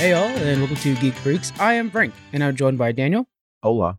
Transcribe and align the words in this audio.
Hey 0.00 0.14
all, 0.14 0.28
and 0.28 0.60
welcome 0.62 0.76
to 0.76 0.94
Geek 0.94 1.12
Freaks. 1.12 1.52
I 1.60 1.74
am 1.74 1.90
Frank, 1.90 2.14
and 2.32 2.42
I'm 2.42 2.56
joined 2.56 2.78
by 2.78 2.90
Daniel. 2.90 3.26
Hola. 3.62 3.98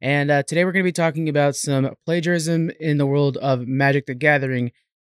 And 0.00 0.30
uh, 0.30 0.44
today 0.44 0.64
we're 0.64 0.70
going 0.70 0.84
to 0.84 0.88
be 0.88 0.92
talking 0.92 1.28
about 1.28 1.56
some 1.56 1.96
plagiarism 2.04 2.70
in 2.78 2.96
the 2.96 3.04
world 3.04 3.36
of 3.38 3.66
Magic 3.66 4.06
the 4.06 4.14
Gathering. 4.14 4.70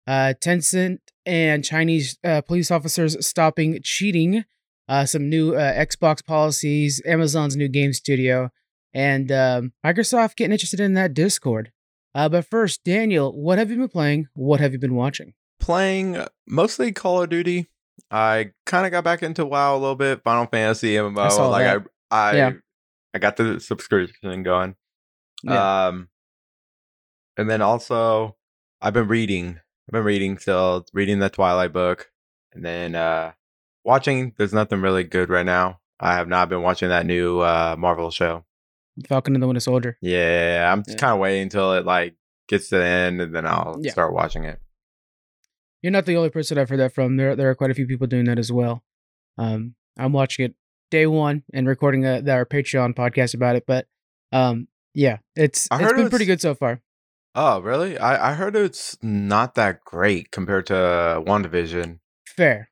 Uh, 0.08 0.34
Tencent 0.42 0.98
and 1.24 1.64
Chinese 1.64 2.18
uh, 2.24 2.42
police 2.42 2.72
officers 2.72 3.24
stopping 3.24 3.80
cheating, 3.84 4.44
uh, 4.88 5.06
some 5.06 5.30
new 5.30 5.54
uh, 5.54 5.72
Xbox 5.76 6.26
policies, 6.26 7.00
Amazon's 7.06 7.56
new 7.56 7.68
game 7.68 7.94
studio, 7.94 8.50
and 8.92 9.32
um, 9.32 9.74
Microsoft 9.86 10.36
getting 10.36 10.54
interested 10.54 10.80
in 10.80 10.96
that 10.96 11.14
Discord. 11.14 11.72
Uh, 12.16 12.28
but 12.28 12.44
first, 12.44 12.84
Daniel, 12.84 13.40
what 13.40 13.60
have 13.60 13.70
you 13.70 13.78
been 13.78 13.88
playing? 13.88 14.30
What 14.34 14.62
have 14.62 14.74
you 14.74 14.80
been 14.80 14.96
watching? 14.96 15.36
Playing 15.60 16.26
mostly 16.48 16.92
Call 16.92 17.22
of 17.22 17.30
Duty. 17.30 17.70
I 18.12 18.52
kind 18.66 18.86
of 18.86 18.92
got 18.92 19.04
back 19.04 19.24
into 19.24 19.46
WoW 19.46 19.76
a 19.76 19.78
little 19.78 19.96
bit. 19.96 20.24
Final 20.24 20.46
Fantasy 20.46 20.94
MMO. 20.96 21.32
saw 21.32 21.50
like 21.50 21.66
that. 21.66 21.88
I, 22.12 22.18
I, 22.32 22.36
Yeah. 22.36 22.52
I 23.14 23.20
got 23.20 23.38
the 23.38 23.60
subscription 23.60 24.44
going. 24.44 24.76
Yeah. 25.44 25.88
Um, 25.88 26.10
and 27.38 27.50
then 27.50 27.62
also 27.62 28.36
I've 28.82 28.94
been 28.94 29.08
reading. 29.08 29.60
I've 29.88 29.94
been 29.94 30.04
reading 30.04 30.38
still, 30.38 30.86
reading 30.94 31.20
the 31.20 31.30
Twilight 31.30 31.74
book, 31.74 32.12
and 32.54 32.64
then 32.64 32.96
uh 32.96 33.32
watching. 33.84 34.34
There's 34.38 34.54
nothing 34.54 34.82
really 34.82 35.04
good 35.04 35.30
right 35.30 35.46
now. 35.46 35.80
I 36.00 36.14
have 36.16 36.28
not 36.28 36.50
been 36.50 36.62
watching 36.62 36.90
that 36.90 37.06
new 37.06 37.40
uh 37.40 37.76
Marvel 37.78 38.12
show. 38.12 38.46
Falcon 39.08 39.34
and 39.34 39.42
the 39.42 39.48
Winter 39.48 39.60
Soldier. 39.62 39.98
Yeah, 40.02 40.70
I'm 40.72 40.84
Yeah. 40.88 40.96
kind 40.96 41.14
of 41.14 41.20
waiting 41.20 41.44
until 41.44 41.74
it 41.74 41.86
like 41.86 42.16
gets 42.48 42.70
to 42.70 42.78
the 42.78 42.86
end, 42.86 43.22
and 43.22 43.34
then 43.34 43.46
I'll 43.48 43.78
Yeah. 43.82 43.92
start 43.92 44.14
watching 44.14 44.44
it. 44.44 44.60
You're 45.82 45.92
not 45.92 46.06
the 46.06 46.18
only 46.18 46.30
person 46.30 46.58
I've 46.58 46.70
heard 46.70 46.80
that 46.80 46.94
from. 46.94 47.18
There, 47.18 47.36
there 47.36 47.50
are 47.50 47.56
quite 47.56 47.72
a 47.72 47.74
few 47.74 47.88
people 47.88 48.08
doing 48.08 48.26
that 48.26 48.40
as 48.40 48.52
well. 48.52 48.84
Um, 49.38 49.76
I'm 49.98 50.14
watching 50.14 50.46
it 50.46 50.56
day 50.92 51.06
one 51.06 51.44
and 51.54 51.68
recording 51.68 52.06
a, 52.06 52.22
our 52.30 52.46
Patreon 52.46 52.96
podcast 52.96 53.34
about 53.34 53.56
it. 53.56 53.66
But 53.66 53.88
um, 54.32 54.68
yeah, 54.94 55.18
it's 55.36 55.68
I 55.72 55.82
it's 55.82 55.94
been 55.94 56.08
it 56.08 56.10
pretty 56.10 56.26
good 56.26 56.42
so 56.42 56.56
far. 56.56 56.82
Oh, 57.36 57.60
really? 57.62 57.98
I, 57.98 58.32
I 58.32 58.34
heard 58.34 58.56
it's 58.56 58.98
not 59.02 59.56
that 59.56 59.84
great 59.86 60.32
compared 60.32 60.66
to 60.68 60.74
WandaVision. 61.26 62.00
Fair. 62.28 62.70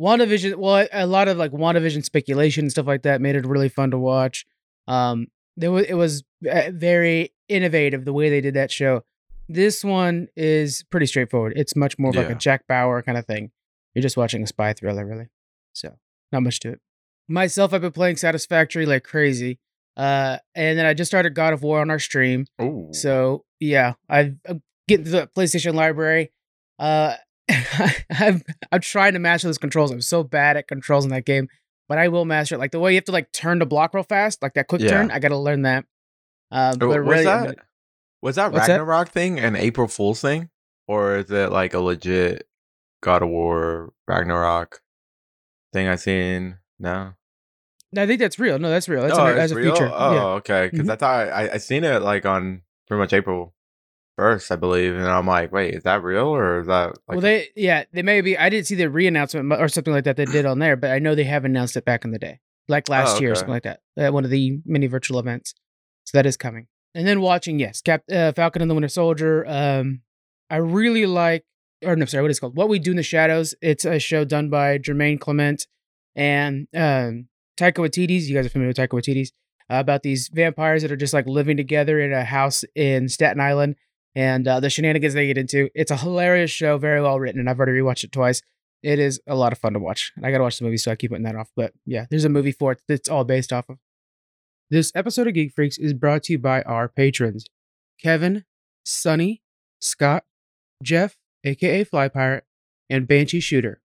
WandaVision, 0.00 0.56
well, 0.56 0.86
a 0.92 1.06
lot 1.06 1.28
of 1.28 1.36
like 1.36 1.52
WandaVision 1.52 2.04
speculation 2.04 2.64
and 2.64 2.70
stuff 2.70 2.86
like 2.86 3.02
that 3.02 3.20
made 3.20 3.36
it 3.36 3.46
really 3.46 3.68
fun 3.68 3.90
to 3.90 3.98
watch. 3.98 4.46
Um, 4.86 5.28
there 5.56 5.72
was 5.72 5.86
it 5.86 5.94
was 5.94 6.22
uh, 6.50 6.70
very 6.72 7.32
innovative 7.48 8.04
the 8.04 8.12
way 8.12 8.30
they 8.30 8.40
did 8.40 8.54
that 8.54 8.70
show. 8.70 9.02
This 9.48 9.84
one 9.84 10.28
is 10.36 10.84
pretty 10.90 11.06
straightforward. 11.06 11.52
It's 11.56 11.76
much 11.76 11.98
more 11.98 12.10
of 12.10 12.16
like 12.16 12.30
a 12.30 12.34
Jack 12.34 12.66
Bauer 12.66 13.02
kind 13.02 13.16
of 13.16 13.26
thing. 13.26 13.50
You're 13.94 14.02
just 14.02 14.16
watching 14.16 14.42
a 14.42 14.46
spy 14.46 14.72
thriller, 14.72 15.06
really. 15.06 15.28
So 15.72 15.96
not 16.32 16.42
much 16.42 16.60
to 16.60 16.70
it. 16.70 16.80
Myself, 17.28 17.72
I've 17.72 17.80
been 17.80 17.92
playing 17.92 18.16
Satisfactory 18.16 18.86
like 18.86 19.04
crazy. 19.04 19.58
Uh, 19.96 20.38
and 20.54 20.78
then 20.78 20.84
I 20.84 20.94
just 20.94 21.10
started 21.10 21.34
God 21.34 21.52
of 21.52 21.62
War 21.62 21.80
on 21.80 21.90
our 21.90 21.98
stream. 21.98 22.46
Ooh. 22.60 22.88
So 22.92 23.44
yeah, 23.60 23.94
I've 24.08 24.36
I'm 24.48 24.62
getting 24.88 25.04
to 25.06 25.10
the 25.10 25.30
PlayStation 25.36 25.74
library. 25.74 26.32
Uh, 26.78 27.14
I'm 28.10 28.42
I'm 28.72 28.80
trying 28.80 29.14
to 29.14 29.18
master 29.18 29.48
those 29.48 29.58
controls. 29.58 29.90
I'm 29.90 30.00
so 30.02 30.22
bad 30.22 30.56
at 30.56 30.68
controls 30.68 31.04
in 31.04 31.10
that 31.12 31.24
game, 31.24 31.48
but 31.88 31.98
I 31.98 32.08
will 32.08 32.24
master 32.24 32.56
it. 32.56 32.58
Like 32.58 32.72
the 32.72 32.80
way 32.80 32.92
you 32.92 32.96
have 32.96 33.04
to 33.04 33.12
like 33.12 33.32
turn 33.32 33.58
the 33.60 33.66
block 33.66 33.94
real 33.94 34.02
fast, 34.02 34.42
like 34.42 34.54
that 34.54 34.68
quick 34.68 34.82
Yeah. 34.82 34.88
turn. 34.90 35.10
I 35.10 35.18
got 35.18 35.28
to 35.28 35.38
learn 35.38 35.62
that. 35.62 35.84
Uh, 36.50 36.54
Uh, 36.54 36.76
but 36.76 36.88
was 36.88 36.98
really, 36.98 37.24
that 37.24 37.56
was 38.26 38.34
that 38.36 38.52
What's 38.52 38.66
that? 38.66 38.72
Ragnarok 38.80 39.08
thing 39.10 39.38
an 39.38 39.54
April 39.54 39.86
Fool's 39.86 40.20
thing, 40.20 40.50
or 40.88 41.18
is 41.18 41.30
it 41.30 41.52
like 41.52 41.74
a 41.74 41.78
legit 41.78 42.48
God 43.00 43.22
of 43.22 43.28
War 43.28 43.92
Ragnarok 44.08 44.82
thing 45.72 45.86
I 45.86 45.94
seen? 45.94 46.58
No, 46.80 47.12
no, 47.92 48.02
I 48.02 48.06
think 48.08 48.18
that's 48.18 48.38
real. 48.40 48.58
No, 48.58 48.68
that's 48.68 48.88
real. 48.88 49.02
That's, 49.02 49.16
oh, 49.16 49.22
an, 49.24 49.28
it's 49.28 49.36
that's 49.38 49.52
a 49.52 49.54
real. 49.54 49.72
feature. 49.74 49.90
Oh, 49.94 50.12
Yeah. 50.14 50.24
okay. 50.40 50.68
Because 50.70 50.86
Mhm. 50.88 50.92
I 50.92 50.96
thought 50.96 51.28
I 51.28 51.50
I 51.52 51.56
seen 51.58 51.84
it 51.84 52.02
like 52.02 52.26
on 52.26 52.62
pretty 52.88 52.98
much 52.98 53.12
April 53.12 53.54
first, 54.16 54.50
I 54.50 54.56
believe, 54.56 54.94
and 54.94 55.06
I'm 55.06 55.26
like, 55.26 55.52
wait, 55.52 55.74
is 55.74 55.84
that 55.84 56.02
real 56.02 56.26
or 56.26 56.60
is 56.60 56.66
that 56.66 56.88
like 57.06 57.16
well, 57.16 57.20
they 57.20 57.48
yeah 57.54 57.84
they 57.92 58.02
may 58.02 58.20
be. 58.22 58.36
I 58.36 58.48
didn't 58.48 58.66
see 58.66 58.74
the 58.74 58.90
re-announcement 58.90 59.52
or 59.60 59.68
something 59.68 59.92
like 59.92 60.04
that 60.04 60.16
they 60.16 60.26
did 60.26 60.46
on 60.46 60.58
there, 60.58 60.74
but 60.76 60.90
I 60.90 60.98
know 60.98 61.14
they 61.14 61.24
have 61.24 61.44
announced 61.44 61.76
it 61.76 61.84
back 61.84 62.04
in 62.04 62.10
the 62.10 62.18
day, 62.18 62.40
like 62.66 62.88
last 62.88 63.18
Oh, 63.18 63.20
year 63.20 63.32
or 63.32 63.34
something 63.36 63.54
like 63.54 63.62
that, 63.62 63.80
at 63.96 64.12
one 64.12 64.24
of 64.24 64.30
the 64.30 64.58
mini 64.66 64.88
virtual 64.88 65.18
events. 65.20 65.54
So 66.06 66.18
that 66.18 66.26
is 66.26 66.36
coming. 66.36 66.66
And 66.96 67.06
then 67.06 67.20
watching 67.20 67.58
yes, 67.58 67.82
Cap 67.82 68.04
uh, 68.10 68.32
Falcon 68.32 68.62
and 68.62 68.70
the 68.70 68.74
Winter 68.74 68.88
Soldier. 68.88 69.44
Um, 69.46 70.00
I 70.48 70.56
really 70.56 71.04
like, 71.04 71.44
or 71.84 71.94
no, 71.94 72.06
sorry, 72.06 72.22
what 72.22 72.30
is 72.30 72.38
it 72.38 72.40
called? 72.40 72.56
What 72.56 72.70
We 72.70 72.78
Do 72.78 72.92
in 72.92 72.96
the 72.96 73.02
Shadows. 73.02 73.54
It's 73.60 73.84
a 73.84 73.98
show 73.98 74.24
done 74.24 74.48
by 74.48 74.78
Jermaine 74.78 75.20
Clement 75.20 75.66
and 76.14 76.68
um, 76.74 77.28
Taika 77.58 77.74
Waititi. 77.74 78.22
You 78.22 78.34
guys 78.34 78.46
are 78.46 78.48
familiar 78.48 78.70
with 78.70 78.78
Taika 78.78 78.88
Waititi? 78.88 79.28
Uh, 79.68 79.80
about 79.80 80.04
these 80.04 80.28
vampires 80.28 80.80
that 80.82 80.90
are 80.90 80.96
just 80.96 81.12
like 81.12 81.26
living 81.26 81.58
together 81.58 82.00
in 82.00 82.14
a 82.14 82.24
house 82.24 82.64
in 82.74 83.10
Staten 83.10 83.40
Island 83.40 83.74
and 84.14 84.48
uh, 84.48 84.60
the 84.60 84.70
shenanigans 84.70 85.12
they 85.12 85.26
get 85.26 85.36
into. 85.36 85.68
It's 85.74 85.90
a 85.90 85.96
hilarious 85.98 86.50
show, 86.50 86.78
very 86.78 87.02
well 87.02 87.20
written, 87.20 87.40
and 87.40 87.50
I've 87.50 87.58
already 87.58 87.78
rewatched 87.78 88.04
it 88.04 88.12
twice. 88.12 88.40
It 88.82 88.98
is 88.98 89.20
a 89.26 89.34
lot 89.34 89.52
of 89.52 89.58
fun 89.58 89.74
to 89.74 89.80
watch. 89.80 90.12
I 90.22 90.30
got 90.30 90.38
to 90.38 90.44
watch 90.44 90.58
the 90.58 90.64
movie, 90.64 90.78
so 90.78 90.92
I 90.92 90.96
keep 90.96 91.10
putting 91.10 91.24
that 91.24 91.36
off. 91.36 91.50
But 91.54 91.74
yeah, 91.84 92.06
there's 92.08 92.24
a 92.24 92.30
movie 92.30 92.52
for 92.52 92.72
it 92.72 92.80
that's 92.88 93.10
all 93.10 93.24
based 93.24 93.52
off 93.52 93.68
of. 93.68 93.78
This 94.68 94.90
episode 94.96 95.28
of 95.28 95.34
Geek 95.34 95.52
Freaks 95.52 95.78
is 95.78 95.94
brought 95.94 96.24
to 96.24 96.32
you 96.32 96.40
by 96.40 96.62
our 96.62 96.88
patrons 96.88 97.46
Kevin, 98.02 98.44
Sonny, 98.84 99.40
Scott, 99.80 100.24
Jeff, 100.82 101.16
aka 101.44 101.84
Fly 101.84 102.08
Pirate, 102.08 102.42
and 102.90 103.06
Banshee 103.06 103.38
Shooter. 103.38 103.80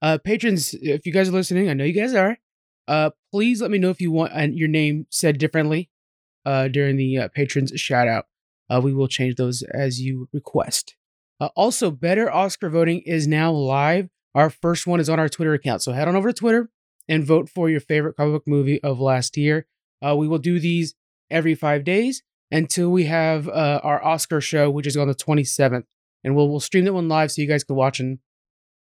Uh, 0.00 0.18
patrons, 0.18 0.72
if 0.80 1.04
you 1.04 1.12
guys 1.12 1.30
are 1.30 1.32
listening, 1.32 1.68
I 1.68 1.74
know 1.74 1.82
you 1.82 2.00
guys 2.00 2.14
are. 2.14 2.38
Uh, 2.86 3.10
please 3.32 3.60
let 3.60 3.72
me 3.72 3.78
know 3.78 3.90
if 3.90 4.00
you 4.00 4.12
want 4.12 4.54
your 4.54 4.68
name 4.68 5.08
said 5.10 5.36
differently 5.36 5.90
uh, 6.44 6.68
during 6.68 6.96
the 6.96 7.18
uh, 7.18 7.28
patrons 7.34 7.72
shout 7.74 8.06
out. 8.06 8.26
Uh, 8.70 8.80
we 8.80 8.94
will 8.94 9.08
change 9.08 9.34
those 9.34 9.64
as 9.74 10.00
you 10.00 10.28
request. 10.32 10.94
Uh, 11.40 11.48
also, 11.56 11.90
Better 11.90 12.30
Oscar 12.30 12.70
voting 12.70 13.00
is 13.00 13.26
now 13.26 13.50
live. 13.50 14.10
Our 14.32 14.48
first 14.48 14.86
one 14.86 15.00
is 15.00 15.10
on 15.10 15.18
our 15.18 15.28
Twitter 15.28 15.54
account. 15.54 15.82
So 15.82 15.90
head 15.90 16.06
on 16.06 16.14
over 16.14 16.28
to 16.28 16.38
Twitter 16.38 16.70
and 17.08 17.24
vote 17.24 17.48
for 17.48 17.68
your 17.70 17.80
favorite 17.80 18.16
comic 18.16 18.34
book 18.34 18.42
movie 18.46 18.82
of 18.82 19.00
last 19.00 19.36
year. 19.36 19.66
Uh, 20.04 20.16
we 20.16 20.28
will 20.28 20.38
do 20.38 20.58
these 20.58 20.94
every 21.30 21.54
five 21.54 21.84
days 21.84 22.22
until 22.50 22.90
we 22.90 23.04
have 23.04 23.48
uh, 23.48 23.80
our 23.82 24.04
Oscar 24.04 24.40
show, 24.40 24.70
which 24.70 24.86
is 24.86 24.96
on 24.96 25.08
the 25.08 25.14
27th. 25.14 25.84
And 26.24 26.34
we'll, 26.34 26.48
we'll 26.48 26.60
stream 26.60 26.84
that 26.84 26.92
one 26.92 27.08
live 27.08 27.32
so 27.32 27.42
you 27.42 27.48
guys 27.48 27.64
can 27.64 27.76
watch 27.76 28.00
and 28.00 28.18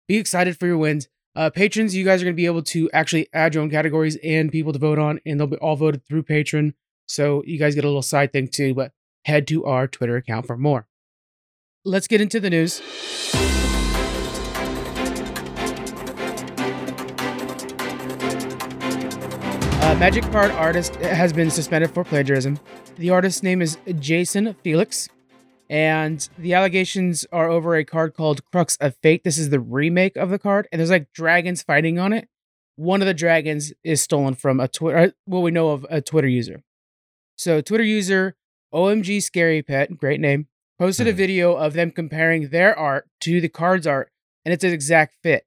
be 0.08 0.16
excited 0.16 0.58
for 0.58 0.66
your 0.66 0.78
wins. 0.78 1.08
Uh, 1.36 1.48
patrons, 1.50 1.94
you 1.94 2.04
guys 2.04 2.20
are 2.20 2.24
going 2.24 2.34
to 2.34 2.40
be 2.40 2.46
able 2.46 2.62
to 2.62 2.90
actually 2.92 3.28
add 3.32 3.54
your 3.54 3.62
own 3.62 3.70
categories 3.70 4.16
and 4.24 4.50
people 4.50 4.72
to 4.72 4.78
vote 4.78 4.98
on, 4.98 5.20
and 5.24 5.38
they'll 5.38 5.46
be 5.46 5.56
all 5.56 5.76
voted 5.76 6.04
through 6.04 6.24
Patreon. 6.24 6.72
So 7.06 7.42
you 7.46 7.58
guys 7.58 7.74
get 7.74 7.84
a 7.84 7.88
little 7.88 8.02
side 8.02 8.32
thing 8.32 8.48
too, 8.48 8.74
but 8.74 8.92
head 9.24 9.46
to 9.48 9.64
our 9.64 9.86
Twitter 9.86 10.16
account 10.16 10.46
for 10.46 10.56
more. 10.56 10.88
Let's 11.84 12.08
get 12.08 12.20
into 12.20 12.40
the 12.40 12.50
news. 12.50 12.80
Uh, 19.90 19.96
Magic 19.96 20.22
card 20.30 20.52
artist 20.52 20.94
has 20.96 21.32
been 21.32 21.50
suspended 21.50 21.90
for 21.90 22.04
plagiarism. 22.04 22.60
The 22.96 23.10
artist's 23.10 23.42
name 23.42 23.60
is 23.60 23.76
Jason 23.98 24.54
Felix, 24.62 25.08
and 25.68 26.28
the 26.38 26.54
allegations 26.54 27.26
are 27.32 27.50
over 27.50 27.74
a 27.74 27.84
card 27.84 28.14
called 28.14 28.44
Crux 28.52 28.76
of 28.76 28.94
Fate. 29.02 29.24
This 29.24 29.36
is 29.36 29.50
the 29.50 29.58
remake 29.58 30.16
of 30.16 30.30
the 30.30 30.38
card, 30.38 30.68
and 30.70 30.78
there's 30.78 30.92
like 30.92 31.12
dragons 31.12 31.64
fighting 31.64 31.98
on 31.98 32.12
it. 32.12 32.28
One 32.76 33.02
of 33.02 33.06
the 33.06 33.14
dragons 33.14 33.72
is 33.82 34.00
stolen 34.00 34.36
from 34.36 34.60
a 34.60 34.68
Twitter, 34.68 35.12
what 35.24 35.40
we 35.40 35.50
know 35.50 35.70
of 35.70 35.84
a 35.90 36.00
Twitter 36.00 36.28
user. 36.28 36.62
So, 37.36 37.60
Twitter 37.60 37.82
user 37.82 38.36
OMG 38.72 39.20
Scary 39.20 39.60
Pet, 39.60 39.98
great 39.98 40.20
name, 40.20 40.46
posted 40.78 41.08
a 41.08 41.12
Mhm. 41.12 41.16
video 41.16 41.54
of 41.54 41.72
them 41.72 41.90
comparing 41.90 42.50
their 42.50 42.78
art 42.78 43.08
to 43.22 43.40
the 43.40 43.48
card's 43.48 43.88
art, 43.88 44.12
and 44.44 44.54
it's 44.54 44.62
an 44.62 44.72
exact 44.72 45.16
fit. 45.20 45.46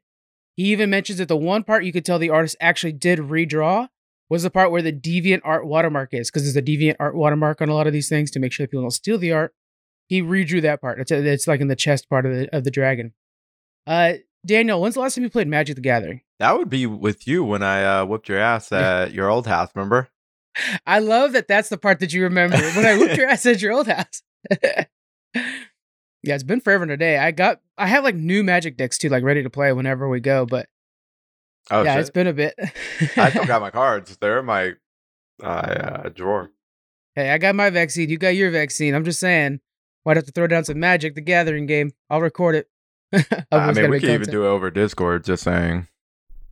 He 0.57 0.65
even 0.65 0.89
mentions 0.89 1.19
that 1.19 1.29
the 1.29 1.37
one 1.37 1.63
part 1.63 1.85
you 1.85 1.93
could 1.93 2.03
tell 2.03 2.19
the 2.19 2.29
artist 2.29 2.57
actually 2.59 2.91
did 2.91 3.19
redraw 3.19 3.87
was 4.33 4.41
the 4.41 4.49
part 4.49 4.71
where 4.71 4.81
the 4.81 4.91
deviant 4.91 5.41
art 5.43 5.67
watermark 5.67 6.11
is, 6.11 6.31
because 6.31 6.41
there's 6.41 6.55
a 6.55 6.61
deviant 6.63 6.95
art 6.99 7.13
watermark 7.13 7.61
on 7.61 7.69
a 7.69 7.73
lot 7.75 7.85
of 7.85 7.93
these 7.93 8.09
things 8.09 8.31
to 8.31 8.39
make 8.39 8.51
sure 8.51 8.63
that 8.63 8.71
people 8.71 8.81
don't 8.81 8.89
steal 8.89 9.19
the 9.19 9.31
art. 9.31 9.53
He 10.07 10.23
redrew 10.23 10.59
that 10.63 10.81
part. 10.81 10.99
It's, 10.99 11.11
it's 11.11 11.47
like 11.47 11.61
in 11.61 11.67
the 11.67 11.75
chest 11.75 12.09
part 12.09 12.25
of 12.25 12.33
the 12.33 12.55
of 12.55 12.63
the 12.63 12.71
dragon. 12.71 13.13
Uh, 13.85 14.13
Daniel, 14.43 14.81
when's 14.81 14.95
the 14.95 15.01
last 15.01 15.13
time 15.13 15.23
you 15.23 15.29
played 15.29 15.47
Magic 15.47 15.75
the 15.75 15.83
Gathering? 15.83 16.21
that 16.39 16.57
would 16.57 16.67
be 16.67 16.87
with 16.87 17.27
you 17.27 17.43
when 17.43 17.61
I 17.61 17.83
uh, 17.83 18.05
whooped 18.05 18.27
your 18.27 18.39
ass 18.39 18.71
at 18.71 19.13
your 19.13 19.29
old 19.29 19.45
house? 19.45 19.69
Remember? 19.75 20.09
I 20.87 20.97
love 20.97 21.33
that 21.33 21.47
that's 21.47 21.69
the 21.69 21.77
part 21.77 21.99
that 21.99 22.11
you 22.11 22.23
remember 22.23 22.57
when 22.57 22.87
I 22.87 22.97
whooped 22.97 23.15
your 23.15 23.29
ass 23.29 23.45
at 23.45 23.61
your 23.61 23.71
old 23.71 23.87
house. 23.87 24.23
yeah, 24.63 24.85
it's 26.23 26.41
been 26.41 26.59
forever 26.59 26.81
and 26.81 26.91
a 26.91 26.97
day. 26.97 27.19
I 27.19 27.29
got 27.29 27.61
I 27.77 27.85
have 27.85 28.03
like 28.03 28.15
new 28.15 28.43
magic 28.43 28.77
decks 28.77 28.97
too, 28.97 29.09
like 29.09 29.23
ready 29.23 29.43
to 29.43 29.49
play 29.51 29.71
whenever 29.73 30.09
we 30.09 30.21
go, 30.21 30.47
but 30.47 30.69
Oh, 31.71 31.83
yeah, 31.83 31.93
shit. 31.93 32.01
it's 32.01 32.09
been 32.09 32.27
a 32.27 32.33
bit. 32.33 32.55
I 33.17 33.29
still 33.29 33.45
got 33.45 33.61
my 33.61 33.71
cards. 33.71 34.17
They're 34.17 34.39
in 34.39 34.45
my 34.45 34.73
uh, 35.41 35.45
uh, 35.45 36.09
drawer. 36.09 36.51
hey, 37.15 37.31
I 37.31 37.37
got 37.37 37.55
my 37.55 37.69
vaccine. 37.69 38.09
You 38.09 38.17
got 38.17 38.35
your 38.35 38.51
vaccine. 38.51 38.93
I'm 38.95 39.05
just 39.05 39.19
saying. 39.19 39.59
Might 40.05 40.17
have 40.17 40.25
to 40.25 40.31
throw 40.33 40.47
down 40.47 40.65
some 40.65 40.79
Magic 40.79 41.15
the 41.15 41.21
Gathering 41.21 41.65
game. 41.65 41.91
I'll 42.09 42.19
record 42.21 42.55
it. 42.55 42.67
I 43.51 43.71
mean, 43.71 43.89
we 43.89 43.99
can 43.99 44.09
even 44.09 44.29
do 44.29 44.43
it 44.43 44.47
over 44.47 44.69
Discord. 44.69 45.23
Just 45.23 45.43
saying. 45.43 45.87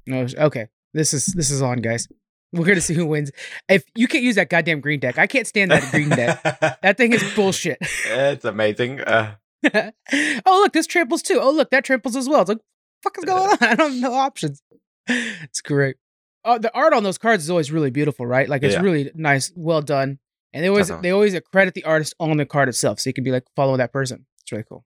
No, 0.07 0.25
okay. 0.37 0.67
This 0.93 1.13
is 1.13 1.25
this 1.25 1.49
is 1.51 1.61
on, 1.61 1.79
guys. 1.79 2.07
We're 2.53 2.65
gonna 2.65 2.81
see 2.81 2.93
who 2.93 3.05
wins. 3.05 3.31
If 3.69 3.83
you 3.95 4.07
can't 4.07 4.23
use 4.23 4.35
that 4.35 4.49
goddamn 4.49 4.81
green 4.81 4.99
deck, 4.99 5.17
I 5.17 5.27
can't 5.27 5.47
stand 5.47 5.71
that 5.71 5.89
green 5.91 6.09
deck. 6.09 6.39
That 6.81 6.97
thing 6.97 7.13
is 7.13 7.23
bullshit. 7.35 7.77
it's 8.05 8.45
amazing. 8.45 9.01
Uh, 9.01 9.35
oh 9.73 10.61
look, 10.61 10.73
this 10.73 10.87
tramples 10.87 11.21
too. 11.21 11.39
Oh 11.41 11.51
look, 11.51 11.69
that 11.71 11.83
tramples 11.85 12.15
as 12.15 12.27
well. 12.27 12.41
It's 12.41 12.49
like, 12.49 12.59
fuck 13.03 13.17
is 13.17 13.25
going 13.25 13.51
on? 13.51 13.57
I 13.61 13.75
don't 13.75 13.91
have 13.93 14.01
no 14.01 14.13
options. 14.13 14.61
It's 15.07 15.61
great. 15.61 15.95
Oh, 16.43 16.57
the 16.57 16.73
art 16.75 16.93
on 16.93 17.03
those 17.03 17.17
cards 17.17 17.43
is 17.43 17.49
always 17.49 17.71
really 17.71 17.91
beautiful, 17.91 18.25
right? 18.25 18.49
Like 18.49 18.63
it's 18.63 18.73
Yeah. 18.75 18.81
really 18.81 19.11
nice, 19.13 19.51
well 19.55 19.81
done. 19.81 20.19
And 20.53 20.63
they 20.63 20.69
always 20.69 20.87
Definitely. 20.87 21.07
they 21.09 21.11
always 21.13 21.39
credit 21.51 21.73
the 21.75 21.83
artist 21.85 22.13
on 22.19 22.35
the 22.37 22.45
card 22.45 22.67
itself, 22.69 22.99
so 22.99 23.09
you 23.09 23.13
can 23.13 23.23
be 23.23 23.31
like 23.31 23.43
follow 23.55 23.77
that 23.77 23.93
person. 23.93 24.25
It's 24.41 24.51
really 24.51 24.65
cool. 24.67 24.85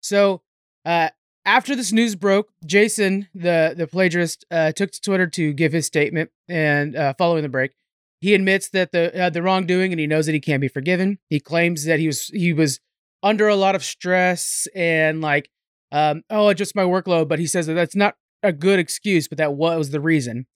So 0.00 0.42
uh 0.84 1.10
after 1.44 1.74
this 1.74 1.90
news 1.92 2.14
broke, 2.16 2.50
Jason, 2.66 3.28
the 3.34 3.74
the 3.76 3.86
plagiarist, 3.86 4.44
uh, 4.50 4.72
took 4.72 4.90
to 4.92 5.00
Twitter 5.00 5.26
to 5.26 5.52
give 5.54 5.72
his 5.72 5.86
statement. 5.86 6.30
And 6.48 6.94
uh, 6.94 7.14
following 7.16 7.42
the 7.42 7.48
break, 7.48 7.72
he 8.20 8.34
admits 8.34 8.68
that 8.70 8.92
the 8.92 9.18
uh, 9.24 9.30
the 9.30 9.42
wrongdoing, 9.42 9.90
and 9.92 9.98
he 9.98 10.06
knows 10.06 10.26
that 10.26 10.32
he 10.32 10.40
can't 10.40 10.60
be 10.60 10.68
forgiven. 10.68 11.18
He 11.30 11.40
claims 11.40 11.84
that 11.86 11.98
he 11.98 12.06
was 12.06 12.26
he 12.26 12.52
was 12.52 12.78
under 13.22 13.48
a 13.48 13.56
lot 13.56 13.74
of 13.74 13.82
stress 13.82 14.68
and 14.74 15.20
like, 15.22 15.50
um, 15.92 16.22
oh, 16.30 16.52
just 16.54 16.76
my 16.76 16.82
workload. 16.84 17.28
But 17.28 17.38
he 17.38 17.46
says 17.46 17.66
that 17.66 17.74
that's 17.74 17.96
not 17.96 18.16
a 18.42 18.52
good 18.52 18.78
excuse, 18.78 19.28
but 19.28 19.38
that 19.38 19.54
what 19.54 19.76
was 19.78 19.90
the 19.90 20.00
reason. 20.00 20.46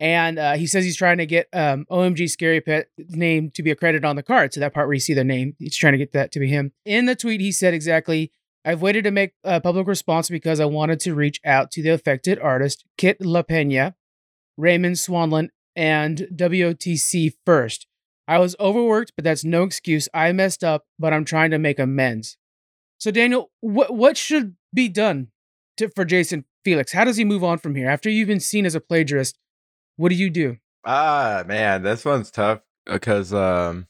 And 0.00 0.38
uh, 0.38 0.52
he 0.54 0.66
says 0.66 0.84
he's 0.84 0.96
trying 0.96 1.18
to 1.18 1.26
get 1.26 1.48
um, 1.52 1.84
OMG 1.90 2.30
Scary 2.30 2.60
Pet 2.60 2.88
name 2.98 3.50
to 3.54 3.62
be 3.62 3.70
accredited 3.70 4.04
on 4.04 4.16
the 4.16 4.22
card. 4.22 4.54
So 4.54 4.60
that 4.60 4.72
part 4.72 4.86
where 4.86 4.94
you 4.94 5.00
see 5.00 5.14
their 5.14 5.24
name, 5.24 5.56
he's 5.58 5.76
trying 5.76 5.94
to 5.94 5.98
get 5.98 6.12
that 6.12 6.30
to 6.32 6.40
be 6.40 6.48
him. 6.48 6.72
In 6.84 7.06
the 7.06 7.16
tweet, 7.16 7.40
he 7.40 7.50
said 7.50 7.74
exactly, 7.74 8.30
I've 8.64 8.82
waited 8.82 9.04
to 9.04 9.10
make 9.10 9.32
a 9.42 9.60
public 9.60 9.86
response 9.86 10.28
because 10.28 10.60
I 10.60 10.66
wanted 10.66 11.00
to 11.00 11.14
reach 11.14 11.40
out 11.44 11.70
to 11.72 11.82
the 11.82 11.90
affected 11.90 12.38
artist, 12.38 12.84
Kit 12.96 13.18
LaPena, 13.20 13.94
Raymond 14.56 14.96
Swanland, 14.96 15.48
and 15.74 16.28
WOTC 16.32 17.32
first. 17.44 17.86
I 18.28 18.38
was 18.38 18.54
overworked, 18.60 19.12
but 19.16 19.24
that's 19.24 19.44
no 19.44 19.62
excuse. 19.62 20.08
I 20.12 20.30
messed 20.32 20.62
up, 20.62 20.84
but 20.98 21.12
I'm 21.12 21.24
trying 21.24 21.50
to 21.52 21.58
make 21.58 21.78
amends. 21.78 22.36
So, 22.98 23.10
Daniel, 23.10 23.50
what 23.60 23.94
what 23.94 24.16
should 24.16 24.56
be 24.74 24.88
done 24.88 25.28
to, 25.78 25.88
for 25.88 26.04
Jason 26.04 26.44
Felix? 26.64 26.92
How 26.92 27.04
does 27.04 27.16
he 27.16 27.24
move 27.24 27.44
on 27.44 27.58
from 27.58 27.74
here? 27.74 27.88
After 27.88 28.10
you've 28.10 28.28
been 28.28 28.40
seen 28.40 28.66
as 28.66 28.74
a 28.74 28.80
plagiarist, 28.80 29.34
what 29.96 30.10
do 30.10 30.14
you 30.14 30.30
do? 30.30 30.58
Ah, 30.84 31.44
man, 31.46 31.82
this 31.82 32.04
one's 32.04 32.30
tough 32.30 32.60
because 32.86 33.32
um 33.34 33.86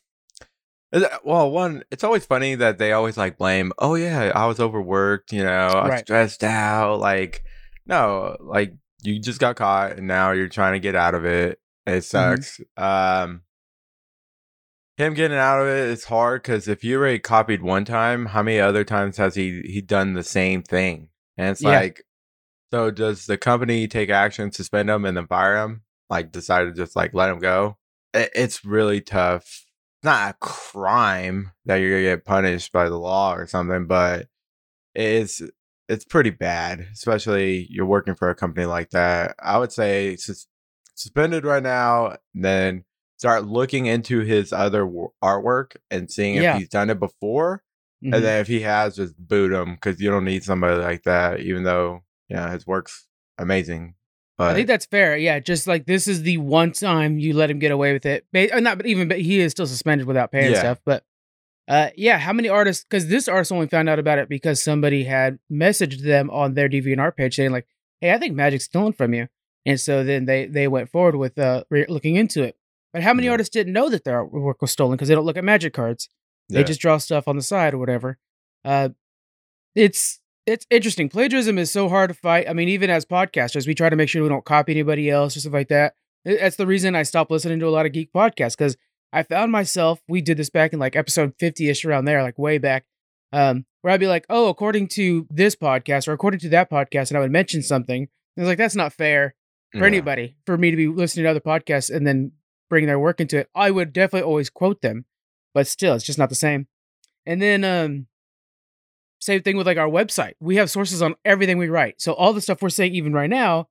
well, 1.22 1.50
one, 1.50 1.84
it's 1.90 2.02
always 2.02 2.24
funny 2.24 2.54
that 2.54 2.78
they 2.78 2.92
always 2.92 3.16
like 3.18 3.36
blame, 3.36 3.72
oh 3.78 3.94
yeah, 3.94 4.32
I 4.34 4.46
was 4.46 4.58
overworked, 4.58 5.32
you 5.32 5.44
know, 5.44 5.50
I 5.50 5.84
was 5.84 5.90
Right. 5.90 6.00
stressed 6.00 6.42
out. 6.44 6.98
Like, 7.00 7.44
no, 7.86 8.36
like 8.40 8.74
you 9.02 9.20
just 9.20 9.38
got 9.38 9.56
caught 9.56 9.98
and 9.98 10.06
now 10.06 10.32
you're 10.32 10.48
trying 10.48 10.72
to 10.72 10.80
get 10.80 10.94
out 10.94 11.14
of 11.14 11.24
it. 11.24 11.60
It 11.86 12.02
sucks. 12.02 12.60
Um 12.76 13.42
him 14.96 15.14
getting 15.14 15.36
out 15.38 15.60
of 15.60 15.68
it 15.68 15.90
is 15.90 16.04
hard 16.04 16.42
because 16.42 16.66
if 16.66 16.82
you 16.82 16.98
already 16.98 17.20
copied 17.20 17.62
one 17.62 17.84
time, 17.84 18.26
how 18.26 18.42
many 18.42 18.58
other 18.58 18.82
times 18.82 19.16
has 19.18 19.34
he 19.36 19.60
he 19.62 19.80
done 19.80 20.14
the 20.14 20.24
same 20.24 20.62
thing? 20.62 21.08
And 21.36 21.50
it's 21.50 21.62
Yeah. 21.62 21.78
like, 21.80 22.02
so 22.72 22.90
does 22.90 23.26
the 23.26 23.36
company 23.38 23.86
take 23.88 24.10
action, 24.10 24.52
suspend 24.52 24.90
him, 24.90 25.04
and 25.04 25.16
then 25.16 25.26
fire 25.26 25.56
him? 25.62 25.82
Like 26.10 26.32
decide 26.32 26.64
to 26.64 26.72
just 26.72 26.96
like 26.96 27.12
let 27.14 27.30
him 27.30 27.38
go? 27.38 27.76
It's 28.14 28.64
really 28.64 29.00
tough. 29.00 29.42
It's 29.44 30.04
not 30.04 30.30
a 30.30 30.36
crime 30.40 31.52
that 31.66 31.76
you're 31.76 31.90
gonna 31.90 32.02
get 32.16 32.24
punished 32.24 32.72
by 32.72 32.88
the 32.88 32.98
law 32.98 33.34
or 33.34 33.46
something, 33.46 33.86
but 33.86 34.28
it's 34.94 35.42
it's 35.88 36.04
pretty 36.04 36.30
bad, 36.30 36.86
especially 36.92 37.66
you're 37.70 37.86
working 37.86 38.14
for 38.14 38.28
a 38.30 38.34
company 38.34 38.66
like 38.66 38.90
that. 38.90 39.34
I 39.42 39.58
would 39.58 39.72
say 39.72 40.16
sus- 40.16 40.46
suspended 40.94 41.44
right 41.44 41.62
now, 41.62 42.16
then 42.34 42.84
start 43.16 43.46
looking 43.46 43.86
into 43.86 44.20
his 44.20 44.52
other 44.52 44.86
wo- 44.86 45.14
artwork 45.24 45.76
and 45.90 46.10
seeing 46.10 46.34
Yeah. 46.36 46.54
if 46.54 46.58
he's 46.60 46.68
done 46.68 46.90
it 46.90 47.00
before, 47.00 47.62
Mhm. 48.04 48.14
and 48.14 48.24
then 48.24 48.40
if 48.40 48.46
he 48.48 48.60
has, 48.60 48.96
just 48.96 49.16
boot 49.18 49.50
him 49.52 49.74
because 49.76 50.00
you 50.00 50.10
don't 50.10 50.24
need 50.26 50.44
somebody 50.44 50.76
like 50.80 51.04
that. 51.04 51.40
Even 51.40 51.62
though 51.64 52.02
yeah, 52.28 52.52
his 52.52 52.66
work's 52.66 53.06
amazing, 53.38 53.94
but 54.36 54.50
I 54.50 54.54
think 54.54 54.66
that's 54.68 54.86
fair. 54.86 55.16
Yeah, 55.16 55.38
just 55.40 55.66
like 55.66 55.86
this 55.86 56.06
is 56.08 56.22
the 56.22 56.38
one 56.38 56.72
time 56.72 57.18
you 57.18 57.34
let 57.34 57.50
him 57.50 57.58
get 57.58 57.72
away 57.72 57.92
with 57.92 58.06
it. 58.06 58.26
Ba- 58.32 58.54
uh, 58.56 58.60
Not, 58.60 58.76
but 58.78 58.86
even, 58.86 59.08
but 59.08 59.20
he 59.20 59.40
is 59.40 59.52
still 59.52 59.66
suspended 59.66 60.06
without 60.06 60.30
paying 60.32 60.52
Yeah. 60.52 60.58
stuff. 60.60 60.80
But 60.84 61.04
uh, 61.68 61.90
yeah, 61.96 62.18
how 62.18 62.32
many 62.32 62.48
artists? 62.48 62.84
Because 62.84 63.08
this 63.08 63.28
artist 63.28 63.52
only 63.52 63.66
found 63.66 63.88
out 63.88 63.98
about 63.98 64.18
it 64.18 64.28
because 64.28 64.62
somebody 64.62 65.04
had 65.04 65.38
messaged 65.52 66.02
them 66.02 66.30
on 66.30 66.54
their 66.54 66.68
DeviantArt 66.68 67.16
page 67.16 67.36
saying 67.36 67.50
like, 67.52 67.66
"Hey, 68.00 68.12
I 68.12 68.18
think 68.18 68.34
Magic's 68.34 68.64
stolen 68.64 68.92
from 68.92 69.12
you," 69.14 69.28
and 69.66 69.78
so 69.80 70.02
then 70.04 70.24
they 70.24 70.46
they 70.46 70.66
went 70.68 70.88
forward 70.90 71.16
with 71.16 71.38
uh 71.38 71.64
re- 71.70 71.84
looking 71.88 72.16
into 72.16 72.42
it. 72.42 72.56
But 72.92 73.02
how 73.02 73.12
many 73.12 73.26
Yeah. 73.26 73.32
artists 73.32 73.52
didn't 73.52 73.74
know 73.74 73.90
that 73.90 74.04
their 74.04 74.24
artwork 74.24 74.62
was 74.62 74.70
stolen 74.70 74.96
because 74.96 75.08
they 75.08 75.14
don't 75.14 75.26
look 75.26 75.36
at 75.36 75.44
Magic 75.44 75.74
cards? 75.74 76.08
They 76.48 76.60
yeah. 76.60 76.64
just 76.64 76.80
draw 76.80 76.96
stuff 76.96 77.28
on 77.28 77.36
the 77.36 77.42
side 77.42 77.74
or 77.74 77.78
whatever. 77.78 78.16
Uh, 78.64 78.88
it's 79.74 80.20
it's 80.48 80.66
interesting. 80.70 81.08
Plagiarism 81.08 81.58
is 81.58 81.70
so 81.70 81.88
hard 81.88 82.08
to 82.08 82.14
fight. 82.14 82.48
I 82.48 82.52
mean, 82.54 82.68
even 82.68 82.90
as 82.90 83.04
podcasters, 83.04 83.66
we 83.66 83.74
try 83.74 83.90
to 83.90 83.96
make 83.96 84.08
sure 84.08 84.22
we 84.22 84.28
don't 84.28 84.44
copy 84.44 84.72
anybody 84.72 85.10
else 85.10 85.36
or 85.36 85.40
stuff 85.40 85.52
like 85.52 85.68
that. 85.68 85.94
That's 86.24 86.56
the 86.56 86.66
reason 86.66 86.94
I 86.96 87.02
stopped 87.02 87.30
listening 87.30 87.60
to 87.60 87.66
a 87.66 87.70
lot 87.70 87.86
of 87.86 87.92
geek 87.92 88.12
podcasts 88.12 88.56
because 88.56 88.76
I 89.12 89.22
found 89.22 89.52
myself. 89.52 90.00
We 90.08 90.20
did 90.20 90.36
this 90.36 90.50
back 90.50 90.72
in 90.72 90.78
like 90.78 90.96
episode 90.96 91.34
fifty 91.38 91.68
ish 91.68 91.84
around 91.84 92.06
there, 92.06 92.22
like 92.22 92.38
way 92.38 92.58
back, 92.58 92.86
um, 93.32 93.66
where 93.82 93.92
I'd 93.92 94.00
be 94.00 94.06
like, 94.06 94.26
"Oh, 94.28 94.48
according 94.48 94.88
to 94.88 95.26
this 95.30 95.54
podcast 95.54 96.08
or 96.08 96.12
according 96.12 96.40
to 96.40 96.48
that 96.50 96.70
podcast," 96.70 97.10
and 97.10 97.16
I 97.18 97.20
would 97.20 97.30
mention 97.30 97.62
something. 97.62 98.02
And 98.02 98.08
I 98.36 98.40
was 98.42 98.48
like, 98.48 98.58
"That's 98.58 98.74
not 98.76 98.92
fair 98.92 99.34
for 99.72 99.78
Yeah. 99.80 99.86
anybody 99.86 100.36
for 100.46 100.56
me 100.58 100.70
to 100.70 100.76
be 100.76 100.88
listening 100.88 101.24
to 101.24 101.30
other 101.30 101.40
podcasts 101.40 101.94
and 101.94 102.06
then 102.06 102.32
bring 102.70 102.86
their 102.86 102.98
work 102.98 103.20
into 103.20 103.38
it. 103.38 103.48
I 103.54 103.70
would 103.70 103.92
definitely 103.92 104.26
always 104.26 104.50
quote 104.50 104.80
them, 104.82 105.04
but 105.54 105.66
still, 105.66 105.94
it's 105.94 106.04
just 106.04 106.18
not 106.18 106.28
the 106.30 106.34
same. 106.34 106.66
And 107.24 107.40
then, 107.40 107.64
um, 107.64 108.06
same 109.20 109.42
thing 109.42 109.56
with 109.56 109.66
like 109.66 109.78
our 109.78 109.88
website. 109.88 110.34
We 110.40 110.56
have 110.56 110.70
sources 110.70 111.02
on 111.02 111.14
everything 111.24 111.58
we 111.58 111.68
write. 111.68 112.00
So 112.00 112.12
all 112.12 112.32
the 112.32 112.40
stuff 112.40 112.62
we're 112.62 112.68
saying, 112.68 112.94
even 112.94 113.12
right 113.12 113.30
now, 113.30 113.68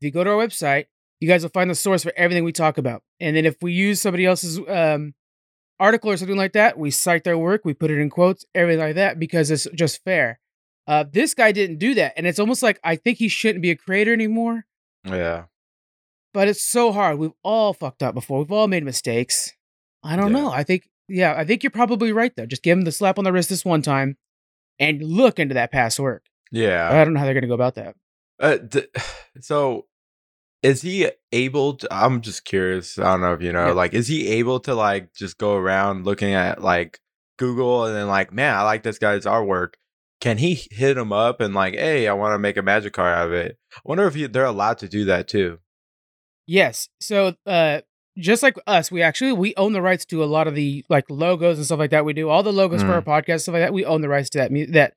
if 0.00 0.04
you 0.06 0.10
go 0.10 0.24
to 0.24 0.30
our 0.30 0.36
website, 0.36 0.86
you 1.20 1.28
guys 1.28 1.42
will 1.42 1.50
find 1.50 1.68
the 1.70 1.74
source 1.74 2.02
for 2.02 2.12
everything 2.16 2.44
we 2.44 2.52
talk 2.52 2.78
about. 2.78 3.02
And 3.20 3.36
then 3.36 3.44
if 3.44 3.56
we 3.60 3.72
use 3.72 4.00
somebody 4.00 4.24
else's 4.24 4.58
um, 4.68 5.14
article 5.80 6.10
or 6.10 6.16
something 6.16 6.36
like 6.36 6.52
that, 6.52 6.78
we 6.78 6.90
cite 6.90 7.24
their 7.24 7.36
work, 7.38 7.62
we 7.64 7.74
put 7.74 7.90
it 7.90 7.98
in 7.98 8.08
quotes, 8.08 8.44
everything 8.54 8.80
like 8.80 8.94
that, 8.94 9.18
because 9.18 9.50
it's 9.50 9.66
just 9.74 10.02
fair. 10.04 10.38
Uh, 10.86 11.04
this 11.10 11.34
guy 11.34 11.52
didn't 11.52 11.78
do 11.78 11.94
that, 11.94 12.14
and 12.16 12.26
it's 12.26 12.38
almost 12.38 12.62
like 12.62 12.80
I 12.82 12.96
think 12.96 13.18
he 13.18 13.28
shouldn't 13.28 13.60
be 13.62 13.70
a 13.70 13.76
creator 13.76 14.12
anymore 14.12 14.64
yeah. 15.04 15.44
but 16.32 16.48
it's 16.48 16.62
so 16.62 16.92
hard. 16.92 17.18
We've 17.18 17.32
all 17.42 17.74
fucked 17.74 18.02
up 18.02 18.14
before. 18.14 18.38
We've 18.38 18.52
all 18.52 18.68
made 18.68 18.84
mistakes. 18.84 19.52
I 20.02 20.16
don't 20.16 20.32
Yeah. 20.32 20.40
know. 20.42 20.50
I 20.50 20.62
think, 20.62 20.88
yeah, 21.08 21.34
I 21.36 21.44
think 21.44 21.62
you're 21.62 21.70
probably 21.70 22.12
right 22.12 22.34
though. 22.36 22.46
Just 22.46 22.62
give 22.62 22.78
him 22.78 22.84
the 22.84 22.92
slap 22.92 23.18
on 23.18 23.24
the 23.24 23.32
wrist 23.32 23.48
this 23.48 23.64
one 23.64 23.82
time, 23.82 24.16
and 24.78 25.02
look 25.02 25.38
into 25.38 25.54
that 25.54 25.72
past 25.72 25.98
work. 26.00 26.24
Yeah. 26.50 26.88
I 26.90 27.04
don't 27.04 27.12
know 27.14 27.20
how 27.20 27.24
they're 27.26 27.34
gonna 27.34 27.46
go 27.48 27.54
about 27.54 27.74
that. 27.76 27.94
Uh, 28.40 28.56
d- 28.56 28.86
so 29.40 29.86
is 30.62 30.82
he 30.82 31.08
able 31.30 31.74
to 31.74 31.86
i'm 31.94 32.20
just 32.20 32.44
curious 32.44 32.98
i 32.98 33.04
don't 33.04 33.20
know 33.20 33.32
if 33.32 33.40
you 33.40 33.52
know 33.52 33.66
Yeah. 33.68 33.72
like 33.74 33.94
is 33.94 34.08
he 34.08 34.26
able 34.28 34.58
to 34.60 34.74
like 34.74 35.14
just 35.14 35.38
go 35.38 35.54
around 35.54 36.04
looking 36.04 36.34
at 36.34 36.60
like 36.60 36.98
google 37.38 37.84
and 37.84 37.94
then 37.94 38.08
like 38.08 38.32
man 38.32 38.56
i 38.56 38.62
like 38.62 38.82
this 38.82 38.98
guy's 38.98 39.24
artwork 39.24 39.74
can 40.20 40.36
he 40.38 40.60
hit 40.72 40.98
him 40.98 41.12
up 41.12 41.40
and 41.40 41.54
like 41.54 41.74
hey 41.74 42.08
i 42.08 42.12
want 42.12 42.34
to 42.34 42.40
make 42.40 42.56
a 42.56 42.62
magic 42.62 42.92
card 42.92 43.16
out 43.16 43.26
of 43.28 43.32
it 43.32 43.56
i 43.76 43.80
wonder 43.84 44.04
if 44.08 44.14
he, 44.14 44.26
they're 44.26 44.44
allowed 44.46 44.78
to 44.78 44.88
do 44.88 45.04
that 45.04 45.28
too 45.28 45.58
Yes. 46.50 46.88
So, 47.00 47.34
uh, 47.46 47.82
just 48.18 48.42
like 48.42 48.56
us, 48.66 48.90
we 48.90 49.00
actually 49.02 49.32
we 49.32 49.54
own 49.56 49.72
the 49.72 49.82
rights 49.82 50.04
to 50.06 50.22
a 50.22 50.26
lot 50.26 50.46
of 50.48 50.54
the 50.54 50.84
like 50.88 51.04
logos 51.08 51.56
and 51.58 51.64
stuff 51.66 51.78
like 51.78 51.90
that. 51.90 52.04
We 52.04 52.12
do 52.12 52.28
all 52.28 52.42
the 52.42 52.52
logos 52.52 52.82
for 52.82 52.88
Mm. 52.88 52.94
our 52.94 53.02
podcast 53.22 53.42
stuff 53.42 53.52
like 53.54 53.62
that. 53.62 53.72
We 53.72 53.84
own 53.84 54.00
the 54.00 54.08
rights 54.08 54.30
to 54.30 54.38
that 54.38 54.52
mu- 54.52 54.66
that 54.66 54.94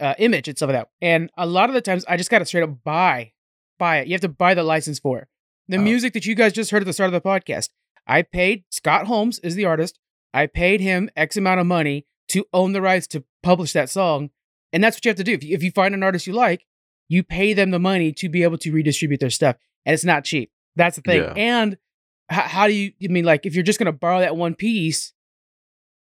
uh, 0.00 0.14
image 0.18 0.46
and 0.48 0.56
stuff 0.56 0.68
like 0.68 0.76
that. 0.78 0.88
And 1.00 1.30
a 1.36 1.46
lot 1.46 1.68
of 1.68 1.74
the 1.74 1.80
times, 1.80 2.04
I 2.08 2.16
just 2.16 2.30
got 2.30 2.38
to 2.38 2.44
straight 2.44 2.62
up 2.62 2.82
buy 2.84 3.32
buy 3.78 3.98
it. 3.98 4.08
You 4.08 4.14
have 4.14 4.20
to 4.22 4.28
buy 4.28 4.54
the 4.54 4.62
license 4.62 4.98
for 4.98 5.18
it. 5.20 5.28
The 5.68 5.76
Oh. 5.76 5.82
music 5.82 6.12
that 6.14 6.26
you 6.26 6.34
guys 6.34 6.52
just 6.52 6.70
heard 6.70 6.82
at 6.82 6.86
the 6.86 6.92
start 6.92 7.12
of 7.12 7.22
the 7.22 7.28
podcast, 7.28 7.70
I 8.06 8.22
paid 8.22 8.64
Scott 8.70 9.06
Holmes 9.06 9.38
is 9.40 9.54
the 9.54 9.64
artist. 9.64 9.98
I 10.32 10.46
paid 10.46 10.80
him 10.80 11.10
X 11.16 11.36
amount 11.36 11.60
of 11.60 11.66
money 11.66 12.06
to 12.28 12.44
own 12.52 12.72
the 12.72 12.82
rights 12.82 13.06
to 13.08 13.24
publish 13.42 13.72
that 13.72 13.88
song, 13.90 14.30
and 14.72 14.82
that's 14.84 14.96
what 14.96 15.04
you 15.04 15.08
have 15.10 15.16
to 15.16 15.24
do. 15.24 15.32
If 15.32 15.42
you, 15.44 15.54
if 15.54 15.62
you 15.62 15.70
find 15.70 15.94
an 15.94 16.02
artist 16.02 16.26
you 16.26 16.32
like, 16.32 16.64
you 17.08 17.22
pay 17.22 17.52
them 17.54 17.70
the 17.70 17.78
money 17.78 18.12
to 18.12 18.28
be 18.28 18.42
able 18.42 18.58
to 18.58 18.70
redistribute 18.72 19.20
their 19.20 19.30
stuff, 19.30 19.56
and 19.86 19.94
it's 19.94 20.04
not 20.04 20.24
cheap. 20.24 20.50
That's 20.76 20.96
the 20.96 21.02
thing. 21.02 21.22
Yeah. 21.22 21.32
And 21.36 21.76
how, 22.28 22.42
how 22.42 22.66
do 22.66 22.72
you? 22.74 22.92
I 23.02 23.08
mean, 23.08 23.24
like, 23.24 23.46
if 23.46 23.54
you're 23.54 23.64
just 23.64 23.78
gonna 23.78 23.92
borrow 23.92 24.20
that 24.20 24.36
one 24.36 24.54
piece, 24.54 25.12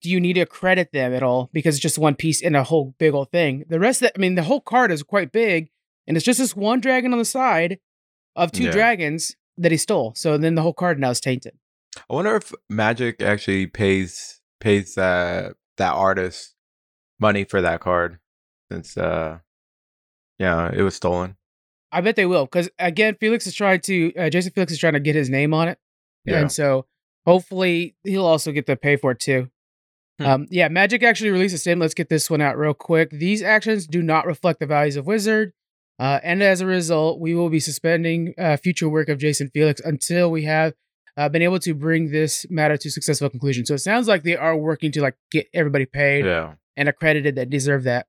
do 0.01 0.09
you 0.09 0.19
need 0.19 0.33
to 0.33 0.45
credit 0.45 0.91
them 0.91 1.13
at 1.13 1.23
all 1.23 1.49
because 1.53 1.75
it's 1.75 1.81
just 1.81 1.97
one 1.97 2.15
piece 2.15 2.41
in 2.41 2.55
a 2.55 2.63
whole 2.63 2.93
big 2.99 3.13
old 3.13 3.31
thing? 3.31 3.63
The 3.69 3.79
rest 3.79 4.01
of 4.01 4.07
that, 4.07 4.13
I 4.17 4.19
mean, 4.19 4.35
the 4.35 4.43
whole 4.43 4.61
card 4.61 4.91
is 4.91 5.01
quite 5.03 5.31
big, 5.31 5.69
and 6.07 6.17
it's 6.17 6.25
just 6.25 6.39
this 6.39 6.55
one 6.55 6.79
dragon 6.81 7.13
on 7.13 7.19
the 7.19 7.25
side 7.25 7.79
of 8.35 8.51
two 8.51 8.65
Yeah. 8.65 8.71
dragons 8.71 9.35
that 9.57 9.71
he 9.71 9.77
stole. 9.77 10.13
So 10.15 10.37
then 10.37 10.55
the 10.55 10.61
whole 10.61 10.73
card 10.73 10.99
now 10.99 11.11
is 11.11 11.19
tainted. 11.21 11.53
i 12.09 12.13
wonder 12.13 12.35
if 12.35 12.51
magic 12.69 13.21
actually 13.21 13.67
pays 13.67 14.41
pays 14.59 14.95
that 14.95 15.53
that 15.77 15.93
artist 15.93 16.55
money 17.19 17.43
for 17.43 17.61
that 17.61 17.79
card 17.79 18.17
since 18.71 18.97
uh 18.97 19.37
yeah 20.39 20.71
it 20.73 20.81
was 20.81 20.95
stolen 20.95 21.35
I 21.91 22.01
bet 22.01 22.15
they 22.15 22.25
will 22.25 22.45
because 22.45 22.71
again, 22.79 23.15
Felix 23.19 23.45
is 23.45 23.53
trying 23.53 23.81
to 23.81 24.11
uh, 24.15 24.29
Jason 24.31 24.51
Felix 24.51 24.71
is 24.71 24.79
trying 24.79 24.93
to 24.93 24.99
get 24.99 25.13
his 25.13 25.29
name 25.29 25.53
on 25.53 25.67
it, 25.67 25.77
Yeah. 26.25 26.39
and 26.39 26.51
so 26.51 26.85
hopefully 27.25 27.95
he'll 28.03 28.25
also 28.25 28.51
get 28.51 28.65
to 28.67 28.75
pay 28.75 28.95
for 28.95 29.11
it 29.11 29.19
too. 29.19 29.49
Hmm. 30.19 30.25
Um, 30.25 30.47
yeah, 30.51 30.67
Magic 30.67 31.03
actually 31.03 31.31
released 31.31 31.55
a 31.55 31.57
statement. 31.57 31.81
Let's 31.81 31.93
get 31.93 32.09
this 32.09 32.29
one 32.29 32.41
out 32.41 32.57
real 32.57 32.73
quick. 32.73 33.09
These 33.09 33.41
actions 33.41 33.87
do 33.87 34.01
not 34.01 34.25
reflect 34.25 34.59
the 34.59 34.65
values 34.67 34.95
of 34.95 35.07
Wizard, 35.07 35.53
uh, 35.99 36.19
and 36.23 36.43
as 36.43 36.61
a 36.61 36.65
result, 36.65 37.19
we 37.19 37.33
will 37.33 37.49
be 37.49 37.59
suspending 37.59 38.33
uh, 38.37 38.57
future 38.57 38.87
work 38.89 39.09
of 39.09 39.17
Jason 39.17 39.49
Felix 39.53 39.81
until 39.83 40.29
we 40.31 40.43
have 40.43 40.73
uh, 41.17 41.29
been 41.29 41.41
able 41.41 41.59
to 41.59 41.73
bring 41.73 42.11
this 42.11 42.45
matter 42.49 42.77
to 42.77 42.89
successful 42.91 43.29
conclusion. 43.29 43.65
So 43.65 43.73
it 43.75 43.79
sounds 43.79 44.07
like 44.07 44.23
they 44.23 44.35
are 44.37 44.55
working 44.55 44.91
to 44.93 45.01
like 45.01 45.15
get 45.31 45.47
everybody 45.53 45.85
paid 45.85 46.25
Yeah. 46.25 46.53
and 46.77 46.87
accredited 46.89 47.35
that 47.35 47.49
deserve 47.49 47.83
that. 47.83 48.07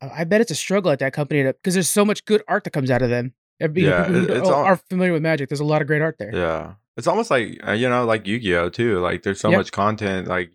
I 0.00 0.22
bet 0.24 0.40
it's 0.40 0.52
a 0.52 0.54
struggle 0.56 0.92
at 0.92 1.00
that 1.00 1.12
company 1.12 1.42
because 1.42 1.74
there's 1.74 1.88
so 1.88 2.04
much 2.04 2.24
good 2.24 2.42
art 2.46 2.62
that 2.64 2.70
comes 2.72 2.90
out 2.90 3.02
of 3.02 3.10
them. 3.10 3.34
Yeah, 3.60 3.68
people 4.06 4.20
who 4.20 4.32
it's 4.32 4.48
are- 4.48 4.54
all- 4.54 4.64
are 4.64 4.76
familiar 4.76 5.12
with 5.12 5.22
Magic. 5.22 5.48
There's 5.48 5.60
a 5.60 5.64
lot 5.64 5.80
of 5.82 5.88
great 5.88 6.02
art 6.02 6.16
there. 6.18 6.34
Yeah. 6.34 6.74
It's 6.96 7.06
almost 7.06 7.30
like 7.30 7.60
uh, 7.66 7.72
you 7.72 7.88
know, 7.88 8.04
like 8.04 8.26
Yu-Gi-Oh 8.26 8.70
too. 8.70 8.98
Like 9.00 9.22
there's 9.22 9.40
so 9.40 9.50
Yep. 9.50 9.58
much 9.58 9.72
content. 9.72 10.26
Like 10.28 10.50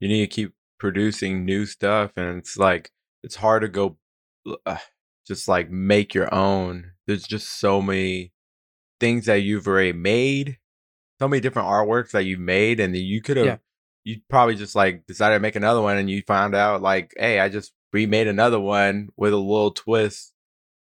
you 0.00 0.08
need 0.08 0.28
to 0.28 0.34
keep 0.34 0.52
producing 0.78 1.44
new 1.44 1.66
stuff, 1.66 2.12
and 2.16 2.38
it's 2.38 2.56
like 2.56 2.90
it's 3.22 3.36
hard 3.36 3.62
to 3.62 3.68
go, 3.68 3.96
uh, 4.66 4.76
just 5.26 5.48
like 5.48 5.70
make 5.70 6.12
your 6.14 6.32
own. 6.34 6.90
There's 7.06 7.22
just 7.24 7.58
so 7.60 7.80
many 7.80 8.32
things 9.00 9.26
that 9.26 9.42
you've 9.42 9.66
already 9.66 9.92
made, 9.92 10.58
so 11.20 11.28
many 11.28 11.40
different 11.40 11.68
artworks 11.68 12.10
that 12.10 12.24
you've 12.24 12.40
made, 12.40 12.80
and 12.80 12.94
then 12.94 13.02
you 13.02 13.22
could 13.22 13.36
have, 13.36 13.46
Yeah. 13.46 13.56
you 14.04 14.20
probably 14.28 14.54
just 14.56 14.74
like 14.74 15.06
decided 15.06 15.36
to 15.36 15.40
make 15.40 15.56
another 15.56 15.80
one, 15.80 15.96
and 15.96 16.10
you 16.10 16.22
found 16.22 16.54
out 16.54 16.82
like, 16.82 17.12
hey, 17.16 17.38
I 17.40 17.48
just 17.48 17.72
remade 17.92 18.26
another 18.26 18.58
one 18.60 19.08
with 19.16 19.32
a 19.32 19.36
little 19.36 19.70
twist. 19.70 20.32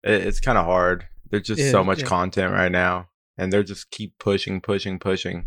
It, 0.04 0.26
it's 0.26 0.40
kind 0.40 0.56
of 0.56 0.64
hard. 0.66 1.08
There's 1.30 1.46
just 1.46 1.60
Yeah, 1.60 1.70
so 1.70 1.84
much 1.84 2.00
yeah. 2.00 2.06
content 2.06 2.52
right 2.52 2.72
now 2.72 3.08
and 3.40 3.52
they're 3.52 3.62
just 3.62 3.90
keep 3.90 4.18
pushing, 4.18 4.60
pushing, 4.60 4.98
pushing. 4.98 5.46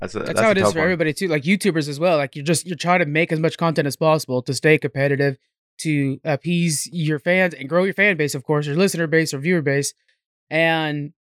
That's 0.00 0.14
a, 0.14 0.18
That's, 0.18 0.28
that's, 0.28 0.40
how 0.40 0.50
it 0.50 0.58
is 0.58 0.72
for 0.72 0.78
one. 0.78 0.84
everybody 0.84 1.12
too. 1.12 1.28
Like 1.28 1.42
YouTubers 1.42 1.88
as 1.88 1.98
well. 1.98 2.16
Like 2.16 2.36
you're 2.36 2.44
just 2.44 2.66
you're 2.66 2.76
trying 2.76 3.00
to 3.00 3.06
make 3.06 3.32
as 3.32 3.40
much 3.40 3.56
content 3.56 3.86
as 3.86 3.96
possible 3.96 4.42
to 4.42 4.54
stay 4.54 4.78
competitive, 4.78 5.36
to 5.78 6.20
appease 6.24 6.88
your 6.92 7.18
fans 7.18 7.54
and 7.54 7.68
grow 7.68 7.84
your 7.84 7.94
fan 7.94 8.16
base, 8.16 8.34
of 8.34 8.44
course, 8.44 8.66
your 8.66 8.76
listener 8.76 9.06
base 9.06 9.32
or 9.32 9.38
viewer 9.38 9.62
base. 9.62 9.94
And 10.50 11.12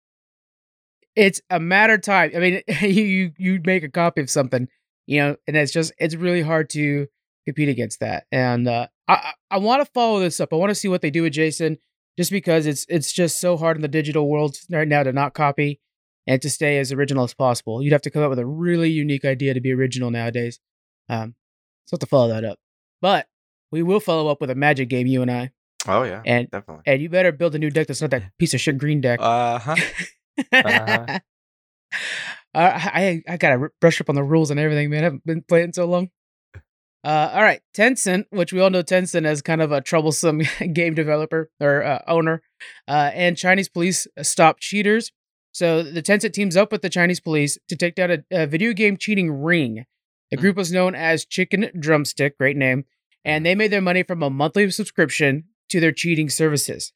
it's 1.17 1.41
a 1.51 1.61
matter 1.61 1.95
of 1.95 2.03
time. 2.03 2.33
I 2.35 2.39
mean, 2.39 2.63
you 2.83 2.89
you 2.89 3.33
you 3.37 3.61
make 3.65 3.83
a 3.83 3.89
copy 3.89 4.21
of 4.21 4.31
something, 4.31 4.69
you 5.07 5.21
know, 5.21 5.37
and 5.47 5.57
it's 5.57 5.73
just 5.73 5.93
it's 5.99 6.15
really 6.15 6.43
hard 6.43 6.71
to 6.71 7.07
compete 7.47 7.69
against 7.69 8.01
that. 8.01 8.27
And 8.31 8.69
uh, 8.69 8.89
I, 9.09 9.33
I 9.51 9.59
want 9.59 9.85
to 9.85 9.91
follow 9.93 10.21
this 10.21 10.41
up. 10.41 10.53
I 10.53 10.57
want 10.57 10.71
to 10.71 10.75
see 10.75 10.89
what 10.89 11.01
they 11.01 11.11
do 11.11 11.23
with 11.23 11.33
Jason, 11.33 11.79
just 12.19 12.31
because 12.33 12.67
it's 12.67 12.85
it's 12.89 13.13
just 13.13 13.41
so 13.41 13.57
hard 13.57 13.77
in 13.77 13.81
the 13.83 13.89
digital 13.89 14.29
world 14.29 14.57
right 14.71 14.89
now 14.89 15.03
to 15.05 15.13
not 15.13 15.33
copy 15.33 15.81
and 16.27 16.43
to 16.43 16.51
stay 16.51 16.79
as 16.79 16.93
original 16.93 17.23
as 17.25 17.33
possible. 17.33 17.81
You'd 17.83 17.93
have 17.93 18.03
to 18.03 18.11
come 18.11 18.23
up 18.25 18.29
with 18.31 18.41
a 18.41 18.45
really 18.45 18.91
unique 18.91 19.25
idea 19.25 19.55
to 19.55 19.61
be 19.61 19.73
original 19.73 20.11
nowadays. 20.11 20.59
Um, 21.09 21.37
so 21.87 21.95
have 21.95 22.01
to 22.01 22.07
follow 22.07 22.29
that 22.29 22.45
up. 22.45 22.59
But 23.01 23.27
we 23.71 23.83
will 23.83 24.01
follow 24.01 24.29
up 24.31 24.41
with 24.41 24.51
a 24.51 24.55
magic 24.55 24.89
game, 24.91 25.07
you 25.07 25.23
and 25.23 25.31
I. 25.31 25.53
Oh 25.87 26.03
yeah, 26.03 26.21
And 26.27 26.51
definitely. 26.51 26.83
and 26.87 27.01
you 27.01 27.09
better 27.09 27.31
build 27.33 27.55
a 27.55 27.59
new 27.59 27.71
deck 27.71 27.87
that's 27.87 28.03
not 28.03 28.11
that 28.11 28.25
piece 28.39 28.53
of 28.53 28.61
shit 28.61 28.77
green 28.79 29.01
deck. 29.01 29.21
Uh 29.23 29.59
huh. 29.61 29.77
uh-huh. 30.53 31.19
Uh, 32.55 32.73
I 32.75 33.23
I 33.29 33.37
gotta 33.37 33.69
brush 33.81 34.01
up 34.01 34.09
on 34.09 34.15
the 34.15 34.23
rules 34.23 34.51
and 34.51 34.59
everything, 34.59 34.89
man. 34.91 35.01
I 35.01 35.05
haven't 35.05 35.25
been 35.27 35.43
playing 35.43 35.75
so 35.75 35.85
long. 35.85 36.09
Uh, 37.09 37.31
all 37.33 37.41
right, 37.43 37.63
Tencent, 37.75 38.27
which 38.29 38.53
we 38.53 38.61
all 38.61 38.69
know 38.69 38.83
Tencent 38.83 39.25
as 39.25 39.41
kind 39.41 39.63
of 39.63 39.73
a 39.73 39.81
troublesome 39.81 40.43
game 40.75 40.93
developer 40.93 41.51
or 41.59 41.83
uh, 41.83 42.03
owner, 42.07 42.43
uh, 42.87 43.11
and 43.15 43.35
Chinese 43.35 43.69
police 43.71 44.07
stop 44.21 44.61
cheaters. 44.61 45.11
So 45.53 45.83
the 45.83 46.03
Tencent 46.03 46.35
teams 46.35 46.55
up 46.55 46.71
with 46.71 46.83
the 46.83 46.91
Chinese 46.91 47.19
police 47.19 47.57
to 47.69 47.77
take 47.77 47.95
down 47.95 48.11
a, 48.11 48.19
a 48.43 48.47
video 48.47 48.75
game 48.75 48.99
cheating 48.99 49.31
ring. 49.31 49.87
The 50.31 50.37
Hmm. 50.37 50.41
group 50.43 50.57
was 50.57 50.71
known 50.71 50.95
as 50.95 51.25
Chicken 51.25 51.71
Drumstick, 51.81 52.37
great 52.37 52.59
name, 52.59 52.85
and 53.25 53.47
they 53.47 53.55
made 53.55 53.71
their 53.71 53.81
money 53.81 54.03
from 54.03 54.23
a 54.23 54.29
monthly 54.29 54.71
subscription 54.71 55.45
to 55.71 55.81
their 55.81 55.93
cheating 55.93 56.29
services. 56.29 56.93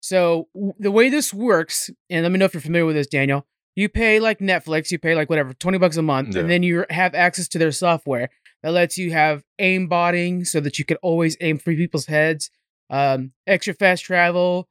So 0.00 0.48
w- 0.54 0.74
the 0.80 0.90
way 0.90 1.08
this 1.08 1.32
works, 1.32 1.88
and 2.10 2.24
let 2.24 2.32
me 2.32 2.38
know 2.40 2.46
if 2.46 2.54
you're 2.54 2.60
familiar 2.60 2.86
with 2.86 2.96
this, 2.96 3.06
Daniel. 3.06 3.46
You 3.76 3.88
pay 3.88 4.18
like 4.18 4.40
Netflix, 4.40 4.90
you 4.90 4.98
pay 4.98 5.14
like 5.14 5.30
whatever, 5.30 5.52
20 5.54 5.78
bucks 5.78 5.96
a 5.96 6.02
month, 6.02 6.34
Yeah. 6.34 6.40
and 6.40 6.50
then 6.50 6.64
you 6.64 6.84
have 6.90 7.14
access 7.14 7.46
to 7.48 7.58
their 7.58 7.70
software 7.72 8.30
that 8.62 8.72
lets 8.72 8.98
you 8.98 9.12
have 9.12 9.44
aim 9.58 9.88
botting 9.88 10.44
so 10.44 10.60
that 10.60 10.78
you 10.78 10.84
can 10.84 10.96
always 11.02 11.36
aim 11.40 11.58
for 11.58 11.74
people's 11.74 12.06
heads, 12.06 12.50
um, 12.90 13.32
extra 13.46 13.74
fast 13.74 14.04
travel, 14.04 14.68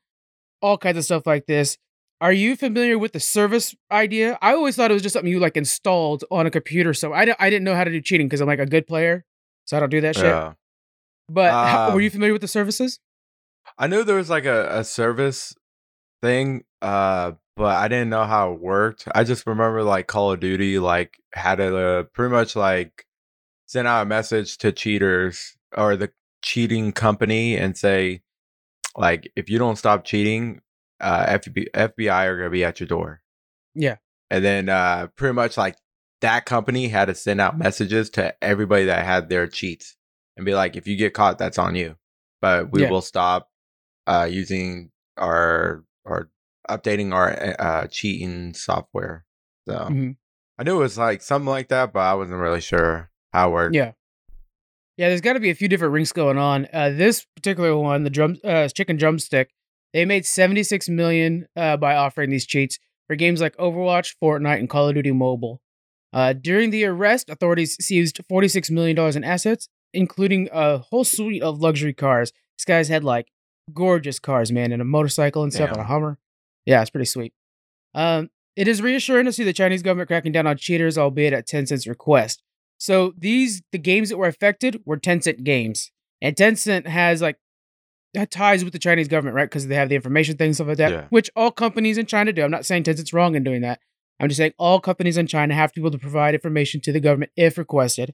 all 0.61 0.77
kinds 0.77 0.97
of 0.97 1.05
stuff 1.05 1.25
like 1.25 1.45
this. 1.45 1.77
Are 2.21 2.33
you 2.33 2.55
familiar 2.55 2.97
with 2.97 3.11
the 3.11 3.19
service 3.19 3.75
idea? 3.91 4.37
I 4.41 4.53
always 4.53 4.75
thought 4.75 4.89
it 4.89 4.93
was 4.93 5.03
just 5.03 5.13
something 5.13 5.31
you 5.31 5.39
like 5.39 5.57
installed 5.57 6.23
on 6.31 6.47
a 6.47 6.51
computer. 6.51 6.93
So 6.93 7.13
I, 7.13 7.35
I 7.39 7.49
didn't 7.49 7.65
know 7.65 7.75
how 7.75 7.83
to 7.83 7.91
do 7.91 8.01
cheating 8.01 8.27
because 8.27 8.41
I'm 8.41 8.47
like 8.47 8.59
a 8.59 8.65
good 8.65 8.87
player. 8.87 9.25
So 9.65 9.75
I 9.75 9.79
don't 9.79 9.89
do 9.89 10.01
that 10.01 10.15
shit. 10.15 10.25
Yeah. 10.25 10.53
But 11.29 11.51
how, 11.51 11.93
were 11.93 12.01
you 12.01 12.07
Um, 12.07 12.11
familiar 12.11 12.33
with 12.33 12.41
the 12.41 12.47
services? 12.47 12.99
I 13.77 13.87
knew 13.87 14.03
there 14.03 14.15
was 14.15 14.29
like 14.29 14.45
a, 14.45 14.79
a 14.79 14.83
service 14.83 15.55
thing, 16.21 16.63
uh, 16.81 17.33
but 17.55 17.75
I 17.75 17.87
didn't 17.87 18.09
know 18.09 18.23
how 18.23 18.53
it 18.53 18.61
worked. 18.61 19.07
I 19.13 19.23
just 19.23 19.45
remember 19.45 19.83
like 19.83 20.07
Call 20.07 20.31
of 20.31 20.39
Duty 20.39 20.79
like 20.79 21.17
had 21.33 21.59
a 21.59 21.77
uh, 21.77 22.03
pretty 22.03 22.31
much 22.31 22.55
like 22.55 23.05
send 23.65 23.87
out 23.87 24.03
a 24.03 24.05
message 24.05 24.57
to 24.59 24.71
cheaters 24.71 25.57
or 25.75 25.95
the 25.95 26.11
cheating 26.41 26.91
company 26.91 27.55
and 27.57 27.77
say 27.77 28.21
like 28.95 29.31
if 29.35 29.49
you 29.49 29.57
don't 29.59 29.75
stop 29.77 30.05
cheating, 30.05 30.61
uh, 31.01 31.25
FBI, 31.39 31.67
FBI 31.73 32.25
are 32.25 32.37
gonna 32.37 32.49
be 32.49 32.63
at 32.63 32.79
your 32.79 32.87
door. 32.87 33.21
Yeah. 33.73 33.97
and 34.31 34.43
then 34.43 34.69
uh, 34.69 35.07
pretty 35.15 35.33
much 35.33 35.57
like 35.57 35.75
that 36.21 36.45
company 36.45 36.87
had 36.87 37.05
to 37.05 37.13
send 37.15 37.39
out 37.41 37.57
messages 37.57 38.09
to 38.11 38.33
everybody 38.43 38.85
that 38.85 39.05
had 39.05 39.29
their 39.29 39.47
cheats 39.47 39.95
and 40.37 40.45
be 40.45 40.55
like, 40.55 40.75
if 40.75 40.87
you 40.87 40.95
get 40.95 41.13
caught, 41.13 41.37
that's 41.37 41.59
on 41.59 41.75
you. 41.75 41.95
But 42.41 42.71
we 42.71 42.81
Yeah. 42.81 42.89
will 42.89 43.01
stop 43.01 43.49
uh, 44.07 44.27
using 44.29 44.91
our 45.17 45.83
or 46.05 46.29
updating 46.69 47.13
our 47.13 47.55
uh, 47.59 47.87
cheating 47.87 48.53
software. 48.53 49.25
So 49.67 49.75
Mhm. 49.89 50.15
I 50.57 50.63
knew 50.63 50.77
it 50.77 50.79
was 50.83 50.97
like 50.97 51.21
something 51.21 51.49
like 51.49 51.67
that, 51.69 51.91
but 51.93 51.99
I 51.99 52.13
wasn't 52.13 52.39
really 52.39 52.61
sure 52.61 53.11
how 53.35 53.49
it 53.49 53.53
worked. 53.53 53.75
Yeah. 53.75 53.91
Yeah, 54.97 55.09
there's 55.09 55.21
got 55.21 55.33
to 55.33 55.41
be 55.41 55.49
a 55.49 55.55
few 55.55 55.67
different 55.67 55.93
rings 55.93 56.13
going 56.13 56.37
on. 56.37 56.67
Uh, 56.71 56.89
this 56.89 57.25
particular 57.35 57.75
one, 57.75 58.03
the 58.03 58.09
drum, 58.09 58.37
uh, 58.45 58.67
chicken 58.69 58.95
drumstick, 58.95 59.51
they 59.93 60.05
made 60.05 60.25
76 60.25 60.87
million 60.87 61.47
uh, 61.55 61.75
by 61.77 61.95
offering 61.95 62.29
these 62.29 62.45
cheats 62.45 62.79
for 63.07 63.15
games 63.15 63.41
like 63.41 63.55
Overwatch, 63.57 64.15
Fortnite, 64.21 64.59
and 64.59 64.69
Call 64.69 64.87
of 64.87 64.95
Duty 64.95 65.11
Mobile. 65.11 65.61
Uh, 66.13 66.31
during 66.31 66.69
the 66.69 66.85
arrest, 66.85 67.29
authorities 67.29 67.75
seized 67.83 68.21
46 68.29 68.71
million 68.71 68.95
dollars 68.95 69.17
in 69.17 69.23
assets, 69.25 69.67
including 69.93 70.47
a 70.53 70.77
whole 70.77 71.03
suite 71.03 71.43
of 71.43 71.59
luxury 71.59 71.93
cars. 71.93 72.31
This 72.57 72.65
guy's 72.65 72.87
had 72.87 73.03
like 73.03 73.27
gorgeous 73.73 74.17
cars, 74.17 74.51
man, 74.51 74.71
and 74.71 74.81
a 74.81 74.85
motorcycle 74.85 75.43
and 75.43 75.53
stuff, 75.53 75.71
and 75.71 75.81
a 75.81 75.83
Hummer. 75.83 76.17
Yeah, 76.65 76.81
it's 76.81 76.89
pretty 76.89 77.05
sweet. 77.05 77.33
Um, 77.93 78.29
it 78.55 78.69
is 78.69 78.81
reassuring 78.81 79.25
to 79.25 79.33
see 79.33 79.43
the 79.43 79.53
Chinese 79.53 79.83
government 79.83 80.07
cracking 80.07 80.31
down 80.31 80.47
on 80.47 80.55
cheaters, 80.57 80.97
albeit 80.97 81.33
at 81.33 81.47
Tencent's 81.47 81.85
request. 81.85 82.41
So 82.77 83.13
these 83.17 83.61
the 83.71 83.77
games 83.77 84.09
that 84.09 84.17
were 84.17 84.27
affected 84.27 84.81
were 84.85 84.97
Tencent 84.97 85.43
games, 85.43 85.91
and 86.21 86.35
Tencent 86.35 86.87
has 86.87 87.21
like 87.21 87.37
ties 88.31 88.63
with 88.63 88.73
the 88.73 88.79
Chinese 88.79 89.07
government, 89.09 89.35
right? 89.35 89.49
Because 89.49 89.67
they 89.67 89.75
have 89.75 89.89
the 89.89 89.95
information 89.95 90.37
things, 90.37 90.57
stuff 90.57 90.67
like 90.67 90.77
that, 90.77 90.91
Yeah. 90.91 91.05
which 91.09 91.29
all 91.35 91.51
companies 91.51 91.97
in 91.97 92.05
China 92.05 92.31
do. 92.31 92.43
I'm 92.43 92.51
not 92.51 92.65
saying 92.65 92.83
Tencent's 92.83 93.11
wrong 93.13 93.35
in 93.35 93.43
doing 93.43 93.61
that. 93.61 93.79
I'm 94.19 94.29
just 94.29 94.37
saying 94.37 94.53
all 94.57 94.79
companies 94.79 95.17
in 95.17 95.27
China 95.27 95.53
have 95.53 95.73
to 95.73 95.79
be 95.79 95.83
able 95.83 95.91
to 95.91 95.97
provide 95.97 96.33
information 96.33 96.79
to 96.81 96.93
the 96.93 97.01
government 97.01 97.31
if 97.35 97.57
requested. 97.57 98.13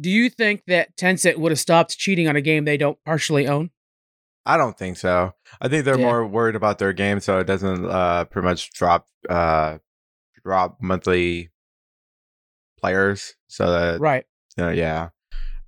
Do 0.00 0.10
you 0.10 0.30
think 0.30 0.62
that 0.66 0.96
Tencent 0.96 1.36
would 1.38 1.52
have 1.52 1.58
stopped 1.60 1.96
cheating 1.96 2.26
on 2.28 2.34
a 2.36 2.40
game 2.40 2.64
they 2.64 2.76
don't 2.76 2.98
partially 3.04 3.46
own? 3.46 3.70
I 4.46 4.56
don't 4.56 4.76
think 4.76 4.96
so. 4.96 5.34
I 5.60 5.68
think 5.68 5.84
they're 5.84 5.98
Yeah. 5.98 6.06
more 6.06 6.26
worried 6.26 6.56
about 6.56 6.78
their 6.78 6.92
game, 6.92 7.20
so 7.20 7.38
it 7.38 7.44
doesn't 7.46 7.84
uh, 7.84 8.24
pretty 8.24 8.46
much 8.46 8.72
drop 8.72 9.06
uh, 9.28 9.78
drop 10.44 10.78
monthly 10.80 11.50
players. 12.80 13.34
So 13.48 13.70
that 13.70 14.00
Right. 14.00 14.24
uh, 14.58 14.68
yeah, 14.70 15.10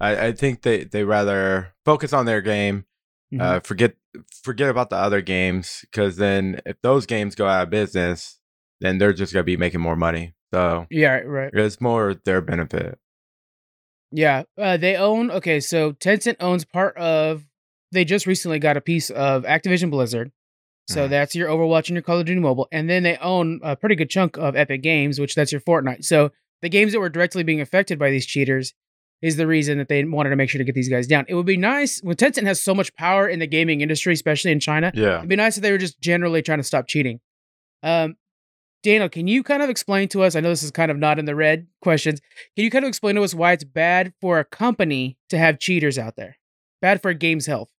I, 0.01 0.27
I 0.29 0.33
think 0.33 0.63
they 0.63 0.85
they 0.85 1.05
rather 1.05 1.75
focus 1.85 2.13
on 2.13 2.27
their 2.27 2.41
game. 2.41 2.87
Mhm. 3.33 3.41
Uh, 3.41 3.61
forget 3.61 3.95
forget 4.43 4.69
about 4.69 4.91
the 4.91 4.97
other 4.97 5.21
games 5.23 5.81
because 5.91 6.17
then 6.17 6.61
if 6.67 6.77
those 6.83 7.07
games 7.07 7.35
go 7.35 7.47
out 7.47 7.63
of 7.65 7.71
business, 7.71 8.39
then 8.81 8.99
they're 8.99 9.13
just 9.15 9.33
gonna 9.33 9.45
be 9.45 9.57
making 9.57 9.81
more 9.81 9.97
money. 9.97 10.35
So 10.53 10.87
yeah, 10.91 11.21
right. 11.21 11.51
it's 11.55 11.81
more 11.81 12.15
their 12.25 12.41
benefit. 12.43 12.99
Yeah, 14.11 14.43
uh, 14.59 14.77
they 14.77 14.97
own. 14.97 15.31
Okay, 15.31 15.61
so 15.61 15.93
Tencent 15.93 16.37
owns 16.41 16.65
part 16.65 16.97
of. 16.97 17.45
They 17.93 18.05
just 18.05 18.27
recently 18.27 18.59
got 18.59 18.77
a 18.77 18.81
piece 18.81 19.11
of 19.11 19.45
Activision 19.45 19.91
Blizzard, 19.91 20.33
so 20.89 21.07
Mhm. 21.07 21.11
that's 21.11 21.35
your 21.35 21.49
Overwatch 21.49 21.89
and 21.89 21.97
your 21.97 22.03
Call 22.03 22.19
of 22.21 22.27
Duty 22.27 22.41
Mobile, 22.41 22.69
and 22.73 22.89
then 22.91 23.03
they 23.03 23.17
own 23.19 23.61
a 23.63 23.77
pretty 23.77 23.95
good 23.95 24.11
chunk 24.11 24.37
of 24.39 24.57
Epic 24.57 24.83
Games, 24.83 25.19
which 25.21 25.35
that's 25.35 25.53
your 25.53 25.61
Fortnite. 25.63 26.05
So 26.05 26.31
the 26.63 26.69
games 26.69 26.93
that 26.93 27.01
were 27.01 27.09
directly 27.11 27.43
being 27.43 27.61
affected 27.61 27.99
by 27.99 28.11
these 28.11 28.25
cheaters, 28.27 28.73
is 29.21 29.37
the 29.37 29.47
reason 29.47 29.79
that 29.79 29.89
they 29.89 30.03
wanted 30.05 30.31
to 30.31 30.37
make 30.37 30.51
sure 30.51 30.59
to 30.59 30.65
get 30.65 30.75
these 30.75 30.89
guys 30.89 31.07
down. 31.07 31.25
It 31.29 31.35
would 31.35 31.47
be 31.47 31.57
nice 31.57 32.01
when 32.03 32.17
Tencent 32.17 32.45
has 32.45 32.61
so 32.61 32.75
much 32.75 32.93
power 32.97 33.29
in 33.29 33.39
the 33.39 33.47
gaming 33.47 33.81
industry, 33.81 34.13
especially 34.15 34.51
in 34.51 34.59
China. 34.59 34.91
Yeah. 34.95 35.19
It'd 35.19 35.29
be 35.29 35.37
nice 35.37 35.57
if 35.57 35.63
they 35.63 35.71
were 35.71 35.79
just 35.79 36.01
generally 36.01 36.43
trying 36.43 36.59
to 36.59 36.65
stop 36.65 36.89
cheating. 36.89 37.21
Um, 37.85 38.17
Daniel, 38.83 39.09
can 39.09 39.29
you 39.29 39.45
kind 39.45 39.63
of 39.63 39.71
explain 39.71 40.09
to 40.09 40.25
us? 40.25 40.35
I 40.35 40.41
know 40.41 40.49
this 40.49 40.65
is 40.65 40.73
kind 40.73 40.91
of 40.91 40.99
not 40.99 41.21
in 41.21 41.25
the 41.25 41.37
red 41.37 41.69
questions. 41.83 42.21
Can 42.57 42.65
you 42.65 42.71
kind 42.71 42.85
of 42.85 42.89
explain 42.89 43.15
to 43.15 43.23
us 43.23 43.33
why 43.33 43.53
it's 43.53 43.63
bad 43.63 44.13
for 44.21 44.41
a 44.41 44.45
company 44.45 45.17
to 45.29 45.39
have 45.39 45.61
cheaters 45.61 45.99
out 45.99 46.17
there? 46.17 46.37
Bad 46.81 47.01
for 47.01 47.11
a 47.11 47.15
game's 47.15 47.47
health. 47.47 47.71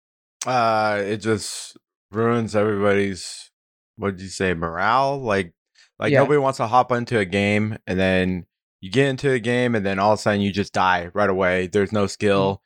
Uh, 0.45 1.01
it 1.05 1.17
just 1.17 1.75
ruins 2.11 2.55
everybody's 2.55 3.51
what 3.97 4.15
did 4.15 4.23
you 4.23 4.29
say 4.29 4.53
morale? 4.53 5.19
Like, 5.19 5.53
like 5.99 6.13
Yeah. 6.13 6.19
nobody 6.19 6.37
wants 6.39 6.57
to 6.57 6.67
hop 6.67 6.91
into 6.93 7.19
a 7.19 7.25
game 7.25 7.77
and 7.85 7.99
then 7.99 8.45
you 8.83 8.89
get 8.89 9.07
into 9.07 9.31
a 9.31 9.39
game 9.39 9.75
and 9.75 9.85
then 9.85 9.97
all 9.97 10.11
of 10.11 10.19
a 10.19 10.21
sudden 10.21 10.41
you 10.41 10.51
just 10.51 10.73
die 10.73 11.09
right 11.13 11.29
away. 11.29 11.67
There's 11.67 11.93
no 11.93 12.01
mm-hmm. 12.01 12.09
skill. 12.09 12.61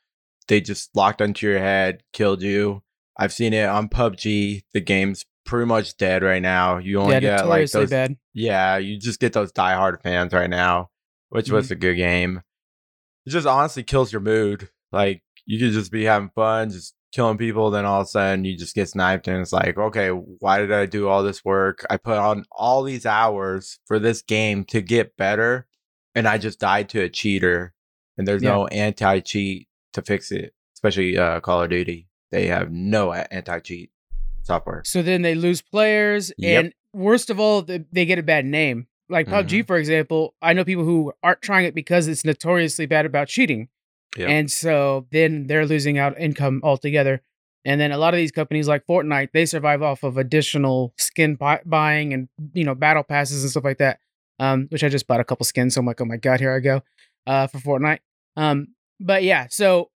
They 0.48 0.60
just 0.60 0.90
locked 0.96 1.22
onto 1.22 1.46
your 1.46 1.60
head, 1.60 2.02
killed 2.12 2.42
you. 2.42 2.82
I've 3.16 3.32
seen 3.32 3.52
it 3.52 3.68
on 3.68 3.88
PUBG. 3.88 4.64
The 4.74 4.80
game's 4.80 5.24
pretty 5.46 5.66
much 5.66 5.96
dead 5.96 6.24
right 6.24 6.42
now. 6.42 6.78
You 6.78 6.98
only 6.98 7.14
yeah, 7.14 7.20
get 7.20 7.46
like 7.46 7.70
those 7.70 7.90
bad. 7.90 8.16
Yeah, 8.34 8.78
you 8.78 8.98
just 8.98 9.20
get 9.20 9.32
those 9.32 9.52
diehard 9.52 10.02
fans 10.02 10.32
right 10.32 10.50
now, 10.50 10.90
which 11.28 11.52
was 11.52 11.66
mm-hmm. 11.66 11.74
a 11.74 11.76
good 11.76 11.94
game. 11.94 12.42
It 13.24 13.30
just 13.30 13.46
honestly 13.46 13.84
kills 13.84 14.10
your 14.10 14.20
mood. 14.20 14.70
Like 14.90 15.22
you 15.46 15.60
could 15.60 15.72
just 15.72 15.92
be 15.92 16.02
having 16.02 16.30
fun, 16.34 16.70
just 16.70 16.94
killing 17.12 17.38
people, 17.38 17.70
then 17.70 17.84
all 17.84 18.00
of 18.00 18.06
a 18.06 18.08
sudden 18.08 18.44
you 18.44 18.58
just 18.58 18.74
get 18.74 18.88
sniped, 18.88 19.28
and 19.28 19.40
it's 19.40 19.52
like, 19.52 19.78
okay, 19.78 20.08
why 20.08 20.58
did 20.58 20.72
I 20.72 20.86
do 20.86 21.08
all 21.08 21.22
this 21.22 21.44
work? 21.44 21.86
I 21.88 21.96
put 21.96 22.18
on 22.18 22.44
all 22.50 22.82
these 22.82 23.06
hours 23.06 23.78
for 23.86 24.00
this 24.00 24.20
game 24.20 24.64
to 24.64 24.80
get 24.80 25.16
better, 25.16 25.68
and 26.14 26.26
I 26.28 26.38
just 26.38 26.58
died 26.60 26.88
to 26.90 27.00
a 27.02 27.08
cheater, 27.08 27.74
and 28.16 28.26
there's 28.26 28.42
Yeah. 28.42 28.50
no 28.50 28.66
anti-cheat 28.68 29.68
to 29.94 30.02
fix 30.02 30.30
it. 30.32 30.54
Especially 30.74 31.18
uh, 31.18 31.40
Call 31.40 31.62
of 31.62 31.70
Duty, 31.70 32.08
they 32.30 32.46
have 32.46 32.70
no 32.70 33.12
anti-cheat 33.12 33.90
software. 34.42 34.82
So 34.84 35.02
then 35.02 35.22
they 35.22 35.34
lose 35.34 35.60
players, 35.60 36.32
Yep. 36.38 36.64
and 36.64 36.74
worst 36.92 37.30
of 37.30 37.40
all, 37.40 37.62
they, 37.62 37.80
get 38.06 38.18
a 38.18 38.22
bad 38.22 38.44
name. 38.46 38.86
Like 39.08 39.26
Mm-hmm. 39.26 39.34
PUBG, 39.48 39.66
for 39.66 39.76
example, 39.76 40.34
I 40.42 40.52
know 40.52 40.64
people 40.64 40.84
who 40.84 41.12
aren't 41.22 41.42
trying 41.42 41.64
it 41.64 41.74
because 41.74 42.06
it's 42.08 42.24
notoriously 42.24 42.86
bad 42.86 43.06
about 43.06 43.28
cheating. 43.28 43.68
Yep. 44.16 44.28
And 44.28 44.50
so 44.50 45.06
then 45.10 45.46
they're 45.48 45.66
losing 45.66 45.98
out 45.98 46.18
income 46.18 46.60
altogether. 46.62 47.22
And 47.64 47.80
then 47.80 47.90
a 47.92 47.98
lot 47.98 48.14
of 48.14 48.18
these 48.18 48.30
companies 48.32 48.68
like 48.68 48.86
Fortnite, 48.86 49.30
they 49.32 49.44
survive 49.46 49.82
off 49.82 50.02
of 50.02 50.16
additional 50.16 50.94
skin 50.96 51.34
buy- 51.34 51.60
buying 51.66 52.12
and, 52.14 52.28
you 52.54 52.64
know, 52.64 52.74
battle 52.74 53.02
passes 53.02 53.42
and 53.42 53.50
stuff 53.50 53.64
like 53.64 53.78
that. 53.78 53.98
Um, 54.38 54.66
which 54.70 54.84
I 54.84 54.88
just 54.88 55.06
bought 55.06 55.20
a 55.20 55.24
couple 55.24 55.44
skins. 55.44 55.74
So 55.74 55.80
I'm 55.80 55.86
like, 55.86 56.00
oh 56.00 56.04
my 56.04 56.16
God, 56.16 56.38
here 56.40 56.54
I 56.54 56.60
go 56.60 56.82
uh, 57.26 57.46
for 57.48 57.58
Fortnite. 57.58 57.98
Um, 58.36 58.68
but 59.00 59.22
yeah, 59.24 59.46
so 59.50 59.90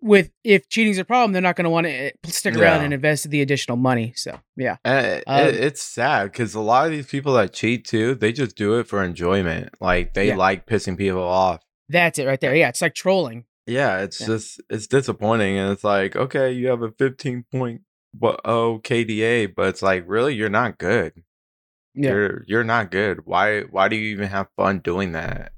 with 0.00 0.30
if 0.44 0.68
cheating's 0.68 0.98
a 0.98 1.04
problem, 1.04 1.32
they're 1.32 1.42
not 1.42 1.56
going 1.56 1.64
to 1.64 1.70
want 1.70 1.86
to 1.88 2.12
stick 2.26 2.54
around 2.54 2.78
Yeah. 2.80 2.84
and 2.84 2.94
invest 2.94 3.28
the 3.30 3.40
additional 3.42 3.76
money. 3.76 4.12
So 4.16 4.38
yeah. 4.56 4.76
It, 4.84 5.24
Um, 5.26 5.48
it- 5.48 5.54
it's 5.56 5.82
sad 5.82 6.24
because 6.30 6.54
a 6.54 6.60
lot 6.60 6.86
of 6.86 6.92
these 6.92 7.06
people 7.06 7.32
that 7.34 7.52
cheat 7.52 7.84
too, 7.84 8.14
they 8.14 8.32
just 8.32 8.54
do 8.56 8.78
it 8.78 8.86
for 8.86 9.02
enjoyment. 9.02 9.70
Like 9.80 10.14
they 10.14 10.28
Yeah. 10.28 10.36
like 10.36 10.66
pissing 10.66 10.96
people 10.96 11.22
off. 11.22 11.62
That's 11.88 12.18
it 12.20 12.26
right 12.26 12.40
there. 12.40 12.54
Yeah, 12.54 12.68
it's 12.68 12.82
like 12.82 12.94
trolling. 12.94 13.46
Yeah, 13.66 13.98
it's 14.02 14.20
Yeah. 14.20 14.26
just 14.28 14.60
it's 14.70 14.86
disappointing, 14.86 15.56
and 15.58 15.72
it's 15.72 15.82
like 15.84 16.14
okay, 16.14 16.52
you 16.52 16.68
have 16.68 16.82
a 16.82 16.92
fifteen 16.92 17.44
point 17.50 17.80
what 18.16 18.40
oh 18.44 18.80
KDA, 18.84 19.46
but 19.54 19.68
it's 19.68 19.82
like 19.82 20.04
really 20.06 20.34
you're 20.34 20.48
not 20.48 20.78
good. 20.78 21.24
Yeah. 21.94 22.10
You're 22.10 22.44
you're 22.46 22.64
not 22.64 22.90
good. 22.90 23.26
Why 23.26 23.62
why 23.62 23.88
do 23.88 23.96
you 23.96 24.08
even 24.10 24.28
have 24.28 24.48
fun 24.56 24.78
doing 24.78 25.12
that? 25.12 25.52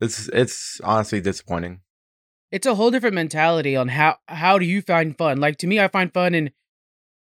It's 0.00 0.28
it's 0.28 0.80
honestly 0.84 1.20
disappointing. 1.20 1.80
It's 2.50 2.66
a 2.66 2.74
whole 2.74 2.90
different 2.90 3.14
mentality 3.14 3.76
on 3.76 3.88
how 3.88 4.16
how 4.28 4.58
do 4.58 4.66
you 4.66 4.82
find 4.82 5.16
fun? 5.16 5.38
Like 5.40 5.56
to 5.58 5.66
me, 5.66 5.80
I 5.80 5.88
find 5.88 6.12
fun 6.12 6.34
in 6.34 6.50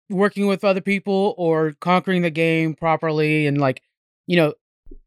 working 0.10 0.48
with 0.48 0.63
other 0.63 0.82
people 0.82 1.36
or 1.38 1.75
conquering 1.82 2.22
the 2.22 2.29
game 2.32 2.74
properly 2.74 3.45
and 3.45 3.58
like, 3.60 3.82
you 4.28 4.38
know, 4.38 4.54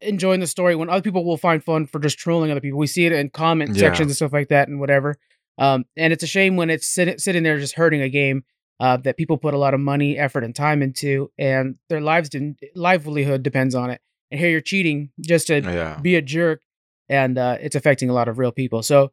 enjoying 0.01 0.40
the 0.40 0.47
story 0.47 0.77
when 0.77 0.88
other 0.90 1.03
people 1.03 1.25
will 1.25 1.37
find 1.37 1.64
fun 1.64 1.87
for 1.87 1.99
just 1.99 2.19
trolling 2.19 2.51
other 2.51 2.61
people. 2.61 2.79
We 2.79 2.87
see 2.87 3.07
it 3.07 3.12
in 3.12 3.31
comment 3.31 3.75
Yeah. 3.75 3.81
sections 3.81 4.11
and 4.11 4.17
stuff 4.17 4.33
like 4.33 4.49
that 4.49 4.69
and 4.69 4.79
whatever. 4.79 5.17
Um, 5.59 5.87
and 5.97 6.12
it's 6.12 6.23
a 6.23 6.27
shame 6.29 6.57
when 6.57 6.71
it's 6.71 6.87
sit- 6.87 7.21
sitting 7.21 7.43
there 7.43 7.59
just 7.59 7.75
hurting 7.75 8.01
a 8.01 8.09
game 8.09 8.45
uh, 8.83 8.97
that 8.97 9.16
people 9.16 9.38
put 9.38 9.55
a 9.55 9.59
lot 9.59 9.75
of 9.75 9.81
money, 9.81 10.18
effort, 10.18 10.42
and 10.42 10.57
time 10.57 10.83
into, 10.83 11.31
and 11.38 11.77
their 11.88 12.01
lives 12.01 12.29
didn't, 12.29 12.59
livelihood 12.75 13.45
depends 13.45 13.77
on 13.77 13.90
it. 13.90 14.01
And 14.33 14.40
here 14.40 14.51
you're 14.51 14.61
cheating 14.61 15.11
just 15.21 15.47
to 15.47 15.61
Yeah, 15.61 16.01
be 16.03 16.16
a 16.16 16.23
jerk, 16.23 16.62
and 17.09 17.38
uh, 17.38 17.59
it's 17.61 17.77
affecting 17.77 18.11
a 18.11 18.12
lot 18.12 18.27
of 18.27 18.38
real 18.38 18.51
people. 18.51 18.83
So 18.83 19.12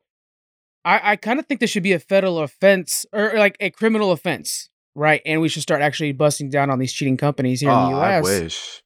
I, 0.84 1.12
I 1.12 1.16
kind 1.18 1.38
of 1.38 1.46
think 1.46 1.60
this 1.60 1.70
should 1.70 1.84
be 1.84 1.94
a 1.94 2.00
federal 2.00 2.40
offense 2.40 3.06
or 3.14 3.34
like 3.38 3.58
a 3.60 3.70
criminal 3.70 4.12
offense, 4.12 4.72
right? 4.96 5.22
And 5.24 5.40
we 5.40 5.50
should 5.50 5.62
start 5.62 5.84
actually 5.84 6.14
busting 6.14 6.50
down 6.50 6.72
on 6.72 6.80
these 6.80 6.92
cheating 6.92 7.18
companies 7.18 7.62
here 7.62 7.70
in 7.70 7.76
oh, 7.76 7.90
the 7.90 7.96
I 7.96 8.16
U.S. 8.16 8.24
wish. 8.24 8.84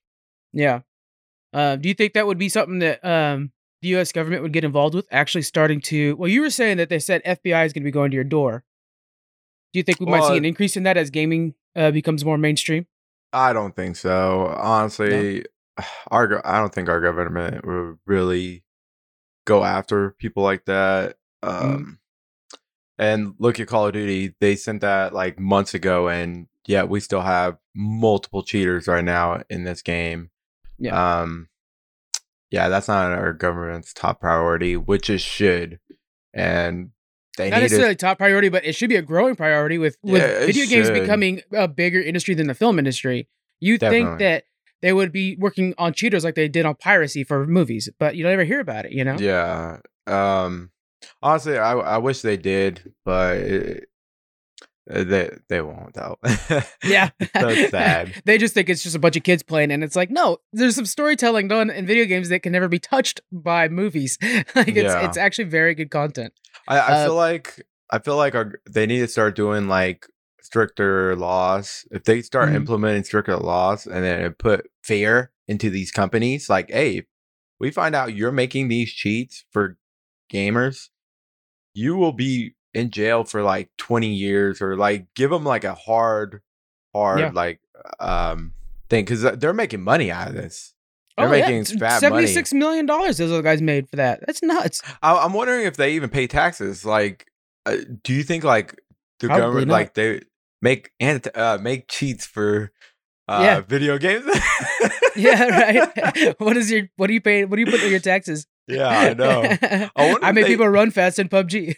Yeah. 0.52 0.82
Uh, 1.54 1.78
do 1.78 1.88
you 1.88 1.96
think 1.96 2.12
that 2.12 2.28
would 2.28 2.38
be 2.38 2.50
something 2.50 2.80
that 2.80 3.06
um, 3.06 3.54
the 3.82 3.88
U.S. 3.90 4.12
government 4.12 4.42
would 4.42 4.52
get 4.52 4.66
involved 4.66 4.96
with? 4.96 5.08
Actually, 5.12 5.44
starting 5.44 5.80
to 5.82 6.18
well, 6.18 6.30
you 6.30 6.42
were 6.42 6.50
saying 6.50 6.76
that 6.76 6.90
they 6.90 7.00
said 7.00 7.24
FBI 7.24 7.66
is 7.66 7.72
going 7.72 7.84
to 7.84 7.88
be 7.88 7.92
going 7.92 8.12
to 8.12 8.16
your 8.16 8.26
door. 8.26 8.66
Do 9.74 9.80
you 9.80 9.84
think 9.84 10.00
we 10.00 10.06
might 10.06 10.24
see 10.24 10.38
an 10.38 10.46
increase 10.46 10.78
in 10.78 10.84
that 10.84 10.98
as 10.98 11.10
gaming 11.10 11.56
uh, 11.76 11.90
becomes 11.92 12.24
more 12.24 12.38
mainstream? 12.38 12.86
I 13.34 13.54
don't 13.54 13.76
think 13.76 13.96
so. 13.96 14.54
Honestly, 14.56 15.46
our 16.12 16.46
I 16.48 16.60
don't 16.60 16.74
think 16.74 16.90
our 16.90 17.02
government 17.02 17.66
would 17.66 17.98
really 18.06 18.64
go 19.46 19.64
after 19.64 20.12
people 20.12 20.44
like 20.44 20.66
that. 20.66 21.18
Um, 21.42 22.00
And 23.00 23.34
look 23.40 23.60
at 23.60 23.68
Call 23.68 23.88
of 23.88 23.94
Duty; 23.94 24.36
they 24.40 24.56
sent 24.56 24.82
that 24.82 25.14
like 25.14 25.40
months 25.40 25.74
ago, 25.74 26.08
and 26.08 26.48
yet 26.68 26.88
we 26.88 27.00
still 27.00 27.22
have 27.22 27.58
multiple 27.76 28.44
cheaters 28.44 28.88
right 28.88 29.04
now 29.04 29.42
in 29.50 29.64
this 29.64 29.82
game. 29.82 30.30
Yeah. 30.78 31.22
Um, 31.22 31.50
yeah, 32.52 32.70
that's 32.70 32.88
not 32.88 33.12
our 33.12 33.34
government's 33.34 33.94
top 33.94 34.22
priority, 34.22 34.78
which 34.78 35.10
it 35.10 35.22
should. 35.22 35.80
And 36.36 36.92
they 37.38 37.50
Not 37.50 37.58
need 37.58 37.62
necessarily 37.64 37.96
to. 37.96 38.00
top 38.06 38.18
priority, 38.18 38.50
but 38.50 38.64
it 38.66 38.74
should 38.76 38.90
be 38.90 38.96
a 38.96 39.02
growing 39.02 39.36
priority 39.36 39.78
with 39.78 39.98
with 40.04 40.22
Yeah, 40.22 40.46
video 40.46 40.66
games 40.66 40.88
should. 40.88 41.00
becoming 41.00 41.42
a 41.52 41.68
bigger 41.68 42.02
industry 42.02 42.36
than 42.36 42.48
the 42.48 42.54
film 42.54 42.78
industry. 42.80 43.28
You 43.60 43.78
think 43.78 44.20
that 44.20 44.44
they 44.82 44.92
would 44.94 45.12
be 45.12 45.36
working 45.40 45.74
on 45.78 45.94
cheaters 45.94 46.24
like 46.24 46.36
they 46.36 46.48
did 46.50 46.66
on 46.66 46.76
piracy 46.76 47.24
for 47.24 47.48
movies, 47.48 47.90
but 48.00 48.16
you 48.16 48.24
don't 48.24 48.34
ever 48.34 48.44
hear 48.44 48.60
about 48.60 48.86
it. 48.86 48.92
You 48.92 49.04
know? 49.06 49.16
Yeah. 49.20 49.78
Um. 50.08 50.72
Honestly, 51.22 51.58
I 51.58 51.74
I 51.74 51.98
wish 51.98 52.22
they 52.22 52.38
did, 52.38 52.94
but 53.06 53.38
it, 53.38 53.90
uh, 54.92 55.04
they 55.06 55.30
they 55.50 55.62
won't 55.62 55.94
though. 55.94 56.18
Yeah. 56.84 57.10
That's 57.34 57.70
sad. 57.72 58.14
they 58.26 58.38
just 58.38 58.54
think 58.54 58.70
it's 58.70 58.84
just 58.84 58.96
a 58.96 59.00
bunch 59.00 59.16
of 59.16 59.24
kids 59.24 59.42
playing, 59.44 59.72
and 59.72 59.84
it's 59.84 59.96
like, 59.96 60.12
no, 60.12 60.38
there's 60.52 60.76
some 60.76 60.86
storytelling 60.86 61.48
done 61.48 61.70
in 61.70 61.86
video 61.86 62.06
games 62.06 62.28
that 62.30 62.42
can 62.44 62.52
never 62.52 62.68
be 62.68 62.80
touched 62.80 63.22
by 63.32 63.70
movies. 63.70 64.18
like 64.56 64.68
it's 64.68 64.78
Yeah. 64.94 65.08
it's 65.08 65.18
actually 65.18 65.46
very 65.46 65.74
good 65.74 65.90
content. 65.90 66.34
I, 66.68 66.80
I 66.80 66.92
Uh, 66.94 67.06
feel 67.06 67.16
like 67.16 67.66
I 67.90 68.00
feel 68.00 68.18
like 68.18 68.36
our, 68.36 68.54
they 68.70 68.86
need 68.86 69.00
to 69.00 69.08
start 69.08 69.36
doing 69.36 69.68
like 69.68 70.08
stricter 70.42 71.16
laws. 71.16 71.86
If 71.92 72.04
they 72.06 72.22
start 72.22 72.50
Mhm. 72.50 72.56
implementing 72.56 73.04
stricter 73.04 73.38
laws 73.38 73.86
and 73.86 74.04
then 74.04 74.34
put 74.34 74.70
fear 74.84 75.32
into 75.48 75.70
these 75.70 75.92
companies, 75.92 76.50
like, 76.50 76.70
hey, 76.72 77.06
we 77.60 77.72
find 77.72 77.96
out 77.96 78.16
you're 78.16 78.32
making 78.32 78.68
these 78.68 78.92
cheats 78.92 79.46
for 79.52 79.78
gamers, 80.32 80.90
you 81.74 81.96
will 81.96 82.14
be 82.14 82.56
in 82.74 82.90
jail 82.90 83.24
for 83.24 83.44
like 83.44 83.70
20 83.78 84.08
years 84.14 84.62
or 84.62 84.76
like 84.76 85.08
give 85.16 85.30
them 85.30 85.44
like 85.44 85.64
a 85.64 85.76
hard, 85.76 86.42
hard 86.94 87.20
Yeah. 87.20 87.32
like 87.34 87.60
um 88.00 88.54
thing 88.90 89.06
because 89.06 89.22
they're 89.22 89.54
making 89.54 89.82
money 89.84 90.12
out 90.12 90.30
of 90.30 90.34
this. 90.36 90.73
They're 91.18 91.28
Oh, 91.28 91.30
making 91.30 91.58
it's 91.62 91.72
fat 91.76 92.02
money. 92.10 92.26
$76 92.26 92.54
million 92.54 92.86
those 92.88 93.20
other 93.22 93.42
guys 93.42 93.62
made 93.62 93.88
for 93.90 93.98
that. 93.98 94.22
That's 94.26 94.42
nuts. 94.42 94.82
I, 95.02 95.16
I'm 95.18 95.34
wondering 95.34 95.66
if 95.66 95.78
they 95.78 95.94
even 95.94 96.10
pay 96.10 96.26
taxes. 96.28 96.86
Like, 96.86 97.28
uh, 97.66 97.78
do 98.04 98.14
you 98.14 98.24
think 98.24 98.44
like 98.44 98.80
the 99.20 99.28
Probably 99.28 99.42
government 99.44 99.68
not. 99.68 99.74
like 99.74 99.94
they 99.94 100.22
make 100.62 100.92
and 101.00 101.28
uh, 101.36 101.60
make 101.62 101.88
cheats 101.88 102.26
for 102.26 102.72
uh, 103.28 103.42
Yeah. 103.44 103.60
video 103.62 103.98
games? 104.00 104.26
yeah, 105.16 105.44
right. 105.44 106.36
what 106.40 106.58
is 106.58 106.72
your 106.72 106.90
what 106.98 107.08
do 107.08 107.14
you 107.14 107.22
pay? 107.22 107.46
What 107.46 107.58
do 107.58 107.62
you 107.62 107.68
put 107.72 107.84
in 107.84 107.92
your 107.92 108.00
taxes? 108.00 108.48
yeah, 108.68 108.88
I 108.88 109.14
know. 109.14 109.42
I 109.96 110.12
wonder 110.12 110.26
I 110.26 110.30
if 110.30 110.36
made 110.36 110.44
they- 110.46 110.48
people 110.48 110.68
run 110.68 110.90
fast 110.90 111.20
in 111.20 111.30
PUBG. 111.30 111.76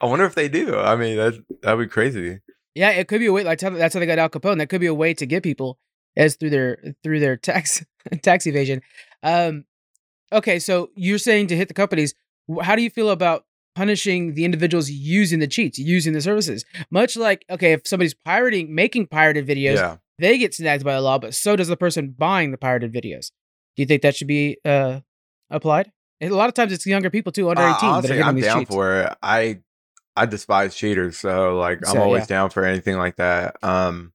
I 0.00 0.06
wonder 0.06 0.24
if 0.24 0.34
they 0.34 0.48
do. 0.48 0.76
I 0.76 0.96
mean, 0.96 1.16
that 1.16 1.34
that'd 1.62 1.78
be 1.78 1.86
crazy. 1.86 2.40
yeah, 2.74 2.90
it 2.90 3.08
could 3.08 3.20
be 3.20 3.26
a 3.26 3.32
way. 3.32 3.44
Like 3.44 3.58
that's 3.60 3.94
how 3.94 4.00
they 4.00 4.06
got 4.06 4.18
Al 4.18 4.28
Capone. 4.28 4.58
That 4.58 4.68
could 4.68 4.80
be 4.80 4.86
a 4.86 4.94
way 4.94 5.14
to 5.14 5.26
get 5.26 5.42
people 5.42 5.78
as 6.16 6.36
through 6.36 6.50
their 6.50 6.78
through 7.02 7.20
their 7.20 7.36
tax 7.36 7.84
tax 8.22 8.46
evasion. 8.46 8.80
Um, 9.22 9.64
okay, 10.32 10.58
so 10.58 10.90
you're 10.94 11.18
saying 11.18 11.48
to 11.48 11.56
hit 11.56 11.68
the 11.68 11.74
companies. 11.74 12.14
How 12.62 12.76
do 12.76 12.82
you 12.82 12.90
feel 12.90 13.10
about 13.10 13.44
punishing 13.74 14.34
the 14.34 14.44
individuals 14.44 14.90
using 14.90 15.38
the 15.40 15.46
cheats, 15.46 15.78
using 15.78 16.12
the 16.12 16.20
services? 16.20 16.64
Much 16.90 17.16
like 17.16 17.44
okay, 17.50 17.72
if 17.72 17.86
somebody's 17.86 18.14
pirating, 18.14 18.74
making 18.74 19.06
pirated 19.06 19.46
videos, 19.46 19.76
Yeah, 19.76 19.96
they 20.18 20.38
get 20.38 20.54
snagged 20.54 20.84
by 20.84 20.94
the 20.94 21.00
law, 21.00 21.18
but 21.18 21.34
so 21.34 21.56
does 21.56 21.68
the 21.68 21.76
person 21.76 22.14
buying 22.16 22.50
the 22.50 22.58
pirated 22.58 22.92
videos. 22.92 23.30
Do 23.76 23.82
you 23.82 23.86
think 23.86 24.02
that 24.02 24.14
should 24.14 24.28
be 24.28 24.58
uh 24.64 25.00
applied 25.50 25.90
And 26.20 26.30
a 26.32 26.36
lot 26.36 26.48
of 26.48 26.54
times 26.54 26.72
it's 26.72 26.86
younger 26.86 27.10
people 27.10 27.32
too, 27.32 27.48
under 27.50 27.62
Uh, 27.62 27.74
eighteen. 27.76 28.00
that 28.02 28.10
are 28.10 28.22
I'm 28.22 28.34
these 28.36 28.44
down 28.44 28.60
cheats. 28.60 28.70
for 28.74 29.00
it. 29.02 29.16
I 29.22 29.60
I 30.16 30.26
despise 30.26 30.76
cheaters, 30.76 31.18
so 31.18 31.58
like 31.58 31.78
I'm 31.86 31.94
So, 31.94 32.02
always 32.02 32.22
yeah. 32.22 32.26
down 32.36 32.50
for 32.50 32.64
anything 32.64 32.96
like 32.96 33.16
that. 33.16 33.56
Um, 33.64 34.12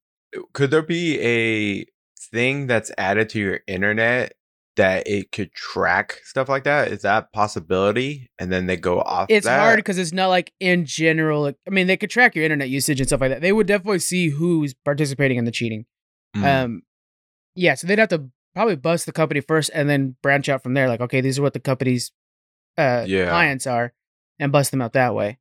could 0.53 0.71
there 0.71 0.81
be 0.81 1.19
a 1.21 1.85
thing 2.31 2.67
that's 2.67 2.91
added 2.97 3.29
to 3.29 3.39
your 3.39 3.59
internet 3.67 4.33
that 4.75 5.07
it 5.07 5.31
could 5.31 5.51
track 5.53 6.19
stuff 6.23 6.47
like 6.47 6.63
that? 6.63 6.89
Is 6.89 7.01
that 7.01 7.23
a 7.23 7.27
possibility? 7.35 8.29
And 8.39 8.51
then 8.51 8.65
they 8.67 8.77
go 8.77 9.01
off. 9.01 9.27
It's 9.29 9.45
that? 9.45 9.59
hard 9.59 9.77
because 9.77 9.97
it's 9.97 10.13
not 10.13 10.27
like 10.27 10.53
in 10.59 10.85
general. 10.85 11.47
I 11.47 11.69
mean, 11.69 11.87
they 11.87 11.97
could 11.97 12.09
track 12.09 12.35
your 12.35 12.45
internet 12.45 12.69
usage 12.69 12.99
and 12.99 13.07
stuff 13.07 13.21
like 13.21 13.31
that. 13.31 13.41
They 13.41 13.51
would 13.51 13.67
definitely 13.67 13.99
see 13.99 14.29
who's 14.29 14.73
participating 14.85 15.37
in 15.37 15.45
the 15.45 15.51
cheating. 15.51 15.85
Mm. 16.35 16.63
Um, 16.63 16.81
yeah, 17.55 17.75
so 17.75 17.87
they'd 17.87 17.99
have 17.99 18.09
to 18.09 18.29
probably 18.53 18.75
bust 18.75 19.05
the 19.05 19.11
company 19.11 19.41
first 19.41 19.69
and 19.73 19.89
then 19.89 20.15
branch 20.21 20.47
out 20.47 20.63
from 20.63 20.75
there. 20.75 20.87
Like, 20.87 21.01
okay, 21.01 21.21
these 21.21 21.37
are 21.39 21.41
what 21.41 21.53
the 21.53 21.59
company's 21.59 22.11
uh, 22.77 23.03
Yeah. 23.07 23.29
clients 23.29 23.67
are, 23.67 23.93
and 24.39 24.51
bust 24.51 24.71
them 24.71 24.81
out 24.81 24.93
that 24.93 25.13
way. 25.13 25.39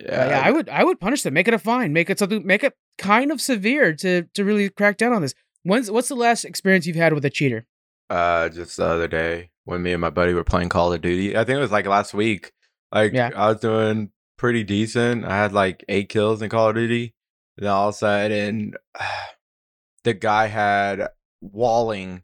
Yeah, 0.00 0.24
Uh, 0.24 0.28
yeah, 0.28 0.42
I 0.44 0.50
would 0.50 0.68
I 0.68 0.84
would 0.84 1.00
punish 1.00 1.22
them. 1.22 1.34
Make 1.34 1.48
it 1.48 1.54
a 1.54 1.58
fine. 1.58 1.92
Make 1.92 2.10
it 2.10 2.18
something. 2.18 2.46
Make 2.46 2.64
it 2.64 2.74
kind 2.98 3.30
of 3.30 3.40
severe 3.40 3.94
to 3.94 4.24
to 4.34 4.44
really 4.44 4.68
crack 4.70 4.96
down 4.96 5.12
on 5.12 5.22
this. 5.22 5.34
When's 5.64 5.90
what's 5.90 6.08
the 6.08 6.14
last 6.16 6.44
experience 6.44 6.86
you've 6.86 6.96
had 6.96 7.12
with 7.12 7.24
a 7.24 7.30
cheater? 7.30 7.66
uh, 8.10 8.48
just 8.48 8.78
the 8.78 8.86
other 8.86 9.06
day 9.08 9.50
when 9.64 9.82
me 9.82 9.92
and 9.92 10.00
my 10.00 10.08
buddy 10.08 10.32
were 10.32 10.42
playing 10.44 10.70
Call 10.70 10.92
of 10.94 11.02
Duty. 11.02 11.36
I 11.36 11.44
think 11.44 11.58
it 11.58 11.60
was 11.60 11.70
like 11.70 11.86
last 11.86 12.14
week. 12.14 12.52
Like 12.90 13.12
Yeah. 13.12 13.30
I 13.36 13.48
was 13.48 13.60
doing 13.60 14.12
pretty 14.38 14.64
decent. 14.64 15.26
I 15.26 15.36
had 15.36 15.52
like 15.52 15.84
eight 15.90 16.08
kills 16.08 16.40
in 16.40 16.48
Call 16.48 16.70
of 16.70 16.74
Duty. 16.74 17.14
And 17.58 17.66
then 17.66 17.72
all 17.72 17.88
of 17.90 17.94
a 17.94 17.98
sudden, 17.98 18.72
the 20.04 20.14
guy 20.14 20.46
had 20.46 21.08
walling 21.42 22.22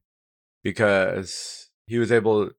because 0.63 1.69
he 1.87 1.99
was 1.99 2.11
able 2.11 2.47
to 2.47 2.55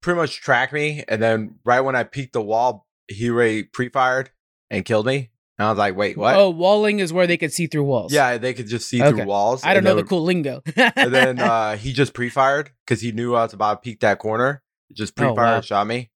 pretty 0.00 0.16
much 0.18 0.40
track 0.40 0.72
me. 0.72 1.04
And 1.08 1.22
then 1.22 1.56
right 1.64 1.80
when 1.80 1.96
I 1.96 2.04
peeked 2.04 2.32
the 2.32 2.42
wall, 2.42 2.86
he 3.08 3.30
already 3.30 3.64
pre-fired 3.64 4.30
and 4.70 4.84
killed 4.84 5.06
me. 5.06 5.30
And 5.58 5.66
I 5.66 5.70
was 5.70 5.78
like, 5.78 5.94
wait, 5.96 6.16
what? 6.16 6.34
Oh, 6.36 6.50
walling 6.50 6.98
is 6.98 7.12
where 7.12 7.26
they 7.28 7.36
could 7.36 7.52
see 7.52 7.66
through 7.68 7.84
walls. 7.84 8.12
yeah, 8.12 8.38
they 8.38 8.54
could 8.54 8.66
just 8.66 8.88
see 8.88 9.00
Okay. 9.02 9.16
through 9.18 9.24
walls. 9.26 9.62
I 9.64 9.72
don't 9.74 9.84
know 9.84 9.94
the 9.94 10.02
cool 10.04 10.22
lingo. 10.24 10.62
and 10.76 11.14
then 11.14 11.38
uh, 11.40 11.76
he 11.76 11.92
just 11.92 12.12
pre-fired 12.12 12.70
because 12.84 13.00
he 13.00 13.12
knew 13.12 13.34
I 13.34 13.44
was 13.44 13.52
about 13.52 13.82
to 13.82 13.88
peek 13.88 14.00
that 14.00 14.18
corner. 14.18 14.62
Just 14.92 15.12
Oh, 15.18 15.26
pre-fired, 15.34 15.36
wow. 15.36 15.56
and 15.56 15.64
shot 15.64 15.86
me. 15.86 16.10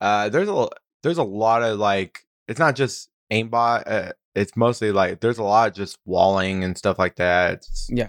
Uh, 0.00 0.28
there's 0.30 0.48
a 0.48 0.68
there's 1.02 1.18
a 1.18 1.22
lot 1.24 1.62
of 1.62 1.78
like 1.78 2.20
it's 2.48 2.58
not 2.58 2.76
just 2.76 3.10
aimbot. 3.32 3.82
Uh, 3.86 4.12
it's 4.34 4.56
mostly 4.56 4.90
like 4.92 5.20
there's 5.20 5.38
a 5.38 5.42
lot 5.42 5.68
of 5.68 5.74
just 5.74 5.98
walling 6.06 6.64
and 6.64 6.76
stuff 6.78 6.98
like 6.98 7.16
that. 7.16 7.52
It's- 7.54 7.88
Yeah. 7.90 8.08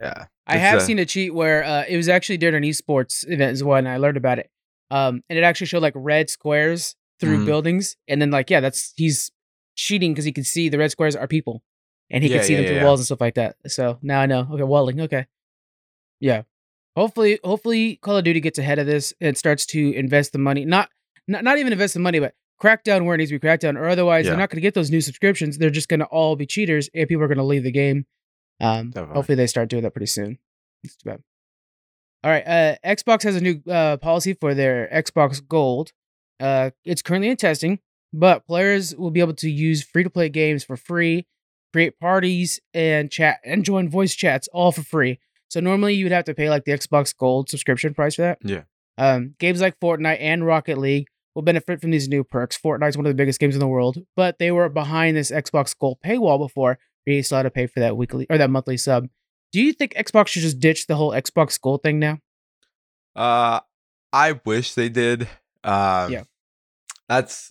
yeah. 0.00 0.26
I 0.46 0.56
have 0.58 0.78
uh, 0.78 0.80
seen 0.80 0.98
a 0.98 1.04
cheat 1.06 1.34
where 1.34 1.64
uh, 1.64 1.84
it 1.88 1.96
was 1.96 2.08
actually 2.08 2.38
during 2.38 2.54
an 2.54 2.62
esports 2.62 3.24
event 3.28 3.52
as 3.52 3.62
well, 3.64 3.78
and 3.78 3.88
I 3.88 3.96
learned 3.98 4.16
about 4.16 4.38
it. 4.38 4.50
Um, 4.90 5.22
and 5.28 5.38
it 5.38 5.42
actually 5.42 5.66
showed 5.66 5.82
like 5.82 5.92
red 5.96 6.30
squares 6.30 6.94
through 7.20 7.38
Mhm. 7.38 7.46
buildings, 7.46 7.96
and 8.06 8.20
then 8.22 8.30
like 8.30 8.50
yeah, 8.50 8.60
that's 8.60 8.92
he's 8.96 9.30
cheating 9.76 10.12
because 10.12 10.24
he 10.24 10.32
can 10.32 10.44
see 10.44 10.68
the 10.68 10.78
red 10.78 10.90
squares 10.90 11.14
are 11.16 11.26
people, 11.28 11.62
and 12.10 12.22
he 12.24 12.30
Yeah, 12.30 12.36
can 12.38 12.44
see 12.46 12.52
yeah, 12.54 12.58
them 12.60 12.66
through 12.68 12.76
yeah. 12.76 12.84
walls 12.84 13.00
and 13.00 13.06
stuff 13.06 13.20
like 13.20 13.34
that. 13.34 13.56
So 13.66 13.98
now 14.02 14.20
I 14.20 14.26
know. 14.26 14.46
Okay, 14.52 14.62
walling. 14.62 15.00
Okay, 15.00 15.26
yeah. 16.20 16.42
Hopefully, 16.96 17.38
hopefully, 17.44 17.96
Call 18.02 18.16
of 18.16 18.24
Duty 18.24 18.40
gets 18.40 18.58
ahead 18.58 18.78
of 18.80 18.86
this 18.86 19.14
and 19.20 19.36
starts 19.36 19.64
to 19.66 19.92
invest 19.94 20.32
the 20.32 20.38
money. 20.38 20.64
Not 20.64 20.90
not 21.28 21.44
not 21.44 21.58
even 21.58 21.72
invest 21.72 21.94
the 21.94 22.00
money, 22.00 22.18
but 22.18 22.34
crack 22.58 22.82
down 22.82 23.04
where 23.04 23.14
it 23.14 23.18
needs 23.18 23.30
to 23.30 23.36
be 23.36 23.40
cracked 23.40 23.62
down, 23.62 23.76
or 23.76 23.86
otherwise 23.88 24.24
they're 24.26 24.36
not 24.36 24.50
going 24.50 24.56
to 24.56 24.60
get 24.62 24.74
those 24.74 24.90
new 24.90 25.00
subscriptions. 25.00 25.58
They're 25.58 25.70
just 25.70 25.88
going 25.88 26.00
to 26.00 26.06
all 26.06 26.34
be 26.34 26.46
cheaters, 26.46 26.90
and 26.94 27.08
people 27.08 27.22
are 27.22 27.28
going 27.28 27.38
to 27.38 27.44
leave 27.44 27.62
the 27.62 27.70
game. 27.70 28.06
Um, 28.60 28.90
Definitely. 28.90 29.14
hopefully 29.14 29.36
they 29.36 29.46
start 29.46 29.68
doing 29.68 29.84
that 29.84 29.92
pretty 29.92 30.06
soon. 30.06 30.38
It's 30.82 30.96
too 30.96 31.10
bad. 31.10 31.22
All 32.24 32.32
right, 32.32 32.44
uh, 32.44 32.74
Xbox 32.84 33.22
has 33.22 33.36
a 33.36 33.40
new 33.40 33.62
uh, 33.70 33.96
policy 33.98 34.32
for 34.34 34.52
their 34.54 34.88
Xbox 34.92 35.40
Gold. 35.46 35.92
Uh, 36.40 36.70
it's 36.84 37.02
currently 37.02 37.28
in 37.28 37.36
testing, 37.36 37.80
but 38.12 38.46
players 38.46 38.94
will 38.96 39.10
be 39.10 39.20
able 39.20 39.34
to 39.34 39.50
use 39.50 39.82
free 39.82 40.04
to 40.04 40.10
play 40.10 40.28
games 40.28 40.64
for 40.64 40.76
free, 40.76 41.26
create 41.72 41.98
parties 41.98 42.60
and 42.72 43.10
chat 43.10 43.38
and 43.44 43.64
join 43.64 43.88
voice 43.88 44.14
chats 44.14 44.48
all 44.52 44.72
for 44.72 44.82
free. 44.82 45.18
So 45.48 45.60
normally 45.60 45.94
you 45.94 46.04
would 46.04 46.12
have 46.12 46.24
to 46.24 46.34
pay 46.34 46.50
like 46.50 46.64
the 46.64 46.72
Xbox 46.72 47.16
Gold 47.16 47.48
subscription 47.48 47.94
price 47.94 48.16
for 48.16 48.22
that. 48.22 48.38
Yeah. 48.42 48.62
Um, 48.98 49.34
games 49.38 49.60
like 49.60 49.78
Fortnite 49.80 50.18
and 50.20 50.44
Rocket 50.44 50.78
League 50.78 51.06
will 51.34 51.42
benefit 51.42 51.80
from 51.80 51.90
these 51.90 52.08
new 52.08 52.24
perks. 52.24 52.58
Fortnite's 52.58 52.96
one 52.96 53.06
of 53.06 53.10
the 53.10 53.16
biggest 53.16 53.38
games 53.38 53.54
in 53.54 53.60
the 53.60 53.68
world, 53.68 53.98
but 54.16 54.38
they 54.38 54.50
were 54.50 54.68
behind 54.68 55.16
this 55.16 55.30
Xbox 55.30 55.74
Gold 55.78 55.98
paywall 56.04 56.38
before. 56.38 56.78
You 57.06 57.22
still 57.22 57.36
had 57.36 57.44
to 57.44 57.50
pay 57.50 57.66
for 57.66 57.80
that 57.80 57.96
weekly 57.96 58.26
or 58.28 58.36
that 58.36 58.50
monthly 58.50 58.76
sub. 58.76 59.08
Do 59.52 59.62
you 59.62 59.72
think 59.72 59.94
Xbox 59.94 60.28
should 60.28 60.42
just 60.42 60.58
ditch 60.58 60.86
the 60.86 60.96
whole 60.96 61.12
Xbox 61.12 61.58
Gold 61.58 61.82
thing 61.82 61.98
now? 61.98 62.18
Uh, 63.16 63.60
I 64.12 64.40
wish 64.44 64.74
they 64.74 64.90
did. 64.90 65.26
Um, 65.64 66.12
Yeah. 66.12 66.22
That's 67.08 67.50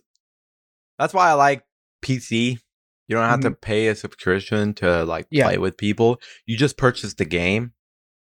that's 0.99 1.13
why 1.13 1.29
I 1.29 1.33
like 1.33 1.63
PC. 2.03 2.59
You 3.07 3.15
don't 3.15 3.29
have 3.29 3.39
to 3.41 3.51
pay 3.51 3.87
a 3.87 3.95
subscription 3.95 4.73
to 4.75 5.03
like 5.05 5.25
Mm-hmm. 5.25 5.35
Yeah. 5.35 5.43
play 5.45 5.57
with 5.57 5.77
people. 5.77 6.19
You 6.45 6.57
just 6.57 6.77
purchase 6.77 7.13
the 7.13 7.25
game, 7.25 7.73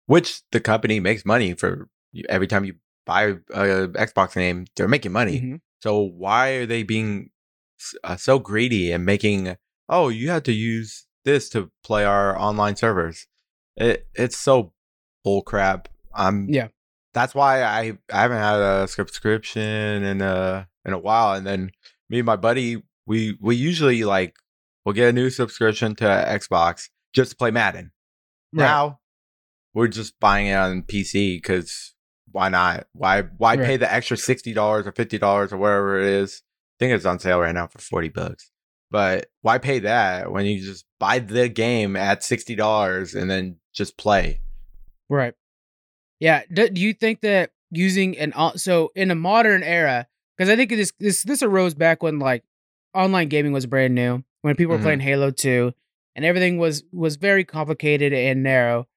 which 0.07 0.43
the 0.53 0.61
company 0.61 1.01
makes 1.01 1.25
money 1.25 1.55
for 1.55 1.89
every 2.29 2.47
time 2.47 2.65
you 2.65 2.75
buy 3.07 3.23
a 3.53 3.89
Xbox 3.89 4.35
game. 4.35 4.67
They're 4.77 4.89
making 4.89 5.13
money. 5.13 5.41
Mhm. 5.41 5.61
So 5.83 5.99
why 6.01 6.51
are 6.51 6.67
they 6.67 6.83
being 6.83 7.31
uh, 8.03 8.17
so 8.17 8.39
greedy 8.39 8.93
and 8.93 9.05
making? 9.05 9.57
Oh, 9.89 10.09
you 10.09 10.31
have 10.31 10.43
to 10.45 10.53
use 10.53 11.07
this 11.25 11.49
to 11.51 11.71
play 11.83 12.05
our 12.05 12.39
online 12.39 12.77
servers. 12.77 13.27
It 13.77 14.07
it's 14.15 14.37
so 14.37 14.73
bullcrap. 15.27 15.87
I'm 16.15 16.49
Yeah. 16.49 16.69
That's 17.15 17.35
why 17.35 17.63
I 17.63 17.97
I 18.13 18.21
haven't 18.23 18.39
had 18.39 18.59
a 18.61 18.89
subscription 18.89 19.63
in 20.05 20.21
a 20.21 20.69
in 20.85 20.93
a 20.93 20.99
while. 20.99 21.35
And 21.35 21.47
then 21.47 21.71
me 22.11 22.19
and 22.19 22.27
my 22.27 22.37
buddy 22.37 22.83
we 23.07 23.39
we 23.41 23.57
usually 23.57 24.05
like 24.05 24.35
we'll 24.85 24.95
get 24.95 25.09
a 25.09 25.13
new 25.13 25.31
subscription 25.31 25.95
to 25.97 26.05
Xbox 26.05 26.89
just 27.15 27.31
to 27.31 27.37
play 27.37 27.51
Madden. 27.51 27.93
Right. 28.53 28.65
Now 28.65 29.01
we're 29.73 29.89
just 29.89 30.19
buying 30.21 30.49
it 30.49 30.55
on 30.55 30.83
PC 30.83 31.37
because 31.39 31.95
why 32.31 32.49
not? 32.49 32.87
Why 32.93 33.23
why 33.39 33.55
Right. 33.57 33.65
pay 33.67 33.77
the 33.77 33.93
extra 33.93 34.17
sixty 34.17 34.53
dollars 34.53 34.87
or 34.87 34.93
fifty 34.93 35.19
dollars 35.19 35.53
or 35.53 35.57
whatever 35.57 36.01
it 36.01 36.07
is? 36.07 36.43
I 36.45 36.85
think 36.85 36.93
it's 36.95 37.05
on 37.07 37.21
sale 37.21 37.39
right 37.41 37.55
now 37.55 37.69
for 37.69 37.79
forty 37.79 38.09
bucks. 38.09 38.51
But 38.91 39.27
why 39.43 39.59
pay 39.59 39.79
that 39.81 40.31
when 40.33 40.47
you 40.47 40.61
just 40.61 40.85
buy 40.99 41.21
the 41.21 41.49
game 41.49 41.95
at 41.97 42.23
sixty 42.25 42.55
dollars 42.57 43.15
and 43.15 43.31
then 43.31 43.57
just 43.73 43.97
play? 43.97 44.41
Right. 45.09 45.35
Yeah. 46.25 46.43
Do, 46.51 46.71
do 46.71 46.81
you 46.81 46.95
think 46.95 47.21
that 47.21 47.51
using 47.71 48.17
an 48.17 48.33
so 48.57 48.91
in 48.97 49.11
a 49.11 49.15
modern 49.15 49.63
era, 49.63 50.07
because 50.37 50.49
I 50.49 50.57
think 50.57 50.71
this 50.71 50.91
this 50.99 51.23
this 51.23 51.43
arose 51.43 51.75
back 51.75 52.03
when 52.03 52.19
like 52.19 52.45
online 52.95 53.29
gaming 53.29 53.53
was 53.53 53.67
brand 53.67 53.95
new, 53.95 54.25
when 54.41 54.57
people 54.57 54.73
were 54.73 54.79
Mhm. 54.79 54.83
playing 54.85 55.01
Halo 55.01 55.31
Two, 55.31 55.75
and 56.17 56.25
everything 56.25 56.57
was 56.57 56.83
was 56.93 57.17
very 57.17 57.45
complicated 57.45 58.15
and 58.15 58.43
narrow. 58.43 58.89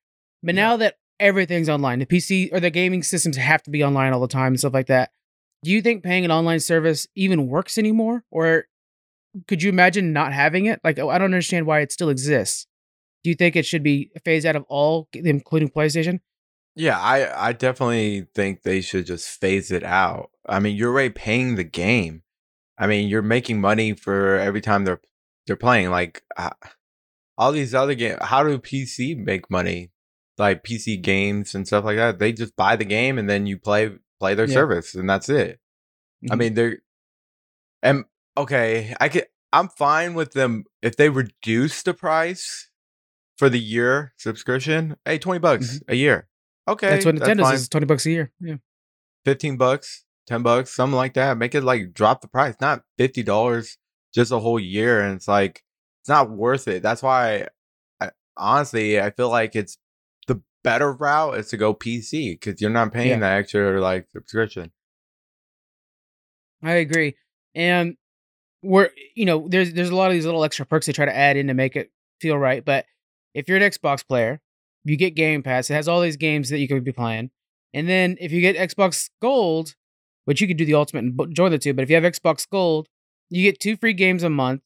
But 0.41 0.55
Yeah. 0.55 0.61
now 0.61 0.77
that 0.77 0.95
everything's 1.19 1.67
online, 1.67 1.99
the 1.99 2.05
PC 2.05 2.49
or 2.53 2.61
the 2.61 2.69
gaming 2.69 3.03
systems 3.03 3.35
have 3.35 3.61
to 3.63 3.71
be 3.71 3.83
online 3.83 4.13
all 4.13 4.21
the 4.21 4.27
time 4.29 4.53
and 4.53 4.59
stuff 4.59 4.73
like 4.73 4.87
that. 4.87 5.11
Do 5.63 5.71
you 5.71 5.81
think 5.81 6.03
paying 6.03 6.23
an 6.23 6.31
online 6.31 6.61
service 6.61 7.07
even 7.15 7.47
works 7.47 7.77
anymore, 7.77 8.23
or 8.31 8.67
could 9.49 9.61
you 9.61 9.69
imagine 9.69 10.13
not 10.13 10.31
having 10.31 10.65
it? 10.67 10.79
Like, 10.83 10.97
I 10.97 11.17
don't 11.17 11.33
understand 11.33 11.65
why 11.65 11.81
it 11.81 11.91
still 11.91 12.07
exists. 12.09 12.67
Do 13.23 13.31
you 13.31 13.35
think 13.35 13.55
it 13.57 13.65
should 13.65 13.83
be 13.83 14.11
phased 14.23 14.45
out 14.45 14.55
of 14.55 14.63
all, 14.69 15.09
including 15.13 15.69
PlayStation? 15.69 16.21
Yeah, 16.79 16.99
I 16.99 17.49
I 17.49 17.53
definitely 17.53 18.27
think 18.35 18.61
they 18.61 18.81
should 18.81 19.07
just 19.07 19.27
phase 19.41 19.71
it 19.71 19.83
out. 19.83 20.29
I 20.47 20.59
mean, 20.59 20.75
you're 20.75 20.91
already 20.91 21.09
paying 21.09 21.55
the 21.55 21.63
game. 21.63 22.21
I 22.77 22.85
mean, 22.85 23.09
you're 23.09 23.23
making 23.23 23.59
money 23.59 23.93
for 23.93 24.37
every 24.37 24.61
time 24.61 24.85
they're 24.85 25.01
they're 25.47 25.55
playing. 25.55 25.89
Like 25.89 26.21
uh, 26.37 26.51
all 27.37 27.51
these 27.51 27.73
other 27.73 27.95
games, 27.95 28.19
how 28.21 28.43
do 28.43 28.57
PC 28.59 29.15
make 29.17 29.49
money? 29.49 29.91
Like 30.37 30.63
PC 30.63 31.01
games 31.01 31.55
and 31.55 31.65
stuff 31.65 31.83
like 31.83 31.97
that. 31.97 32.19
They 32.19 32.31
just 32.31 32.55
buy 32.55 32.75
the 32.75 32.85
game 32.85 33.17
and 33.17 33.27
then 33.27 33.47
you 33.47 33.57
play 33.57 33.89
play 34.19 34.35
their 34.35 34.45
Yeah. 34.47 34.53
service, 34.53 34.93
and 34.93 35.09
that's 35.09 35.29
it. 35.29 35.59
I 36.29 36.35
Mhm. 36.35 36.37
mean, 36.37 36.53
they're 36.53 36.77
and 37.81 38.05
okay. 38.37 38.93
I 38.99 39.09
could. 39.09 39.25
I'm 39.51 39.69
fine 39.69 40.13
with 40.13 40.33
them 40.33 40.65
if 40.83 40.95
they 40.95 41.09
reduce 41.09 41.81
the 41.81 41.95
price 41.95 42.69
for 43.35 43.49
the 43.49 43.59
year 43.59 44.13
subscription. 44.17 44.97
Hey, 45.05 45.17
twenty 45.17 45.39
bucks 45.39 45.79
a 45.87 45.95
year. 45.95 46.27
Okay. 46.67 46.89
That's 46.89 47.05
what 47.05 47.15
Nintendo's 47.15 47.41
fine. 47.41 47.53
is 47.55 47.69
twenty 47.69 47.85
bucks 47.85 48.05
a 48.05 48.11
year. 48.11 48.31
Yeah. 48.39 48.55
15 49.25 49.57
bucks, 49.57 50.05
10 50.27 50.41
bucks, 50.41 50.69
something 50.73 50.95
like 50.95 51.13
that. 51.15 51.37
Make 51.37 51.53
it 51.53 51.61
like 51.63 51.93
drop 51.93 52.21
the 52.21 52.27
price, 52.29 52.55
not 52.61 52.83
$50 52.97 53.75
just 54.13 54.31
a 54.31 54.39
whole 54.39 54.59
year. 54.59 55.01
And 55.01 55.15
it's 55.15 55.27
like, 55.27 55.63
it's 56.01 56.07
not 56.07 56.29
worth 56.29 56.67
it. 56.69 56.81
That's 56.81 57.03
why, 57.03 57.47
I, 57.99 58.11
honestly, 58.37 59.01
I 59.01 59.09
feel 59.11 59.29
like 59.29 59.53
it's 59.55 59.77
the 60.27 60.41
better 60.63 60.93
route 60.93 61.37
is 61.37 61.49
to 61.49 61.57
go 61.57 61.73
PC 61.73 62.39
because 62.39 62.61
you're 62.61 62.69
not 62.69 62.93
paying 62.93 63.09
Yeah. 63.09 63.19
that 63.19 63.37
extra 63.39 63.81
like 63.81 64.07
subscription. 64.11 64.71
I 66.63 66.73
agree. 66.73 67.15
And 67.55 67.95
we're 68.63 68.89
you 69.15 69.25
know, 69.25 69.47
there's 69.47 69.73
there's 69.73 69.89
a 69.89 69.95
lot 69.95 70.07
of 70.09 70.13
these 70.13 70.25
little 70.25 70.43
extra 70.43 70.65
perks 70.65 70.85
they 70.85 70.93
try 70.93 71.05
to 71.05 71.15
add 71.15 71.37
in 71.37 71.47
to 71.47 71.53
make 71.53 71.75
it 71.75 71.91
feel 72.21 72.37
right. 72.37 72.63
But 72.63 72.85
if 73.33 73.47
you're 73.47 73.57
an 73.57 73.63
Xbox 73.63 74.07
player, 74.07 74.39
you 74.89 74.97
get 74.97 75.15
Game 75.15 75.43
Pass. 75.43 75.69
It 75.69 75.73
has 75.73 75.87
all 75.87 76.01
these 76.01 76.17
games 76.17 76.49
that 76.49 76.59
you 76.59 76.67
could 76.67 76.83
be 76.83 76.91
playing. 76.91 77.31
And 77.73 77.87
then 77.87 78.17
if 78.19 78.31
you 78.31 78.41
get 78.41 78.55
Xbox 78.55 79.09
Gold, 79.21 79.75
which 80.25 80.41
you 80.41 80.47
could 80.47 80.57
do 80.57 80.65
the 80.65 80.73
ultimate 80.73 81.03
and 81.05 81.35
join 81.35 81.51
the 81.51 81.57
two. 81.57 81.73
But 81.73 81.83
if 81.83 81.89
you 81.89 81.95
have 81.95 82.03
Xbox 82.03 82.47
Gold, 82.49 82.87
you 83.29 83.43
get 83.43 83.59
two 83.59 83.75
free 83.77 83.93
games 83.93 84.23
a 84.23 84.29
month, 84.29 84.61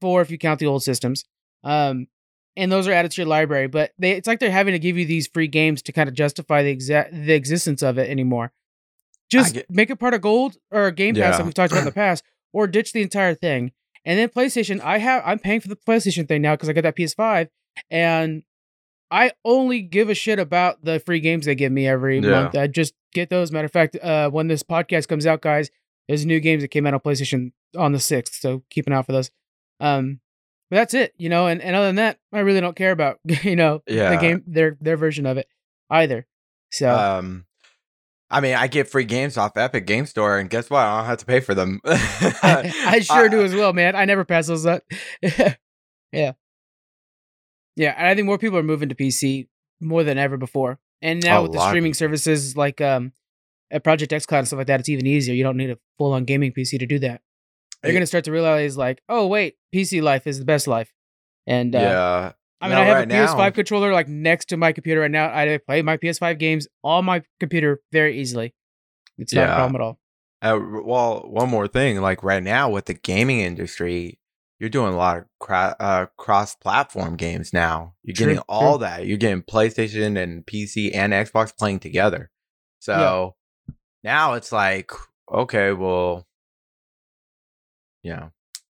four 0.00 0.20
if 0.22 0.30
you 0.30 0.38
count 0.38 0.60
the 0.60 0.66
old 0.66 0.82
systems. 0.82 1.24
Um, 1.64 2.08
and 2.56 2.70
those 2.70 2.86
are 2.86 2.92
added 2.92 3.10
to 3.12 3.22
your 3.22 3.28
library. 3.28 3.66
But 3.68 3.92
they, 3.98 4.12
it's 4.12 4.26
like 4.26 4.38
they're 4.40 4.50
having 4.50 4.72
to 4.72 4.78
give 4.78 4.98
you 4.98 5.06
these 5.06 5.26
free 5.28 5.46
games 5.48 5.82
to 5.82 5.92
kind 5.92 6.08
of 6.08 6.14
justify 6.14 6.62
the 6.62 6.70
exact 6.70 7.12
the 7.12 7.32
existence 7.32 7.82
of 7.82 7.98
it 7.98 8.10
anymore. 8.10 8.52
Just 9.30 9.54
get- 9.54 9.70
make 9.70 9.88
it 9.90 9.96
part 9.96 10.14
of 10.14 10.20
Gold 10.20 10.56
or 10.70 10.90
Game 10.90 11.14
Pass, 11.14 11.20
Yeah. 11.32 11.36
like 11.36 11.44
we've 11.46 11.54
talked 11.54 11.72
about 11.72 11.80
in 11.80 11.86
the 11.86 11.92
past, 11.92 12.22
or 12.52 12.66
ditch 12.66 12.92
the 12.92 13.02
entire 13.02 13.34
thing. 13.34 13.72
And 14.04 14.18
then 14.18 14.28
PlayStation, 14.28 14.80
I 14.80 14.98
have 14.98 15.22
I'm 15.24 15.38
paying 15.38 15.60
for 15.60 15.68
the 15.68 15.76
PlayStation 15.76 16.26
thing 16.28 16.42
now 16.42 16.54
because 16.54 16.68
I 16.68 16.72
got 16.74 16.82
that 16.82 16.96
PS5, 16.96 17.48
and 17.90 18.42
I 19.12 19.32
only 19.44 19.82
give 19.82 20.08
a 20.08 20.14
shit 20.14 20.38
about 20.38 20.82
the 20.84 20.98
free 20.98 21.20
games 21.20 21.44
they 21.46 21.54
give 21.54 21.70
me 21.70 21.86
every 21.86 22.18
Yeah. 22.18 22.30
month. 22.30 22.56
I 22.56 22.66
just 22.66 22.94
get 23.12 23.28
those. 23.30 23.52
Matter 23.52 23.66
of 23.66 23.72
fact, 23.72 23.94
uh, 24.02 24.30
when 24.30 24.48
this 24.48 24.62
podcast 24.62 25.06
comes 25.06 25.26
out, 25.26 25.42
guys, 25.42 25.70
there's 26.08 26.24
new 26.26 26.40
games 26.40 26.62
that 26.62 26.68
came 26.68 26.86
out 26.86 26.94
on 26.94 27.00
PlayStation 27.00 27.52
on 27.76 27.92
the 27.92 28.00
sixth, 28.00 28.34
so 28.40 28.62
keep 28.70 28.86
an 28.86 28.92
eye 28.92 28.96
out 28.96 29.06
for 29.06 29.12
those. 29.12 29.30
Um, 29.80 30.20
but 30.70 30.76
that's 30.76 30.94
it, 30.94 31.12
you 31.18 31.28
know. 31.28 31.46
And, 31.46 31.60
and 31.60 31.76
other 31.76 31.86
than 31.86 31.96
that, 31.96 32.18
I 32.32 32.40
really 32.40 32.60
don't 32.62 32.74
care 32.74 32.90
about 32.92 33.18
you 33.44 33.54
know 33.56 33.82
the 34.12 34.16
game 34.20 34.42
their 34.46 34.78
their 34.80 34.96
version 34.96 35.26
of 35.26 35.36
it 35.36 35.46
either. 35.90 36.26
So 36.70 36.90
Um, 36.96 37.44
I 38.30 38.40
mean, 38.40 38.54
I 38.54 38.66
get 38.66 38.88
free 38.88 39.04
games 39.04 39.36
off 39.36 39.58
Epic 39.58 39.86
Game 39.86 40.06
Store, 40.06 40.38
and 40.38 40.48
guess 40.48 40.70
what? 40.70 40.80
I 40.80 40.96
don't 40.96 41.06
have 41.06 41.18
to 41.18 41.26
pay 41.26 41.40
for 41.40 41.54
them. 41.54 41.80
I, 41.84 42.72
I 42.86 43.00
sure 43.00 43.26
Uh, 43.26 43.28
do 43.28 43.42
as 43.42 43.54
well, 43.54 43.74
man. 43.74 43.94
I 43.94 44.06
never 44.06 44.24
pass 44.24 44.46
those 44.46 44.64
up. 44.64 44.82
yeah. 46.12 46.32
Yeah, 47.76 47.94
and 47.96 48.06
I 48.06 48.14
think 48.14 48.26
more 48.26 48.38
people 48.38 48.58
are 48.58 48.62
moving 48.62 48.88
to 48.90 48.94
PC 48.94 49.48
more 49.80 50.04
than 50.04 50.18
ever 50.18 50.36
before. 50.36 50.78
And 51.00 51.22
now 51.24 51.40
A 51.40 51.42
with 51.42 51.52
the 51.52 51.66
streaming 51.68 51.94
services 51.94 52.56
like 52.56 52.80
um 52.80 53.12
at 53.70 53.82
Project 53.82 54.12
xCloud 54.12 54.38
and 54.40 54.46
stuff 54.46 54.58
like 54.58 54.66
that, 54.68 54.80
it's 54.80 54.88
even 54.88 55.06
easier. 55.06 55.34
You 55.34 55.42
don't 55.42 55.56
need 55.56 55.70
a 55.70 55.78
full 55.98 56.12
on 56.12 56.24
gaming 56.24 56.52
PC 56.52 56.78
to 56.78 56.86
do 56.86 56.98
that. 57.00 57.22
You're 57.82 57.92
Yeah. 57.92 57.98
gonna 57.98 58.06
start 58.06 58.24
to 58.24 58.32
realize 58.32 58.76
like, 58.76 59.02
oh 59.08 59.26
wait, 59.26 59.56
PC 59.74 60.02
life 60.02 60.26
is 60.26 60.38
the 60.38 60.44
best 60.44 60.68
life. 60.68 60.92
And 61.46 61.74
uh, 61.74 61.78
yeah. 61.78 62.32
I 62.60 62.68
mean, 62.68 62.76
No, 62.76 62.82
I 62.82 62.84
have 62.84 62.96
right 62.98 63.10
a 63.10 63.14
PS5 63.14 63.38
now- 63.38 63.50
controller 63.50 63.92
like 63.92 64.06
next 64.08 64.44
to 64.50 64.56
my 64.56 64.72
computer 64.72 65.00
right 65.00 65.10
now. 65.10 65.34
I 65.34 65.58
play 65.66 65.82
my 65.82 65.96
PS5 65.96 66.38
games 66.38 66.68
on 66.84 67.04
my 67.04 67.22
computer 67.40 67.80
very 67.90 68.20
easily. 68.20 68.54
It's 69.18 69.32
not 69.34 69.48
a 69.50 69.54
problem 69.56 69.74
at 69.74 69.80
all. 69.80 69.98
Uh, 70.42 70.58
well, 70.84 71.22
one 71.28 71.48
more 71.48 71.66
thing, 71.68 72.00
like 72.00 72.22
right 72.22 72.42
now 72.42 72.68
with 72.70 72.84
the 72.86 72.94
gaming 72.94 73.40
industry, 73.40 74.18
you're 74.62 74.70
doing 74.70 74.94
a 74.94 74.96
lot 74.96 75.16
of 75.16 75.24
cra- 75.40 75.74
uh, 75.80 76.06
cross-platform 76.16 77.16
games 77.16 77.52
now. 77.52 77.94
You're 78.04 78.14
True, 78.14 78.26
getting 78.26 78.36
true. 78.36 78.44
all 78.48 78.78
that. 78.78 79.06
You're 79.06 79.16
getting 79.18 79.42
PlayStation 79.42 80.16
and 80.16 80.46
PC 80.46 80.94
and 80.94 81.12
Xbox 81.12 81.52
playing 81.58 81.80
together. 81.80 82.30
So 82.78 83.34
now 84.04 84.34
it's 84.34 84.52
like, 84.52 84.92
okay, 85.32 85.72
well, 85.72 86.28
yeah, 88.04 88.28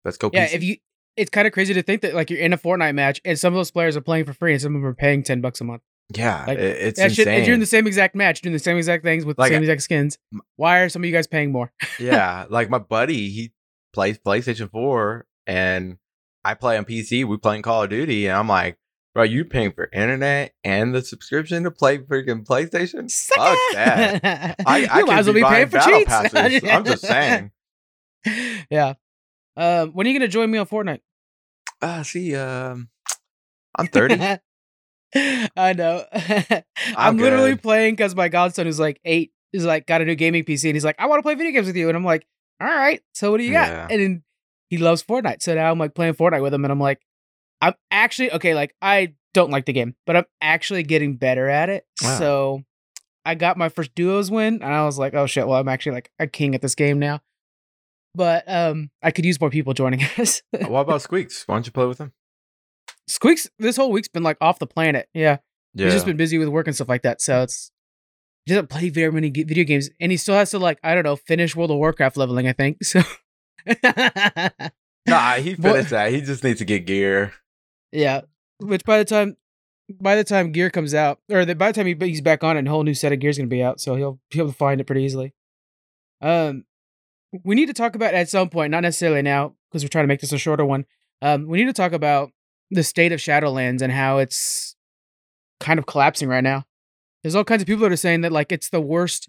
let's 0.05 0.17
go. 0.19 0.31
Yeah, 0.33 0.47
PC. 0.47 0.55
if 0.55 0.63
you, 0.63 0.77
it's 1.17 1.31
kind 1.31 1.49
of 1.49 1.53
crazy 1.53 1.75
to 1.75 1.83
think 1.83 2.03
that 2.03 2.15
like 2.15 2.31
you're 2.31 2.39
in 2.39 2.53
a 2.53 2.59
Fortnite 2.59 2.95
match 2.95 3.21
and 3.25 3.37
some 3.37 3.53
of 3.53 3.59
those 3.59 3.73
players 3.73 3.97
are 3.97 4.01
playing 4.01 4.25
for 4.25 4.33
free 4.35 4.53
and 4.53 4.63
some 4.63 4.77
of 4.77 4.83
them 4.83 4.89
are 4.89 4.95
paying 4.95 5.25
ten 5.25 5.41
bucks 5.41 5.61
a 5.61 5.65
month. 5.65 5.83
yeah, 6.15 6.45
like, 6.47 6.59
it's 6.59 7.01
That 7.01 7.11
shit, 7.11 7.27
insane. 7.27 7.39
and 7.39 7.47
you're 7.47 7.55
in 7.55 7.61
the 7.61 7.67
same 7.67 7.89
exact 7.89 8.15
match, 8.15 8.41
doing 8.41 8.53
the 8.53 8.59
same 8.61 8.77
exact 8.77 9.03
things 9.03 9.25
with 9.25 9.37
Like, 9.37 9.51
the 9.51 9.57
same 9.57 9.63
exact 9.65 9.83
skins. 9.83 10.17
Why 10.55 10.79
are 10.79 10.89
some 10.89 11.03
of 11.03 11.07
you 11.07 11.13
guys 11.13 11.27
paying 11.27 11.51
more? 11.51 11.73
yeah, 11.99 12.47
like 12.51 12.71
my 12.71 12.79
buddy, 12.79 13.31
he 13.31 13.53
plays 13.93 14.17
PlayStation 14.19 14.71
4 14.71 15.27
and 15.47 15.99
I 16.45 16.55
play 16.55 16.77
on 16.77 16.85
PC. 16.85 17.25
We 17.25 17.37
playing 17.37 17.63
Call 17.63 17.85
of 17.85 17.91
Duty, 17.91 18.27
and 18.27 18.37
I'm 18.37 18.49
like, 18.49 18.79
bro, 19.15 19.25
you 19.25 19.45
paying 19.45 19.73
for 19.73 19.89
internet 19.93 20.55
and 20.65 20.95
the 20.95 21.03
subscription 21.03 21.65
to 21.65 21.71
play 21.71 21.99
freaking 21.99 22.45
PlayStation? 22.45 23.13
Fuck 23.13 23.59
that. 23.75 24.57
I, 24.67 24.87
I 24.91 24.99
you 25.01 25.07
might 25.07 25.19
as 25.19 25.27
well 25.27 25.35
be 25.35 25.43
be 25.43 25.49
paying 25.49 25.67
for 25.67 25.79
battle 25.79 25.99
cheats. 25.99 26.11
passes. 26.33 26.65
I'm 26.65 26.85
just 26.85 27.03
saying. 27.03 27.51
yeah. 28.71 28.95
Um, 29.57 29.91
when 29.93 30.07
are 30.07 30.11
you 30.11 30.19
gonna 30.19 30.29
join 30.29 30.51
me 30.51 30.59
on 30.59 30.67
Fortnite? 30.67 31.01
Uh, 31.81 32.03
see, 32.03 32.35
um, 32.37 32.89
I'm 33.77 33.87
30. 33.87 34.39
I 35.57 35.73
know. 35.75 36.05
I'm, 36.97 37.19
literally 37.19 37.57
playing 37.57 37.95
because 37.95 38.15
my 38.15 38.29
godson, 38.29 38.67
who's 38.67 38.81
like 38.81 39.01
eight, 39.05 39.33
is 39.53 39.67
like 39.67 39.87
got 39.87 40.01
a 40.01 40.05
new 40.05 40.15
gaming 40.15 40.45
PC, 40.45 40.65
and 40.67 40.77
he's 40.77 40.85
like, 40.85 40.97
"I 40.99 41.07
want 41.07 41.19
to 41.19 41.23
play 41.23 41.35
video 41.35 41.53
games 41.53 41.67
with 41.67 41.77
you," 41.77 41.89
and 41.89 41.97
I'm 41.97 42.05
like, 42.05 42.27
"All 42.61 42.67
right, 42.67 43.03
so 43.13 43.31
what 43.31 43.39
do 43.39 43.45
you 43.45 43.53
got?" 43.53 43.69
Yeah. 43.69 43.89
And 43.91 44.01
then 44.01 44.23
he 44.73 44.79
loves 44.79 45.03
Fortnite, 45.03 45.43
so 45.43 45.55
now 45.55 45.71
I'm 45.71 45.79
like 45.79 45.95
playing 45.95 46.15
Fortnite 46.15 46.41
with 46.41 46.55
him, 46.55 46.65
and 46.65 46.73
I'm 46.73 46.81
like, 46.81 46.99
I'm 47.61 47.75
actually 47.91 48.33
okay. 48.33 48.55
Like 48.55 48.75
I 48.81 49.13
don't 49.35 49.51
like 49.51 49.67
the 49.67 49.75
game, 49.75 49.95
but 50.07 50.17
I'm 50.17 50.25
actually 50.41 50.83
getting 50.83 51.17
better 51.17 51.47
at 51.47 51.69
it. 51.69 51.85
Wow. 52.03 52.19
So 52.19 52.63
I 53.27 53.35
got 53.35 53.59
my 53.59 53.69
first 53.69 53.95
duos 53.95 54.31
win, 54.31 54.63
and 54.63 54.73
I 54.73 54.87
was 54.87 54.99
like, 54.99 55.13
"Oh 55.13 55.27
shit!" 55.27 55.47
Well, 55.47 55.61
I'm 55.61 55.69
actually 55.69 55.93
like 55.93 56.11
a 56.19 56.27
king 56.27 56.55
at 56.55 56.63
this 56.63 56.75
game 56.75 56.99
now. 56.99 57.21
But 58.15 58.45
um, 58.51 58.89
I 59.03 59.11
could 59.11 59.27
use 59.27 59.39
more 59.39 59.51
people 59.51 59.75
joining 59.75 60.03
us. 60.17 60.41
what 60.53 60.81
about 60.81 61.03
Squeaks? 61.03 61.45
Why 61.47 61.57
don't 61.57 61.67
you 61.67 61.73
play 61.73 61.85
with 61.85 61.99
him? 61.99 62.15
Squeaks, 63.07 63.51
this 63.59 63.77
whole 63.77 63.93
week's 63.93 64.09
been 64.09 64.23
like 64.23 64.39
off 64.41 64.59
the 64.59 64.67
planet. 64.67 65.07
Yeah. 65.13 65.37
Yeah. 65.75 65.85
He's 65.85 65.93
just 65.97 66.07
been 66.07 66.17
busy 66.17 66.39
with 66.39 66.49
work 66.49 66.67
and 66.67 66.75
stuff 66.75 66.89
like 66.89 67.03
that. 67.03 67.21
So 67.21 67.43
it's 67.43 67.71
he 68.47 68.55
doesn't 68.55 68.71
play 68.71 68.89
very 68.89 69.13
many 69.13 69.29
video 69.29 69.65
games, 69.65 69.91
and 70.01 70.11
he 70.11 70.17
still 70.17 70.35
has 70.35 70.49
to 70.53 70.59
like 70.59 70.79
I 70.83 70.95
don't 70.95 71.05
know 71.05 71.17
finish 71.17 71.55
World 71.55 71.73
of 71.73 71.77
Warcraft 71.77 72.17
leveling. 72.17 72.49
I 72.49 72.55
think 72.55 72.83
so. 72.85 73.03
nah, 75.07 75.35
he 75.35 75.55
finished 75.55 75.91
that. 75.91 76.13
He 76.13 76.21
just 76.21 76.45
needs 76.45 76.59
to 76.59 76.65
get 76.65 76.87
gear. 76.87 77.33
yeah, 77.93 78.23
which 78.59 78.85
by 78.85 78.99
the 78.99 79.05
time 79.05 79.37
by 80.01 80.17
the 80.17 80.25
time 80.25 80.53
gear 80.53 80.71
comes 80.71 80.95
out, 80.95 81.19
or 81.31 81.45
the, 81.45 81.55
by 81.55 81.71
the 81.71 81.77
time 81.77 81.87
he, 81.87 81.97
he's 82.09 82.21
back 82.21 82.43
on 82.45 82.57
it, 82.57 82.67
a 82.67 82.71
whole 82.71 82.85
new 82.85 82.95
set 82.95 83.13
of 83.13 83.19
gear's 83.19 83.37
gonna 83.37 83.49
be 83.49 83.63
out, 83.63 83.81
so 83.81 83.97
he'll 83.97 84.21
be 84.31 84.39
able 84.39 84.51
to 84.51 84.57
find 84.57 84.81
it 84.81 84.85
pretty 84.85 85.03
easily. 85.03 85.35
Um, 86.21 86.65
we 87.45 87.55
need 87.55 87.67
to 87.67 87.73
talk 87.75 87.95
about 87.95 88.15
at 88.15 88.29
some 88.29 88.49
point, 88.49 88.71
not 88.71 88.83
necessarily 88.83 89.23
now, 89.23 89.55
because 89.71 89.83
we're 89.83 89.89
trying 89.89 90.05
to 90.05 90.09
make 90.09 90.21
this 90.21 90.33
a 90.33 90.39
shorter 90.39 90.65
one. 90.65 90.85
Um, 91.21 91.47
we 91.47 91.59
need 91.59 91.67
to 91.67 91.73
talk 91.73 91.93
about 91.93 92.31
the 92.71 92.83
state 92.83 93.13
of 93.13 93.21
Shadowlands 93.21 93.83
and 93.83 93.93
how 93.93 94.19
it's 94.19 94.77
kind 95.61 95.79
of 95.79 95.87
collapsing 95.87 96.29
right 96.29 96.45
now. 96.45 96.65
There's 97.23 97.35
all 97.35 97.45
kinds 97.45 97.63
of 97.63 97.69
people 97.69 97.83
that 97.83 97.93
are 97.93 97.97
saying 97.97 98.23
that 98.23 98.33
like 98.33 98.53
it's 98.53 98.71
the 98.71 98.81
worst, 98.81 99.29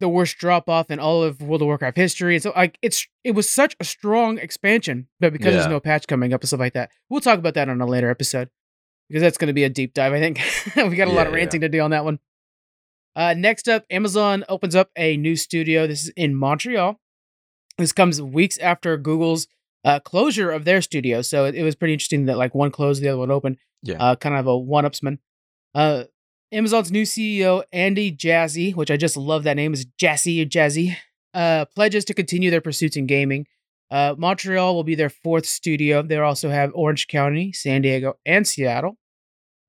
the 0.00 0.08
worst 0.08 0.38
drop 0.38 0.68
off 0.68 0.90
in 0.90 0.98
all 0.98 1.22
of 1.22 1.40
World 1.40 1.62
of 1.62 1.66
Warcraft 1.66 1.96
history. 1.96 2.34
And 2.34 2.42
so 2.42 2.52
like 2.54 2.78
it's 2.82 3.06
it 3.24 3.32
was 3.32 3.48
such 3.48 3.76
a 3.80 3.84
strong 3.84 4.38
expansion, 4.38 5.08
but 5.20 5.32
because 5.32 5.54
there's 5.54 5.66
no 5.66 5.80
patch 5.80 6.06
coming 6.06 6.32
up 6.32 6.40
and 6.40 6.48
stuff 6.48 6.60
like 6.60 6.74
that, 6.74 6.90
we'll 7.08 7.20
talk 7.20 7.38
about 7.38 7.54
that 7.54 7.68
on 7.68 7.80
a 7.80 7.86
later 7.86 8.10
episode 8.10 8.48
because 9.08 9.22
that's 9.22 9.38
going 9.38 9.48
to 9.48 9.52
be 9.54 9.64
a 9.64 9.68
deep 9.68 9.94
dive. 9.94 10.12
I 10.12 10.20
think 10.20 10.40
we 10.76 10.96
got 10.96 11.08
a 11.08 11.12
lot 11.12 11.26
of 11.26 11.32
Yeah, 11.32 11.36
yeah. 11.38 11.42
ranting 11.42 11.60
to 11.62 11.68
do 11.68 11.80
on 11.80 11.90
that 11.90 12.04
one. 12.04 12.18
Uh, 13.16 13.34
next 13.36 13.68
up, 13.68 13.84
Amazon 13.90 14.44
opens 14.48 14.76
up 14.76 14.90
a 14.96 15.16
new 15.16 15.34
studio. 15.34 15.86
This 15.88 16.04
is 16.04 16.08
in 16.10 16.36
Montreal. 16.36 17.00
This 17.76 17.92
comes 17.92 18.22
weeks 18.22 18.58
after 18.58 18.96
Google's 18.96 19.48
uh, 19.84 19.98
closure 20.00 20.50
of 20.50 20.64
their 20.64 20.80
studio, 20.82 21.22
so 21.22 21.44
it, 21.44 21.54
it 21.56 21.62
was 21.64 21.74
pretty 21.74 21.94
interesting 21.94 22.26
that 22.26 22.36
like 22.38 22.54
one 22.54 22.70
closed, 22.70 23.02
the 23.02 23.08
other 23.08 23.18
one 23.18 23.30
opened. 23.30 23.56
Yeah. 23.82 23.96
Uh, 23.98 24.14
kind 24.16 24.36
of 24.36 24.46
a 24.46 24.56
one-upsman. 24.56 25.18
Uh, 25.74 26.04
Amazon's 26.50 26.90
new 26.90 27.02
CEO 27.02 27.62
Andy 27.72 28.10
Jassy, 28.10 28.72
which 28.72 28.90
I 28.90 28.96
just 28.96 29.16
love 29.16 29.44
that 29.44 29.56
name 29.56 29.74
is 29.74 29.84
Jassy 29.98 30.42
or 30.42 30.46
Jazzy, 30.46 30.96
uh, 31.34 31.66
pledges 31.66 32.04
to 32.06 32.14
continue 32.14 32.50
their 32.50 32.60
pursuits 32.60 32.96
in 32.96 33.06
gaming. 33.06 33.46
Uh, 33.90 34.14
Montreal 34.18 34.74
will 34.74 34.84
be 34.84 34.94
their 34.94 35.10
fourth 35.10 35.46
studio. 35.46 36.02
They 36.02 36.16
also 36.16 36.50
have 36.50 36.72
Orange 36.74 37.06
County, 37.06 37.52
San 37.52 37.82
Diego, 37.82 38.14
and 38.24 38.46
Seattle. 38.46 38.98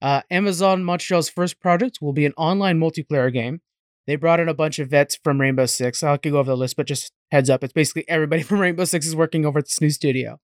Uh, 0.01 0.21
Amazon 0.31 0.83
Montreal's 0.83 1.29
first 1.29 1.59
project 1.59 1.99
will 2.01 2.13
be 2.13 2.25
an 2.25 2.33
online 2.37 2.79
multiplayer 2.79 3.31
game. 3.31 3.61
They 4.07 4.15
brought 4.15 4.39
in 4.39 4.49
a 4.49 4.53
bunch 4.53 4.79
of 4.79 4.89
vets 4.89 5.19
from 5.23 5.39
Rainbow 5.39 5.65
Six. 5.65 6.01
I 6.01 6.17
could 6.17 6.31
go 6.31 6.39
over 6.39 6.51
the 6.51 6.57
list, 6.57 6.77
but 6.77 6.87
just 6.87 7.11
heads 7.31 7.49
up, 7.49 7.63
it's 7.63 7.73
basically 7.73 8.07
everybody 8.07 8.41
from 8.43 8.59
Rainbow 8.59 8.85
Six 8.85 9.05
is 9.05 9.15
working 9.15 9.45
over 9.45 9.59
at 9.59 9.65
this 9.65 9.81
new 9.81 9.89
studio. 9.89 10.39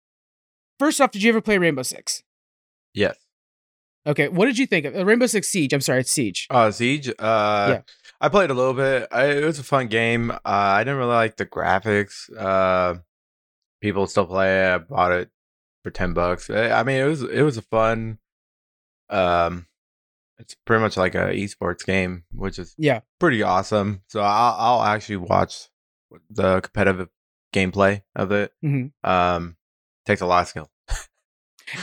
First 0.79 0.99
off, 0.99 1.11
did 1.11 1.23
you 1.23 1.29
ever 1.29 1.41
play 1.41 1.57
Rainbow 1.57 1.83
Six? 1.83 2.23
yes. 2.93 3.17
Okay, 4.07 4.27
what 4.27 4.45
did 4.45 4.57
you 4.59 4.65
think 4.67 4.85
of 4.85 4.95
uh, 4.95 5.03
Rainbow 5.05 5.25
Six 5.27 5.47
Siege? 5.49 5.73
I'm 5.73 5.81
sorry, 5.81 6.01
it's 6.01 6.11
Siege. 6.11 6.47
Uh, 6.49 6.69
Siege. 6.71 7.09
Uh, 7.09 7.13
Yeah. 7.19 7.81
I 8.21 8.29
played 8.29 8.49
a 8.49 8.53
little 8.53 8.73
bit. 8.73 9.07
I, 9.11 9.25
it 9.25 9.43
was 9.43 9.59
a 9.59 9.63
fun 9.63 9.87
game. 9.87 10.31
Uh, 10.31 10.37
I 10.45 10.83
didn't 10.83 10.97
really 10.97 11.13
like 11.13 11.35
the 11.37 11.45
graphics. 11.45 12.29
Uh, 12.37 12.99
people 13.81 14.07
still 14.07 14.25
play 14.25 14.63
it. 14.65 14.73
I 14.73 14.77
bought 14.77 15.11
it 15.11 15.29
for 15.83 15.91
ten 15.91 16.13
bucks. 16.13 16.49
I 16.49 16.81
mean, 16.83 17.01
it 17.01 17.05
was 17.05 17.21
it 17.23 17.41
was 17.41 17.57
a 17.57 17.61
fun. 17.61 18.19
Um, 19.09 19.67
it's 20.39 20.55
pretty 20.65 20.81
much 20.81 20.97
like 20.97 21.13
a 21.13 21.33
esports 21.33 21.85
game, 21.85 22.23
which 22.31 22.57
is 22.57 22.73
Yeah. 22.77 23.01
pretty 23.19 23.43
awesome. 23.43 24.01
So 24.07 24.21
I'll 24.21 24.55
I'll 24.57 24.83
actually 24.83 25.17
watch 25.17 25.67
the 26.29 26.61
competitive 26.61 27.09
gameplay 27.53 28.01
of 28.15 28.31
it. 28.31 28.53
Mhm. 28.63 28.91
Um, 29.03 29.57
takes 30.05 30.21
a 30.21 30.25
lot 30.25 30.43
of 30.43 30.47
skill. 30.47 30.69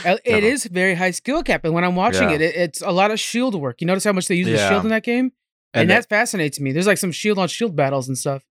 Uh, 0.05 0.17
It 0.23 0.43
is 0.43 0.65
very 0.65 0.95
high 0.95 1.11
skill 1.11 1.43
cap, 1.43 1.65
and 1.65 1.73
when 1.73 1.83
I'm 1.83 1.95
watching 1.95 2.29
Yeah. 2.29 2.35
it, 2.35 2.41
it, 2.41 2.55
it's 2.55 2.81
a 2.81 2.91
lot 2.91 3.11
of 3.11 3.19
shield 3.19 3.55
work. 3.55 3.81
You 3.81 3.87
notice 3.87 4.03
how 4.03 4.13
much 4.13 4.27
they 4.27 4.35
use 4.35 4.47
the 4.47 4.57
shield 4.69 4.83
in 4.83 4.89
that 4.89 5.03
game, 5.03 5.31
and, 5.73 5.81
And, 5.81 5.89
that 5.89 6.07
fascinates 6.09 6.59
me. 6.59 6.71
There's 6.71 6.87
like 6.87 6.97
some 6.97 7.11
shield 7.11 7.37
on 7.39 7.47
shield 7.47 7.75
battles 7.75 8.07
and 8.07 8.17
stuff. 8.17 8.43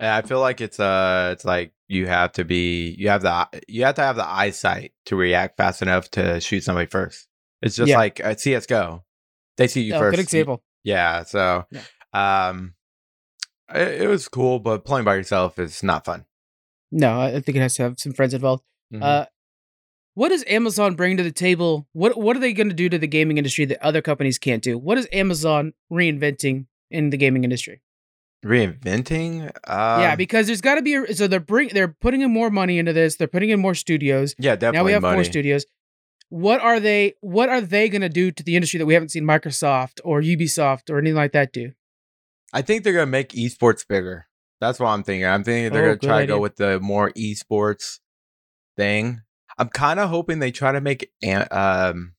I 0.00 0.22
feel 0.22 0.40
like 0.40 0.60
it's 0.60 0.80
uh 0.80 1.30
it's 1.32 1.44
like 1.44 1.72
you 1.86 2.06
have 2.08 2.32
to 2.32 2.44
be 2.44 2.90
you 2.98 3.08
have 3.08 3.22
the 3.22 3.46
you 3.68 3.84
have 3.84 3.94
to 3.96 4.02
have 4.02 4.16
the 4.16 4.28
eyesight 4.28 4.92
to 5.06 5.14
react 5.16 5.56
fast 5.56 5.80
enough 5.80 6.10
to 6.12 6.40
shoot 6.40 6.64
somebody 6.64 6.86
first. 6.86 7.28
It's 7.60 7.76
just 7.76 7.88
Yeah. 7.90 7.98
like 7.98 8.18
at 8.18 8.40
CS:GO, 8.40 9.04
they 9.58 9.68
see 9.68 9.82
you 9.82 9.94
Oh, 9.94 9.98
first. 10.00 10.16
good 10.16 10.22
example. 10.22 10.64
Yeah. 10.82 11.22
So, 11.22 11.66
Yeah. 11.70 11.82
um, 12.48 12.74
It, 13.72 14.02
it 14.02 14.08
was 14.08 14.26
cool, 14.28 14.58
but 14.58 14.84
playing 14.84 15.04
by 15.04 15.14
yourself 15.14 15.58
is 15.58 15.82
not 15.84 16.04
fun. 16.04 16.24
No, 16.90 17.20
I 17.20 17.40
think 17.40 17.56
it 17.56 17.60
has 17.60 17.74
to 17.76 17.82
have 17.84 17.94
some 17.98 18.12
friends 18.12 18.34
involved. 18.34 18.64
Mhm. 18.92 19.02
Uh, 19.02 19.26
what 20.14 20.28
does 20.28 20.44
Amazon 20.46 20.94
bring 20.94 21.16
to 21.16 21.22
the 21.22 21.32
table? 21.32 21.86
What 21.92 22.18
What 22.18 22.36
are 22.36 22.40
they 22.40 22.52
going 22.52 22.68
to 22.68 22.74
do 22.74 22.88
to 22.88 22.98
the 22.98 23.06
gaming 23.06 23.38
industry 23.38 23.64
that 23.66 23.82
other 23.84 24.02
companies 24.02 24.38
can't 24.38 24.62
do? 24.62 24.78
What 24.78 24.98
is 24.98 25.08
Amazon 25.12 25.72
reinventing 25.92 26.66
in 26.90 27.10
the 27.10 27.16
gaming 27.16 27.44
industry? 27.44 27.80
Reinventing? 28.44 29.44
Um, 29.68 30.00
yeah, 30.00 30.16
because 30.16 30.46
there's 30.46 30.60
got 30.60 30.74
to 30.74 30.82
be 30.82 30.94
a, 30.94 31.14
so 31.14 31.26
they're 31.28 31.40
bring 31.40 31.68
they're 31.72 31.88
putting 31.88 32.22
in 32.22 32.32
more 32.32 32.50
money 32.50 32.78
into 32.78 32.92
this. 32.92 33.16
They're 33.16 33.28
putting 33.28 33.50
in 33.50 33.60
more 33.60 33.74
studios. 33.74 34.34
yeah, 34.38 34.56
definitely 34.56 34.78
now 34.78 34.84
we 34.84 34.92
have 34.92 35.02
money. 35.02 35.16
four 35.16 35.24
studios. 35.24 35.64
What 36.28 36.60
are 36.60 36.80
they? 36.80 37.14
What 37.20 37.48
are 37.48 37.60
they 37.60 37.88
going 37.88 38.02
to 38.02 38.08
do 38.08 38.30
to 38.32 38.42
the 38.42 38.56
industry 38.56 38.78
that 38.78 38.86
we 38.86 38.94
haven't 38.94 39.10
seen 39.10 39.24
Microsoft 39.24 40.00
or 40.04 40.20
Ubisoft 40.22 40.90
or 40.90 40.98
anything 40.98 41.16
like 41.16 41.32
that 41.32 41.52
do? 41.52 41.72
I 42.52 42.62
think 42.62 42.84
they're 42.84 42.92
gonna 42.92 43.06
make 43.06 43.30
esports 43.30 43.86
bigger. 43.86 44.26
That's 44.60 44.78
what 44.78 44.88
I'm 44.88 45.02
thinking. 45.02 45.26
I'm 45.26 45.42
thinking 45.44 45.72
they're 45.72 45.82
Oh, 45.82 45.86
gonna 45.86 45.96
good 45.96 46.06
try 46.06 46.20
to 46.22 46.26
go 46.26 46.38
with 46.40 46.56
the 46.56 46.80
more 46.80 47.10
esports 47.12 48.00
thing. 48.76 49.22
I'm 49.58 49.68
kind 49.68 50.00
of 50.00 50.08
hoping 50.10 50.38
they 50.38 50.50
try 50.52 50.72
to 50.72 50.80
make 50.80 51.10
um 51.50 52.14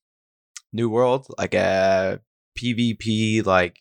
New 0.71 0.89
World 0.89 1.27
like 1.37 1.53
a 1.53 2.19
PvP 2.57 3.45
like 3.45 3.79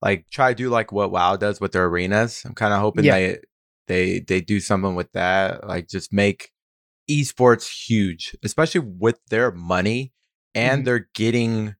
like 0.00 0.26
try 0.30 0.50
to 0.50 0.54
do 0.54 0.68
like 0.68 0.92
what 0.92 1.10
WoW 1.12 1.36
does 1.36 1.60
with 1.60 1.72
their 1.72 1.84
arenas. 1.86 2.42
I'm 2.44 2.54
kind 2.54 2.74
of 2.74 2.80
hoping 2.80 3.04
Yeah. 3.04 3.14
they 3.14 3.38
they 3.88 4.18
they 4.20 4.40
do 4.40 4.60
something 4.60 4.94
with 4.94 5.12
that. 5.12 5.66
Like 5.66 5.88
just 5.88 6.12
make 6.12 6.50
esports 7.10 7.68
huge, 7.88 8.34
especially 8.44 8.80
with 8.80 9.20
their 9.28 9.50
money 9.52 10.12
and 10.54 10.82
Mhm. 10.82 10.84
they're 10.84 11.08
getting 11.14 11.74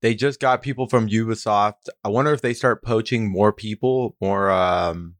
they 0.00 0.14
just 0.14 0.38
got 0.38 0.62
people 0.62 0.88
from 0.88 1.08
Ubisoft. 1.08 1.88
I 2.04 2.08
wonder 2.08 2.32
if 2.32 2.40
they 2.40 2.54
start 2.54 2.84
poaching 2.84 3.28
more 3.30 3.52
people, 3.52 4.16
more 4.20 4.50
um 4.50 5.16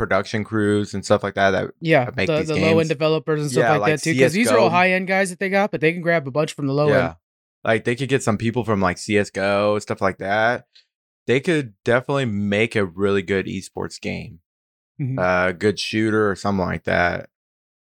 production 0.00 0.44
crews 0.44 0.94
and 0.94 1.04
stuff 1.04 1.22
like 1.22 1.34
that. 1.34 1.50
That 1.50 1.70
Yeah, 1.80 2.10
make 2.16 2.26
the, 2.26 2.42
the 2.42 2.54
low 2.56 2.78
end 2.78 2.88
developers 2.88 3.40
and 3.42 3.50
stuff 3.50 3.62
Yeah, 3.62 3.70
like, 3.72 3.80
like 3.82 3.92
that 3.96 4.02
too. 4.02 4.14
Because 4.14 4.32
these 4.32 4.50
are 4.50 4.58
all 4.58 4.70
high 4.70 4.92
end 4.92 5.06
guys 5.06 5.28
that 5.30 5.38
they 5.38 5.50
got, 5.50 5.70
but 5.70 5.80
they 5.82 5.92
can 5.92 6.00
grab 6.00 6.26
a 6.26 6.30
bunch 6.30 6.54
from 6.54 6.66
the 6.66 6.72
low 6.72 6.88
yeah, 6.88 7.04
end. 7.06 7.14
like 7.64 7.84
they 7.84 7.94
could 7.94 8.08
get 8.08 8.22
some 8.22 8.38
people 8.38 8.64
from 8.64 8.80
like 8.80 8.96
CS:GO 8.98 9.78
stuff 9.78 10.00
like 10.00 10.18
that. 10.18 10.64
They 11.26 11.38
could 11.40 11.74
definitely 11.84 12.24
make 12.24 12.74
a 12.74 12.84
really 12.84 13.20
good 13.22 13.44
esports 13.46 14.00
game, 14.00 14.40
Mhm. 15.00 15.18
a 15.20 15.52
good 15.52 15.78
shooter 15.78 16.30
or 16.30 16.34
something 16.34 16.64
like 16.66 16.84
that. 16.84 17.28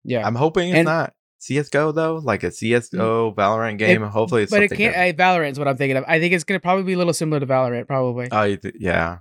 yeah, 0.02 0.26
I'm 0.26 0.34
hoping 0.36 0.70
it's 0.70 0.78
And- 0.78 0.86
not 0.86 1.12
CS:GO 1.38 1.92
though, 1.92 2.16
like 2.16 2.42
a 2.42 2.50
CS:GO 2.50 3.34
Valorant 3.34 3.76
game. 3.78 4.02
Hopefully, 4.02 4.42
it's 4.44 4.50
but 4.50 4.62
it 4.62 4.68
can't. 4.68 4.94
different. 4.94 5.20
Uh, 5.20 5.22
Valorant 5.22 5.50
is 5.52 5.58
what 5.58 5.68
I'm 5.68 5.76
thinking 5.76 5.96
of. 5.98 6.04
I 6.08 6.18
think 6.18 6.32
it's 6.34 6.44
going 6.44 6.58
to 6.58 6.62
probably 6.62 6.84
be 6.84 6.94
a 6.94 6.98
little 6.98 7.12
similar 7.12 7.40
to 7.40 7.46
Valorant, 7.46 7.86
probably, 7.86 8.28
Oh, 8.32 8.56
th- 8.56 8.74
yeah. 8.78 9.18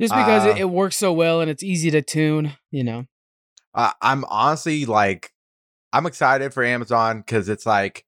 Just 0.00 0.14
because 0.14 0.44
it, 0.44 0.56
uh, 0.56 0.60
it 0.60 0.70
works 0.70 0.96
so 0.96 1.12
well 1.12 1.40
and 1.40 1.50
it's 1.50 1.62
easy 1.62 1.90
to 1.90 2.02
tune. 2.02 2.54
You 2.70 2.84
know, 2.84 3.06
I 3.74 3.92
I'm 4.00 4.24
honestly 4.26 4.86
like, 4.86 5.32
I'm 5.92 6.06
excited 6.06 6.54
for 6.54 6.64
Amazon 6.64 7.18
because 7.18 7.48
it's 7.48 7.66
like, 7.66 8.04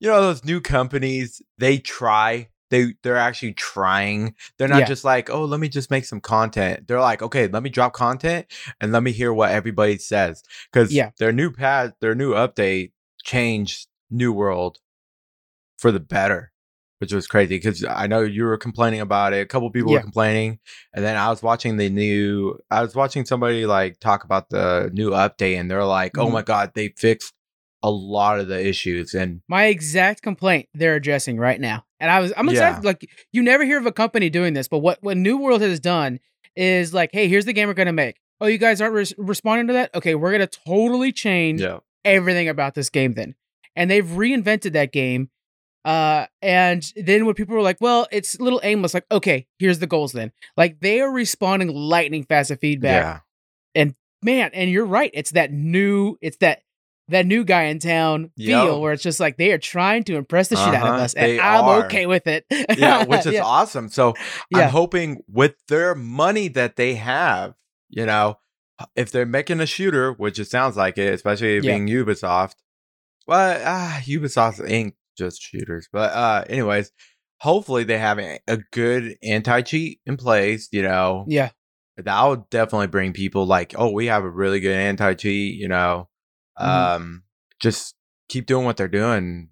you 0.00 0.08
know, 0.08 0.20
those 0.20 0.44
new 0.44 0.60
companies. 0.60 1.42
They 1.58 1.78
try. 1.78 2.48
They 2.70 2.94
they're 3.02 3.16
actually 3.16 3.52
trying. 3.52 4.34
They're 4.58 4.68
not 4.68 4.80
Yeah. 4.80 4.86
just 4.86 5.04
like, 5.04 5.28
oh, 5.30 5.44
let 5.44 5.60
me 5.60 5.68
just 5.68 5.90
make 5.90 6.04
some 6.06 6.20
content. 6.20 6.88
They're 6.88 7.00
like, 7.00 7.22
okay, 7.22 7.46
let 7.46 7.62
me 7.62 7.70
drop 7.70 7.92
content 7.92 8.46
and 8.80 8.90
let 8.90 9.02
me 9.02 9.12
hear 9.12 9.32
what 9.32 9.50
everybody 9.50 9.98
says 9.98 10.42
because 10.72 10.92
Yeah. 10.92 11.10
their 11.18 11.32
new 11.32 11.50
pad, 11.52 11.94
their 12.00 12.14
new 12.14 12.32
update 12.32 12.92
changed 13.22 13.86
New 14.10 14.32
World 14.32 14.78
for 15.78 15.92
the 15.92 16.00
better. 16.00 16.52
Which 17.00 17.12
was 17.12 17.26
crazy 17.26 17.56
because 17.56 17.84
I 17.84 18.06
know 18.06 18.20
you 18.22 18.44
were 18.44 18.56
complaining 18.56 19.00
about 19.00 19.32
it. 19.34 19.40
A 19.42 19.46
couple 19.46 19.68
people 19.70 19.90
Yeah. 19.92 19.98
were 19.98 20.02
complaining, 20.02 20.58
and 20.94 21.04
then 21.04 21.16
I 21.16 21.28
was 21.28 21.42
watching 21.42 21.76
the 21.76 21.90
new. 21.90 22.56
I 22.70 22.82
was 22.82 22.94
watching 22.94 23.24
somebody 23.26 23.66
like 23.66 23.98
talk 24.00 24.24
about 24.24 24.48
the 24.48 24.90
new 24.92 25.10
update, 25.10 25.58
and 25.58 25.70
they're 25.70 25.84
like, 25.84 26.16
"Oh 26.16 26.28
Mhm. 26.28 26.32
my 26.32 26.42
god, 26.42 26.70
they 26.74 26.88
fixed 26.96 27.34
a 27.82 27.90
lot 27.90 28.38
of 28.40 28.46
the 28.48 28.64
issues." 28.64 29.12
And 29.12 29.40
my 29.48 29.66
exact 29.66 30.22
complaint 30.22 30.68
they're 30.72 30.94
addressing 30.94 31.36
right 31.36 31.60
now, 31.60 31.84
and 32.00 32.10
I 32.10 32.20
was 32.20 32.32
I'm 32.36 32.48
excited. 32.48 32.82
Yeah. 32.84 32.86
Like 32.88 33.04
you 33.32 33.42
never 33.42 33.64
hear 33.64 33.78
of 33.78 33.86
a 33.86 33.92
company 33.92 34.30
doing 34.30 34.54
this, 34.54 34.68
but 34.68 34.78
what 34.78 34.98
what 35.02 35.16
New 35.16 35.36
World 35.36 35.60
has 35.62 35.80
done 35.80 36.20
is 36.56 36.94
like, 36.94 37.10
hey, 37.12 37.26
here's 37.28 37.44
the 37.44 37.52
game 37.52 37.66
we're 37.68 37.74
going 37.74 37.86
to 37.86 37.92
make. 37.92 38.16
Oh, 38.40 38.46
you 38.46 38.58
guys 38.58 38.80
aren't 38.80 38.94
res- 38.94 39.14
responding 39.18 39.66
to 39.66 39.72
that? 39.72 39.92
Okay, 39.96 40.14
we're 40.14 40.30
going 40.30 40.46
to 40.46 40.58
totally 40.66 41.10
change 41.10 41.60
yeah, 41.60 41.78
everything 42.04 42.48
about 42.48 42.74
this 42.74 42.88
game 42.88 43.14
then. 43.14 43.34
And 43.74 43.90
they've 43.90 44.06
reinvented 44.06 44.72
that 44.74 44.92
game. 44.92 45.30
Uh, 45.84 46.26
and 46.40 46.82
then 46.96 47.26
when 47.26 47.34
people 47.34 47.54
were 47.54 47.62
like, 47.62 47.78
well, 47.80 48.06
it's 48.10 48.38
a 48.38 48.42
little 48.42 48.60
aimless, 48.62 48.94
like, 48.94 49.04
okay, 49.12 49.46
here's 49.58 49.78
the 49.80 49.86
goals 49.86 50.12
then. 50.12 50.32
Like 50.56 50.80
they 50.80 51.00
are 51.00 51.10
responding 51.10 51.68
lightning 51.74 52.24
fast 52.24 52.48
to 52.48 52.56
feedback. 52.56 53.02
yeah, 53.02 53.20
And 53.80 53.94
Man, 54.22 54.50
and 54.54 54.70
you're 54.70 54.86
right. 54.86 55.10
It's 55.12 55.32
that 55.32 55.52
new, 55.52 56.16
it's 56.22 56.38
that 56.38 56.62
that 57.08 57.26
new 57.26 57.44
guy 57.44 57.64
in 57.64 57.78
town 57.78 58.30
feel 58.38 58.64
Yo. 58.64 58.78
where 58.78 58.94
it's 58.94 59.02
just 59.02 59.20
like 59.20 59.36
they 59.36 59.52
are 59.52 59.58
trying 59.58 60.02
to 60.04 60.16
impress 60.16 60.48
the 60.48 60.56
shit 60.56 60.68
out 60.68 60.74
of 60.86 60.94
Uh-huh, 60.94 61.02
us. 61.02 61.12
And 61.12 61.38
I'm 61.38 61.64
are. 61.66 61.84
okay 61.84 62.06
with 62.06 62.26
it. 62.26 62.46
yeah, 62.78 63.04
which 63.06 63.26
is 63.26 63.34
yeah. 63.34 63.42
awesome. 63.44 63.90
So 63.90 64.14
Yeah. 64.50 64.60
I'm 64.60 64.70
hoping 64.70 65.22
with 65.30 65.56
their 65.68 65.94
money 65.94 66.48
that 66.48 66.76
they 66.76 66.94
have, 66.94 67.52
you 67.90 68.06
know, 68.06 68.38
if 68.96 69.10
they're 69.10 69.26
making 69.26 69.60
a 69.60 69.66
shooter, 69.66 70.12
which 70.14 70.38
it 70.38 70.46
sounds 70.46 70.74
like 70.78 70.96
it, 70.96 71.12
especially 71.12 71.60
being 71.60 71.86
Ubisoft. 71.86 72.54
Well, 73.26 73.60
ah, 73.62 74.00
Ubisoft 74.04 74.66
ain't 74.66 74.94
just 75.16 75.40
shooters, 75.42 75.88
but 75.92 76.12
uh, 76.12 76.44
anyways, 76.48 76.92
hopefully 77.40 77.84
they 77.84 77.98
have 77.98 78.18
a, 78.18 78.38
a 78.46 78.58
good 78.72 79.16
anti 79.22 79.62
cheat 79.62 80.00
in 80.06 80.16
place. 80.16 80.68
You 80.72 80.82
know, 80.82 81.24
Yeah. 81.28 81.50
that 81.96 82.24
would 82.24 82.48
definitely 82.50 82.86
bring 82.88 83.12
people 83.12 83.46
like, 83.46 83.74
oh, 83.76 83.90
we 83.90 84.06
have 84.06 84.24
a 84.24 84.30
really 84.30 84.60
good 84.60 84.76
anti 84.76 85.14
cheat. 85.14 85.54
You 85.58 85.68
know, 85.68 86.08
Mhm. 86.58 86.66
um, 86.96 87.22
just 87.60 87.94
keep 88.28 88.46
doing 88.46 88.64
what 88.64 88.76
they're 88.76 88.88
doing. 88.88 89.50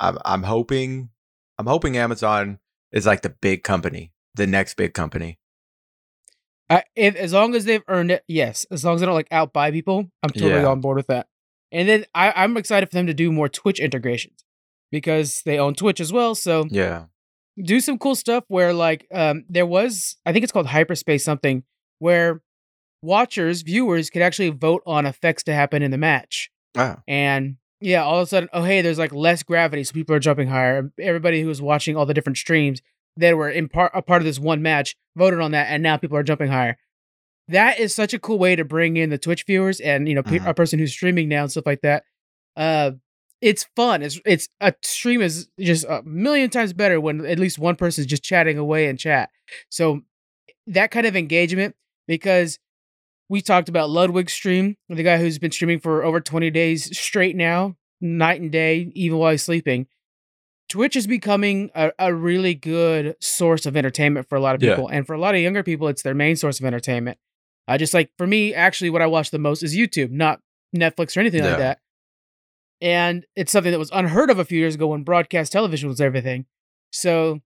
I'm 0.00 0.18
I'm 0.24 0.42
hoping 0.42 1.10
I'm 1.58 1.66
hoping 1.66 1.96
Amazon 1.96 2.58
is 2.92 3.06
like 3.06 3.22
the 3.22 3.30
big 3.30 3.62
company, 3.62 4.12
the 4.34 4.46
next 4.46 4.74
big 4.74 4.94
company. 4.94 5.38
I, 6.70 6.84
if 6.96 7.16
as 7.16 7.32
long 7.32 7.54
as 7.54 7.64
they've 7.66 7.82
earned 7.88 8.10
it, 8.10 8.24
yes. 8.26 8.66
As 8.70 8.84
long 8.84 8.94
as 8.94 9.00
they 9.00 9.06
don't 9.06 9.14
like 9.14 9.28
outbuy 9.30 9.72
people, 9.72 10.10
I'm 10.22 10.30
totally 10.30 10.62
Yeah. 10.62 10.66
on 10.68 10.80
board 10.80 10.96
with 10.96 11.08
that. 11.08 11.28
And 11.70 11.88
then 11.88 12.04
I, 12.14 12.32
I'm 12.34 12.56
excited 12.56 12.88
for 12.90 12.94
them 12.96 13.06
to 13.06 13.14
do 13.14 13.30
more 13.32 13.48
Twitch 13.48 13.80
integrations 13.80 14.44
because 14.92 15.42
they 15.44 15.58
own 15.58 15.74
Twitch 15.74 15.98
as 15.98 16.12
well. 16.12 16.36
So 16.36 16.66
Yeah. 16.70 17.06
do 17.60 17.80
some 17.80 17.98
cool 17.98 18.14
stuff 18.14 18.44
where 18.46 18.72
like 18.72 19.08
um 19.12 19.44
there 19.48 19.66
was 19.66 20.16
I 20.24 20.32
think 20.32 20.44
it's 20.44 20.52
called 20.52 20.66
Hyper 20.68 20.94
Scape 20.94 21.20
something 21.20 21.64
where 21.98 22.40
watchers, 23.02 23.62
viewers 23.62 24.10
could 24.10 24.22
actually 24.22 24.50
vote 24.50 24.82
on 24.86 25.06
effects 25.06 25.42
to 25.44 25.54
happen 25.54 25.82
in 25.82 25.90
the 25.90 25.98
match. 25.98 26.50
Oh, 26.76 26.96
And 27.08 27.56
yeah, 27.80 28.04
all 28.04 28.20
of 28.20 28.22
a 28.22 28.26
sudden, 28.26 28.48
oh 28.52 28.62
hey, 28.62 28.80
there's 28.80 28.98
like 28.98 29.12
less 29.12 29.42
gravity, 29.42 29.82
so 29.84 29.92
people 29.92 30.14
are 30.14 30.20
jumping 30.20 30.48
higher. 30.48 30.90
Everybody 31.00 31.42
who 31.42 31.48
was 31.48 31.60
watching 31.60 31.96
all 31.96 32.06
the 32.06 32.14
different 32.14 32.38
streams 32.38 32.80
that 33.16 33.36
were 33.36 33.50
in 33.50 33.68
part 33.68 33.90
a 33.94 34.00
part 34.02 34.22
of 34.22 34.26
this 34.26 34.38
one 34.38 34.62
match 34.62 34.94
voted 35.16 35.40
on 35.40 35.50
that, 35.50 35.66
and 35.68 35.82
now 35.82 35.96
people 35.96 36.16
are 36.16 36.22
jumping 36.22 36.48
higher. 36.48 36.76
That 37.48 37.80
is 37.80 37.92
such 37.92 38.14
a 38.14 38.18
cool 38.20 38.38
way 38.38 38.54
to 38.56 38.64
bring 38.64 38.96
in 38.96 39.10
the 39.10 39.18
Twitch 39.18 39.44
viewers 39.44 39.80
and 39.80 40.08
you 40.08 40.14
know 40.14 40.22
pe- 40.22 40.38
Mhm. 40.38 40.46
a 40.46 40.54
person 40.54 40.78
who's 40.78 40.92
streaming 40.92 41.28
now 41.28 41.42
and 41.42 41.50
stuff 41.50 41.66
like 41.66 41.80
that. 41.82 42.04
Uh, 42.56 42.92
it's 43.42 43.66
fun. 43.76 44.02
It's 44.02 44.18
it's 44.24 44.48
a 44.60 44.72
stream 44.82 45.20
is 45.20 45.48
just 45.60 45.84
a 45.84 46.02
million 46.04 46.48
times 46.48 46.72
better 46.72 47.00
when 47.00 47.26
at 47.26 47.38
least 47.38 47.58
one 47.58 47.76
person 47.76 48.02
is 48.02 48.06
just 48.06 48.22
chatting 48.22 48.56
away 48.56 48.86
in 48.88 48.96
chat. 48.96 49.28
So 49.68 50.00
that 50.68 50.90
kind 50.90 51.04
of 51.06 51.16
engagement 51.16 51.74
because 52.06 52.58
we 53.28 53.40
talked 53.42 53.68
about 53.68 53.90
Ludwig's 53.90 54.32
stream, 54.32 54.76
the 54.88 55.02
guy 55.02 55.18
who's 55.18 55.38
been 55.38 55.50
streaming 55.50 55.80
for 55.80 56.04
over 56.04 56.20
20 56.20 56.50
days 56.50 56.96
straight 56.96 57.34
now, 57.34 57.76
night 58.00 58.40
and 58.40 58.52
day, 58.52 58.92
even 58.94 59.18
while 59.18 59.32
he's 59.32 59.42
sleeping. 59.42 59.86
Twitch 60.68 60.96
is 60.96 61.06
becoming 61.06 61.70
a, 61.74 61.92
a 61.98 62.14
really 62.14 62.54
good 62.54 63.16
source 63.20 63.66
of 63.66 63.76
entertainment 63.76 64.28
for 64.28 64.36
a 64.36 64.40
lot 64.40 64.54
of 64.54 64.62
Yeah. 64.62 64.70
people. 64.74 64.88
And 64.88 65.06
for 65.06 65.12
a 65.14 65.18
lot 65.18 65.34
of 65.34 65.40
younger 65.40 65.62
people, 65.62 65.88
it's 65.88 66.02
their 66.02 66.14
main 66.14 66.36
source 66.36 66.60
of 66.60 66.64
entertainment. 66.66 67.18
Uh, 67.68 67.76
just 67.78 67.92
like 67.94 68.10
for 68.16 68.26
me, 68.26 68.54
actually, 68.54 68.90
what 68.90 69.02
I 69.02 69.06
watch 69.06 69.30
the 69.30 69.38
most 69.38 69.62
is 69.62 69.74
YouTube, 69.76 70.10
not 70.10 70.40
Netflix 70.76 71.16
or 71.16 71.20
anything 71.20 71.42
Yeah. 71.42 71.50
like 71.50 71.58
that. 71.58 71.78
And 72.82 73.24
it's 73.36 73.52
something 73.52 73.70
that 73.70 73.78
was 73.78 73.90
unheard 73.92 74.28
of 74.28 74.38
a 74.38 74.44
few 74.44 74.58
years 74.58 74.74
ago 74.74 74.88
when 74.88 75.04
broadcast 75.04 75.52
television 75.52 75.88
was 75.88 76.00
everything. 76.00 76.46
So 76.90 77.40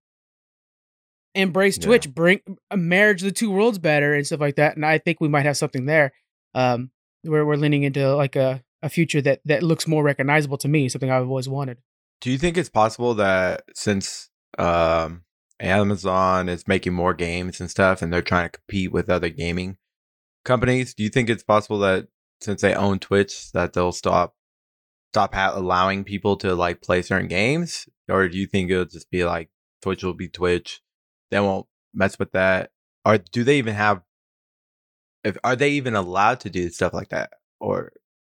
embrace 1.34 1.76
Yeah. 1.76 1.84
Twitch, 1.84 2.12
bring 2.12 2.40
uh, 2.70 2.76
marriage 2.76 3.20
the 3.20 3.30
two 3.30 3.50
worlds 3.50 3.78
better 3.78 4.14
and 4.14 4.26
stuff 4.26 4.40
like 4.40 4.56
that. 4.56 4.76
And 4.76 4.84
I 4.84 4.96
think 4.96 5.20
we 5.20 5.28
might 5.28 5.44
have 5.44 5.58
something 5.58 5.84
there. 5.86 6.12
Um, 6.54 6.90
where 7.22 7.44
we're 7.44 7.56
leaning 7.56 7.82
into 7.82 8.14
like 8.14 8.34
a, 8.34 8.62
a 8.82 8.88
future 8.88 9.20
that 9.20 9.40
that 9.44 9.62
looks 9.62 9.86
more 9.86 10.02
recognizable 10.02 10.56
to 10.58 10.68
me, 10.68 10.88
something 10.88 11.10
I've 11.10 11.28
always 11.28 11.48
wanted. 11.48 11.78
Do 12.22 12.30
you 12.30 12.38
think 12.38 12.56
it's 12.56 12.70
possible 12.70 13.14
that 13.14 13.64
since 13.74 14.30
um, 14.58 15.24
Amazon 15.60 16.48
is 16.48 16.66
making 16.66 16.94
more 16.94 17.12
games 17.12 17.60
and 17.60 17.70
stuff, 17.70 18.00
and 18.00 18.10
they're 18.10 18.22
trying 18.22 18.48
to 18.48 18.58
compete 18.58 18.92
with 18.92 19.10
other 19.10 19.28
gaming 19.28 19.76
companies, 20.46 20.94
do 20.94 21.02
you 21.02 21.10
think 21.10 21.28
it's 21.28 21.42
possible 21.42 21.78
that 21.80 22.06
since 22.40 22.62
they 22.62 22.74
own 22.74 23.00
Twitch, 23.00 23.52
that 23.52 23.74
they'll 23.74 23.92
stop 23.92 24.35
stop 25.12 25.34
ha- 25.34 25.52
allowing 25.54 26.04
people 26.04 26.36
to 26.38 26.54
like 26.54 26.82
play 26.82 27.02
certain 27.02 27.28
games, 27.28 27.88
or 28.08 28.28
do 28.28 28.36
you 28.38 28.46
think 28.46 28.70
it'll 28.70 28.84
just 28.84 29.10
be 29.10 29.24
like 29.24 29.50
Twitch 29.82 30.02
will 30.02 30.14
be 30.14 30.28
Twitch, 30.28 30.80
they 31.30 31.40
won't 31.40 31.66
mess 31.94 32.18
with 32.18 32.32
that, 32.32 32.70
Or 33.04 33.18
do 33.18 33.44
they 33.44 33.58
even 33.58 33.74
have? 33.74 34.02
If 35.24 35.36
are 35.42 35.56
they 35.56 35.70
even 35.70 35.94
allowed 35.96 36.40
to 36.40 36.50
do 36.50 36.68
stuff 36.70 36.92
like 36.92 37.08
that 37.08 37.30
or 37.60 37.92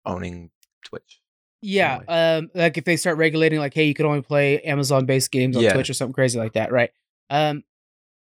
owning 0.06 0.52
Twitch? 0.86 1.22
Yeah, 1.62 2.02
um, 2.08 2.50
like 2.54 2.78
if 2.78 2.86
they 2.86 2.96
start 2.98 3.18
regulating, 3.18 3.60
like, 3.60 3.74
hey, 3.74 3.86
you 3.86 3.94
can 3.94 4.06
only 4.06 4.22
play 4.22 4.62
Amazon-based 4.62 5.32
games 5.32 5.58
on 5.58 5.64
Yeah. 5.64 5.74
Twitch 5.74 5.90
or 5.90 5.94
something 5.94 6.14
crazy 6.14 6.38
like 6.38 6.54
that, 6.54 6.72
right? 6.72 6.92
Um, 7.30 7.64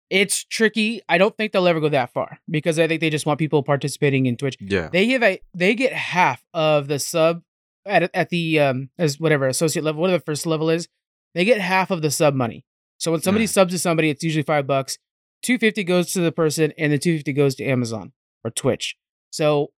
it's 0.10 0.44
tricky. 0.44 1.02
I 1.10 1.18
don't 1.18 1.36
think 1.36 1.52
they'll 1.52 1.68
ever 1.68 1.80
go 1.80 1.90
that 1.90 2.12
far 2.14 2.40
because 2.50 2.80
I 2.80 2.88
think 2.88 3.02
they 3.02 3.10
just 3.10 3.26
want 3.26 3.40
people 3.40 3.62
participating 3.62 4.26
in 4.26 4.38
Twitch. 4.38 4.56
Yeah. 4.62 4.90
They 4.92 5.08
give 5.08 5.22
a 5.24 5.42
they 5.54 5.76
get 5.76 5.94
half 5.94 6.44
of 6.54 6.88
the 6.88 7.00
sub 7.00 7.42
at 7.86 8.10
at 8.14 8.30
the 8.30 8.60
um 8.60 8.90
as 8.98 9.20
whatever 9.20 9.48
associate 9.48 9.84
level, 9.84 10.02
whatever 10.02 10.20
the 10.20 10.26
first 10.26 10.46
level 10.46 10.70
is. 10.70 10.88
They 11.34 11.46
get 11.46 11.60
half 11.60 11.92
of 11.92 12.02
the 12.02 12.12
sub 12.12 12.34
money. 12.34 12.64
So 12.98 13.12
when 13.12 13.22
somebody 13.22 13.46
subs 13.46 13.74
to 13.74 13.80
somebody, 13.80 14.10
it's 14.10 14.24
usually 14.24 14.44
five 14.44 14.66
bucks. 14.68 14.98
Two 15.42 15.58
fifty 15.58 15.84
goes 15.84 16.12
to 16.14 16.22
the 16.22 16.32
person, 16.32 16.74
and 16.78 16.92
the 16.92 16.98
two 16.98 17.18
fifty 17.18 17.34
goes 17.34 17.56
to 17.56 17.66
Amazon 17.66 18.14
or 18.44 18.52
Twitch. 18.52 18.96
So 19.32 19.72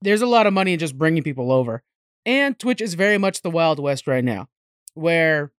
there's 0.00 0.22
a 0.22 0.26
lot 0.26 0.46
of 0.46 0.52
money 0.52 0.72
in 0.72 0.78
just 0.78 0.96
bringing 0.96 1.22
people 1.22 1.52
over. 1.52 1.82
And 2.24 2.58
Twitch 2.58 2.80
is 2.80 2.94
very 2.94 3.18
much 3.18 3.42
the 3.42 3.50
Wild 3.50 3.78
West 3.78 4.06
right 4.06 4.24
now, 4.24 4.48
where 4.94 5.52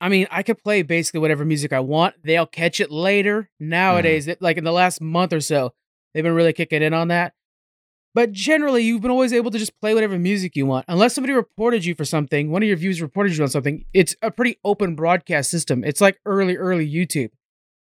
I 0.00 0.08
mean, 0.08 0.26
I 0.30 0.42
could 0.42 0.62
play 0.62 0.82
basically 0.82 1.20
whatever 1.20 1.44
music 1.44 1.72
I 1.72 1.80
want. 1.80 2.16
They'll 2.24 2.46
catch 2.46 2.80
it 2.80 2.90
later. 2.90 3.48
Nowadays, 3.60 4.26
it, 4.26 4.42
like 4.42 4.56
in 4.56 4.64
the 4.64 4.72
last 4.72 5.00
month 5.00 5.32
or 5.32 5.40
so, 5.40 5.74
they've 6.12 6.24
been 6.24 6.34
really 6.34 6.52
kicking 6.52 6.82
in 6.82 6.92
on 6.92 7.08
that. 7.08 7.34
But 8.14 8.32
generally, 8.32 8.82
you've 8.82 9.00
been 9.00 9.10
always 9.10 9.32
able 9.32 9.50
to 9.50 9.58
just 9.58 9.78
play 9.80 9.94
whatever 9.94 10.18
music 10.18 10.54
you 10.54 10.66
want. 10.66 10.84
Unless 10.88 11.14
somebody 11.14 11.32
reported 11.32 11.84
you 11.84 11.94
for 11.94 12.04
something, 12.04 12.50
one 12.50 12.62
of 12.62 12.66
your 12.68 12.76
views 12.76 13.00
reported 13.00 13.34
you 13.36 13.42
on 13.42 13.48
something, 13.48 13.84
it's 13.94 14.14
a 14.20 14.30
pretty 14.30 14.58
open 14.64 14.94
broadcast 14.94 15.50
system. 15.50 15.82
It's 15.82 16.00
like 16.00 16.20
early, 16.26 16.56
early 16.56 16.86
YouTube. 16.90 17.30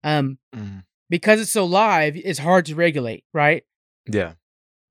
Um, 0.03 0.37
Mhm. 0.55 0.83
because 1.09 1.41
it's 1.41 1.51
so 1.51 1.65
live, 1.65 2.15
it's 2.15 2.39
hard 2.39 2.65
to 2.67 2.75
regulate, 2.75 3.23
right? 3.33 3.63
Yeah. 4.09 4.33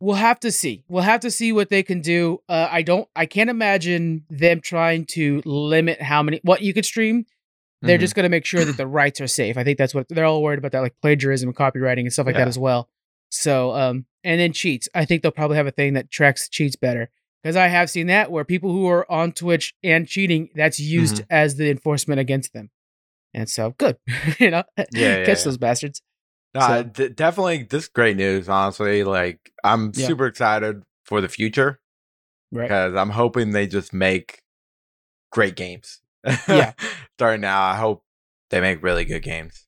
We'll 0.01 0.17
have 0.17 0.41
to 0.41 0.53
see. 0.53 0.85
We'll 0.89 1.05
have 1.05 1.21
to 1.21 1.31
see 1.31 1.53
what 1.53 1.71
they 1.71 1.83
can 1.83 2.01
do. 2.03 2.41
Uh, 2.49 2.69
I 2.71 2.83
don't. 2.83 3.09
I 3.17 3.25
can't 3.27 3.49
imagine 3.49 4.25
them 4.29 4.61
trying 4.61 5.07
to 5.07 5.41
limit 5.47 6.03
how 6.03 6.23
many 6.23 6.41
what 6.43 6.61
you 6.61 6.75
could 6.75 6.85
stream. 6.85 7.25
They're 7.81 7.97
Mhm. 7.97 8.01
just 8.01 8.15
going 8.15 8.25
to 8.25 8.29
make 8.31 8.45
sure 8.45 8.65
that 8.65 8.77
the 8.77 8.87
rights 8.87 9.21
are 9.21 9.27
safe. 9.27 9.57
I 9.57 9.65
think 9.65 9.79
that's 9.79 9.95
what 9.95 10.07
they're 10.09 10.25
all 10.25 10.43
worried 10.43 10.59
about. 10.59 10.73
That 10.73 10.81
like 10.81 10.95
plagiarism 11.01 11.49
and 11.49 11.57
copywriting 11.57 12.01
and 12.01 12.13
stuff 12.13 12.27
like 12.27 12.35
that 12.35 12.49
as 12.49 12.59
well. 12.59 12.89
So, 13.31 13.75
um, 13.75 14.07
and 14.23 14.41
then 14.41 14.53
cheats. 14.53 14.89
I 14.95 15.05
think 15.05 15.23
they'll 15.23 15.33
probably 15.33 15.57
have 15.57 15.67
a 15.67 15.71
thing 15.73 15.95
that 15.95 16.11
tracks 16.11 16.49
cheats 16.49 16.77
better 16.77 17.11
because 17.43 17.57
I 17.57 17.67
have 17.69 17.91
seen 17.91 18.07
that 18.07 18.31
where 18.31 18.45
people 18.45 18.71
who 18.73 18.87
are 18.89 19.11
on 19.11 19.33
Twitch 19.33 19.75
and 19.83 20.07
cheating, 20.07 20.49
that's 20.55 20.79
used 20.81 21.17
Mm-hmm. 21.17 21.25
as 21.31 21.57
the 21.57 21.71
enforcement 21.71 22.21
against 22.21 22.53
them. 22.53 22.71
And 23.35 23.49
so, 23.51 23.75
good, 23.79 23.97
you 24.39 24.51
know, 24.51 24.63
Yeah, 24.79 24.85
yeah, 24.93 25.25
catch 25.25 25.39
yeah. 25.39 25.45
those 25.45 25.59
bastards. 25.59 26.01
No, 26.55 26.61
So- 26.61 26.83
d- 26.85 27.09
definitely 27.09 27.65
this 27.65 27.85
is 27.85 27.89
great 27.89 28.17
news. 28.17 28.49
Honestly, 28.49 29.03
like 29.05 29.53
I'm 29.65 29.91
Yeah. 29.95 30.07
super 30.07 30.27
excited 30.27 30.83
for 31.05 31.21
the 31.21 31.29
future 31.29 31.81
Right. 32.53 32.69
because 32.69 32.95
I'm 32.95 33.11
hoping 33.11 33.51
they 33.51 33.67
just 33.67 33.93
make 33.93 34.39
great 35.33 35.57
games. 35.57 36.01
Yeah. 36.49 36.73
Starting 37.19 37.41
now, 37.41 37.63
I 37.63 37.75
hope 37.77 38.03
they 38.51 38.61
make 38.61 38.83
really 38.83 39.05
good 39.05 39.23
games. 39.25 39.64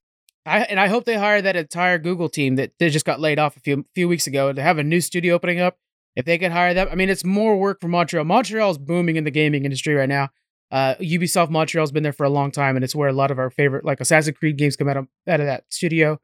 I 0.46 0.60
and 0.60 0.78
I 0.78 0.86
hope 0.86 1.04
they 1.04 1.16
hire 1.16 1.42
that 1.42 1.56
entire 1.56 1.98
Google 1.98 2.28
team 2.28 2.56
that 2.56 2.72
they 2.78 2.88
just 2.88 3.04
got 3.04 3.20
laid 3.20 3.38
off 3.38 3.56
a 3.56 3.60
few 3.60 3.84
few 3.94 4.08
weeks 4.08 4.26
ago 4.26 4.52
to 4.52 4.62
have 4.62 4.78
a 4.78 4.84
new 4.84 5.00
studio 5.00 5.34
opening 5.34 5.60
up. 5.60 5.76
If 6.14 6.24
they 6.24 6.38
could 6.38 6.52
hire 6.52 6.72
them, 6.72 6.88
I 6.90 6.94
mean, 6.94 7.10
it's 7.10 7.24
more 7.24 7.58
work 7.58 7.80
for 7.80 7.88
Montreal. 7.88 8.24
Montreal's 8.24 8.78
booming 8.78 9.16
in 9.16 9.24
the 9.24 9.30
gaming 9.30 9.64
industry 9.64 9.94
right 9.94 10.08
now. 10.08 10.30
Uh, 10.70 10.94
Ubisoft 10.94 11.50
Montreal's 11.50 11.92
been 11.92 12.02
there 12.02 12.12
for 12.12 12.24
a 12.24 12.30
long 12.30 12.50
time, 12.50 12.76
and 12.76 12.84
it's 12.84 12.94
where 12.94 13.08
a 13.08 13.12
lot 13.12 13.30
of 13.30 13.38
our 13.38 13.50
favorite 13.50 13.84
like 13.84 14.00
Assassin's 14.00 14.38
Creed 14.38 14.56
games 14.56 14.76
come 14.76 14.88
out 14.88 14.96
of 14.96 15.08
out 15.28 15.40
of 15.40 15.46
that 15.46 15.64
studio. 15.70 16.18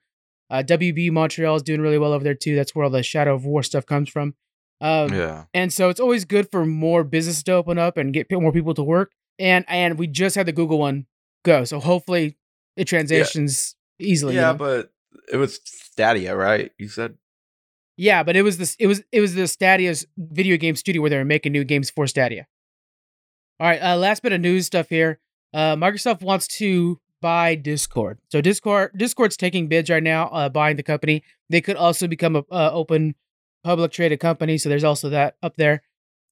Uh, 0.51 0.63
WB 0.65 1.11
Montreal 1.11 1.57
is 1.57 1.63
doing 1.63 1.81
really 1.81 1.99
well 1.99 2.13
over 2.13 2.25
there 2.25 2.35
too. 2.35 2.55
That's 2.55 2.75
where 2.75 2.85
all 2.85 2.91
the 2.91 3.03
Shadow 3.03 3.35
of 3.35 3.45
War 3.45 3.63
stuff 3.63 3.87
comes 3.87 4.09
from. 4.09 4.35
Um, 4.81 5.15
yeah. 5.15 5.45
and 5.55 5.73
so 5.73 5.91
it's 5.91 6.01
always 6.01 6.25
good 6.25 6.51
for 6.51 6.67
more 6.67 7.05
business 7.05 7.45
to 7.45 7.53
open 7.53 7.79
up 7.79 7.97
and 7.97 8.13
get 8.13 8.27
more 8.33 8.51
people 8.51 8.75
to 8.75 8.83
work. 8.83 9.13
And 9.39 9.65
and 9.69 9.99
we 9.99 10.07
just 10.07 10.37
had 10.37 10.47
the 10.47 10.53
Google 10.53 10.79
one 10.79 11.07
go, 11.45 11.65
so 11.65 11.81
hopefully 11.81 12.37
it 12.77 12.87
transitions 12.87 13.77
easily. 14.03 14.35
you 14.35 14.41
Yeah, 14.41 14.53
know? 14.53 14.59
but 14.59 14.93
it 15.33 15.37
was 15.37 15.61
Stadia, 15.65 16.37
right? 16.37 16.73
You 16.79 16.89
said. 16.89 17.17
Yeah, 17.97 18.23
but 18.23 18.37
it 18.37 18.43
was 18.43 18.59
this. 18.59 18.75
It 18.79 18.87
was 18.87 19.03
it 19.13 19.21
was 19.21 19.35
the 19.35 19.47
Stadia's 19.47 20.07
video 20.17 20.57
game 20.57 20.77
studio 20.77 21.03
where 21.03 21.11
they 21.11 21.19
were 21.19 21.25
making 21.25 21.53
new 21.53 21.65
games 21.65 21.91
for 21.91 22.07
Stadia. 22.07 22.47
All 23.61 23.67
right, 23.69 23.81
uh, 23.83 23.97
last 23.97 24.23
bit 24.23 24.33
of 24.33 24.41
news 24.41 24.67
stuff 24.67 24.89
here. 24.89 25.21
Uh, 25.55 25.77
Microsoft 25.77 26.23
wants 26.23 26.49
to 26.49 26.99
buy 27.21 27.55
Discord. 27.55 28.19
So 28.31 28.41
Discord 28.41 28.93
Discord's 28.97 29.37
taking 29.37 29.69
bids 29.69 29.91
right 29.91 30.03
now, 30.03 30.27
uh, 30.29 30.49
buying 30.49 30.77
the 30.77 30.83
company. 30.83 31.23
They 31.51 31.61
could 31.61 31.77
also 31.77 32.09
become 32.09 32.35
a 32.37 32.45
uh, 32.51 32.71
open 32.73 33.15
public 33.63 33.93
traded 33.93 34.21
company. 34.21 34.59
So 34.59 34.69
there's 34.69 34.85
also 34.85 35.11
that 35.11 35.37
up 35.43 35.57
there. 35.57 35.83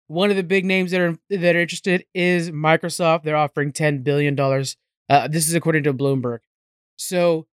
One 0.08 0.30
of 0.30 0.36
the 0.36 0.42
big 0.42 0.64
names 0.64 0.90
that 0.90 1.00
are 1.00 1.18
that 1.28 1.54
are 1.54 1.60
interested 1.60 2.04
is 2.14 2.50
Microsoft. 2.50 3.22
They're 3.22 3.36
offering 3.36 3.70
ten 3.72 4.02
billion 4.02 4.34
dollars. 4.34 4.76
Uh, 5.08 5.28
this 5.28 5.46
is 5.46 5.54
according 5.54 5.84
to 5.84 5.94
Bloomberg. 5.94 6.38
So, 6.96 7.46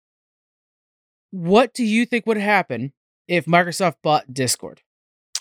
what 1.32 1.74
do 1.74 1.84
you 1.84 2.06
think 2.06 2.26
would 2.26 2.38
happen 2.38 2.94
if 3.28 3.46
Microsoft 3.46 3.96
bought 4.02 4.34
Discord? 4.34 4.82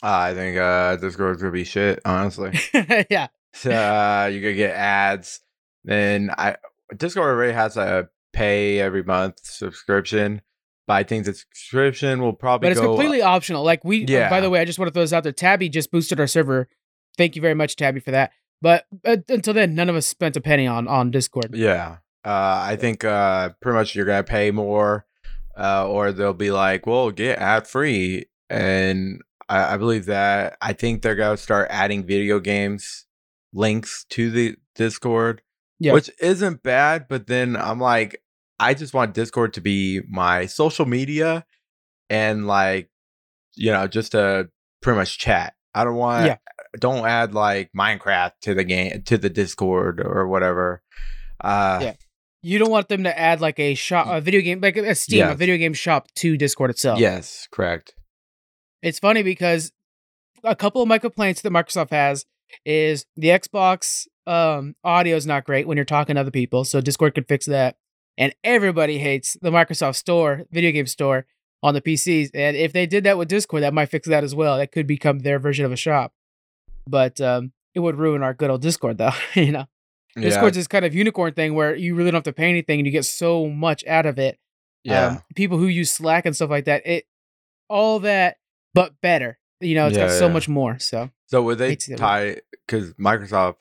I 0.02 0.34
think 0.34 0.58
uh, 0.58 0.96
Discord's 0.96 1.40
gonna 1.40 1.52
be 1.52 1.64
shit. 1.64 2.00
Honestly, 2.04 2.52
yeah, 3.10 3.28
uh, 3.64 4.28
you're 4.30 4.42
gonna 4.42 4.54
get 4.54 4.74
ads. 4.74 5.40
Then 5.84 6.30
I 6.36 6.56
Discord 6.96 7.28
already 7.28 7.52
has 7.52 7.76
a 7.76 8.08
pay 8.32 8.78
every 8.78 9.02
month 9.02 9.40
subscription, 9.42 10.42
but 10.86 10.94
I 10.94 11.02
think 11.02 11.24
the 11.24 11.34
subscription 11.34 12.20
will 12.20 12.34
probably 12.34 12.66
but 12.66 12.72
it's 12.72 12.80
completely 12.80 13.22
optional. 13.22 13.64
Like 13.64 13.84
we, 13.84 14.04
uh, 14.04 14.28
by 14.28 14.40
the 14.40 14.50
way, 14.50 14.60
I 14.60 14.64
just 14.64 14.78
want 14.78 14.88
to 14.88 14.92
throw 14.92 15.02
this 15.02 15.12
out 15.12 15.22
there. 15.22 15.32
Tabby 15.32 15.68
just 15.68 15.90
boosted 15.90 16.20
our 16.20 16.26
server. 16.26 16.68
Thank 17.16 17.34
you 17.34 17.42
very 17.42 17.54
much, 17.54 17.76
Tabby, 17.76 18.00
for 18.00 18.10
that. 18.10 18.32
But 18.60 18.86
uh, 19.04 19.16
until 19.28 19.54
then, 19.54 19.74
none 19.74 19.88
of 19.88 19.96
us 19.96 20.06
spent 20.06 20.36
a 20.36 20.40
penny 20.40 20.66
on 20.66 20.88
on 20.88 21.10
Discord. 21.10 21.54
Yeah. 21.54 21.98
Uh, 22.24 22.58
I 22.62 22.76
think 22.76 23.04
uh, 23.04 23.50
pretty 23.60 23.76
much 23.76 23.94
you're 23.94 24.04
gonna 24.04 24.24
pay 24.24 24.50
more, 24.50 25.06
uh, 25.58 25.88
or 25.88 26.12
they'll 26.12 26.32
be 26.34 26.50
like, 26.50 26.86
"Well, 26.86 27.10
get 27.10 27.38
ad 27.38 27.66
free," 27.66 28.26
and 28.50 29.20
I, 29.48 29.74
I 29.74 29.76
believe 29.76 30.06
that 30.06 30.56
I 30.60 30.72
think 30.72 31.02
they're 31.02 31.14
gonna 31.16 31.36
start 31.36 31.68
adding 31.70 32.04
video 32.04 32.40
games 32.40 33.06
links 33.52 34.04
to 34.10 34.30
the 34.30 34.56
Discord, 34.74 35.42
Yeah. 35.78 35.92
which 35.92 36.10
isn't 36.20 36.62
bad. 36.62 37.06
But 37.08 37.26
then 37.26 37.56
I'm 37.56 37.80
like, 37.80 38.22
I 38.58 38.74
just 38.74 38.92
want 38.94 39.14
Discord 39.14 39.54
to 39.54 39.60
be 39.60 40.00
my 40.08 40.46
social 40.46 40.84
media, 40.86 41.44
and 42.10 42.46
like, 42.46 42.90
you 43.54 43.72
know, 43.72 43.86
just 43.86 44.12
to 44.12 44.48
pretty 44.82 44.98
much 44.98 45.18
chat. 45.18 45.54
I 45.74 45.84
don't 45.84 45.96
want. 45.96 46.26
Yeah. 46.26 46.36
Don't 46.78 47.06
add 47.06 47.32
like 47.34 47.70
Minecraft 47.76 48.32
to 48.42 48.54
the 48.54 48.64
game 48.64 49.02
to 49.04 49.16
the 49.16 49.30
Discord 49.30 50.00
or 50.04 50.26
whatever. 50.28 50.82
Uh, 51.42 51.78
Yeah. 51.82 51.94
You 52.46 52.60
don't 52.60 52.70
want 52.70 52.88
them 52.88 53.02
to 53.02 53.18
add 53.18 53.40
like 53.40 53.58
a 53.58 53.74
shop, 53.74 54.06
a 54.08 54.20
video 54.20 54.40
game, 54.40 54.60
like 54.60 54.76
a 54.76 54.94
Steam, 54.94 55.26
a 55.26 55.34
video 55.34 55.56
game 55.56 55.74
shop 55.74 56.06
to 56.14 56.36
Discord 56.36 56.70
itself. 56.70 57.00
Yes, 57.00 57.48
correct. 57.50 57.96
It's 58.82 59.00
funny 59.00 59.24
because 59.24 59.72
a 60.44 60.54
couple 60.54 60.80
of 60.80 60.86
my 60.86 60.98
complaints 60.98 61.42
that 61.42 61.50
Microsoft 61.50 61.90
has 61.90 62.24
is 62.64 63.04
the 63.16 63.30
Xbox 63.30 64.06
um, 64.28 64.76
audio 64.84 65.16
is 65.16 65.26
not 65.26 65.42
great 65.42 65.66
when 65.66 65.76
you're 65.76 65.84
talking 65.84 66.14
to 66.14 66.20
other 66.20 66.30
people, 66.30 66.64
so 66.64 66.80
Discord 66.80 67.16
could 67.16 67.26
fix 67.26 67.46
that. 67.46 67.78
And 68.16 68.32
everybody 68.44 68.98
hates 68.98 69.36
the 69.42 69.50
Microsoft 69.50 69.96
Store, 69.96 70.44
video 70.52 70.70
game 70.70 70.86
store 70.86 71.26
on 71.64 71.74
the 71.74 71.82
PCs. 71.82 72.30
And 72.32 72.56
if 72.56 72.72
they 72.72 72.86
did 72.86 73.02
that 73.02 73.18
with 73.18 73.26
Discord, 73.26 73.64
that 73.64 73.74
might 73.74 73.90
fix 73.90 74.06
that 74.06 74.22
as 74.22 74.36
well. 74.36 74.58
That 74.58 74.70
could 74.70 74.86
become 74.86 75.18
their 75.18 75.40
version 75.40 75.64
of 75.64 75.72
a 75.72 75.76
shop. 75.76 76.12
But 76.86 77.20
um, 77.20 77.54
it 77.74 77.80
would 77.80 77.96
ruin 77.96 78.22
our 78.22 78.34
good 78.34 78.50
old 78.50 78.62
Discord, 78.62 78.98
though. 78.98 79.10
you 79.34 79.50
know, 79.50 79.66
Yeah, 80.16 80.22
Discord's 80.30 80.56
this 80.56 80.66
kind 80.66 80.84
of 80.84 80.94
unicorn 80.94 81.34
thing 81.34 81.54
where 81.54 81.74
you 81.76 81.94
really 81.94 82.10
don't 82.10 82.18
have 82.18 82.24
to 82.24 82.32
pay 82.32 82.48
anything 82.48 82.80
and 82.80 82.86
you 82.86 82.92
get 82.92 83.04
so 83.04 83.48
much 83.48 83.84
out 83.86 84.06
of 84.06 84.18
it. 84.18 84.38
yeah, 84.84 85.06
Um, 85.06 85.22
people 85.34 85.58
who 85.58 85.66
use 85.66 85.90
Slack 85.90 86.24
and 86.26 86.34
stuff 86.34 86.48
like 86.50 86.64
that, 86.66 86.86
it 86.86 87.04
all 87.68 87.98
that, 88.00 88.36
but 88.74 89.00
better. 89.02 89.38
You 89.60 89.74
know, 89.74 89.88
it's 89.88 89.96
got 89.96 90.04
Yeah, 90.10 90.18
so 90.18 90.26
yeah. 90.26 90.32
much 90.32 90.48
more. 90.48 90.78
So 90.78 91.10
so 91.26 91.42
would 91.42 91.58
they 91.58 91.70
hate 91.70 91.80
to 91.80 91.84
see 91.86 91.92
that 91.92 91.98
tie? 91.98 92.36
Because 92.66 92.94
Microsoft 92.94 93.56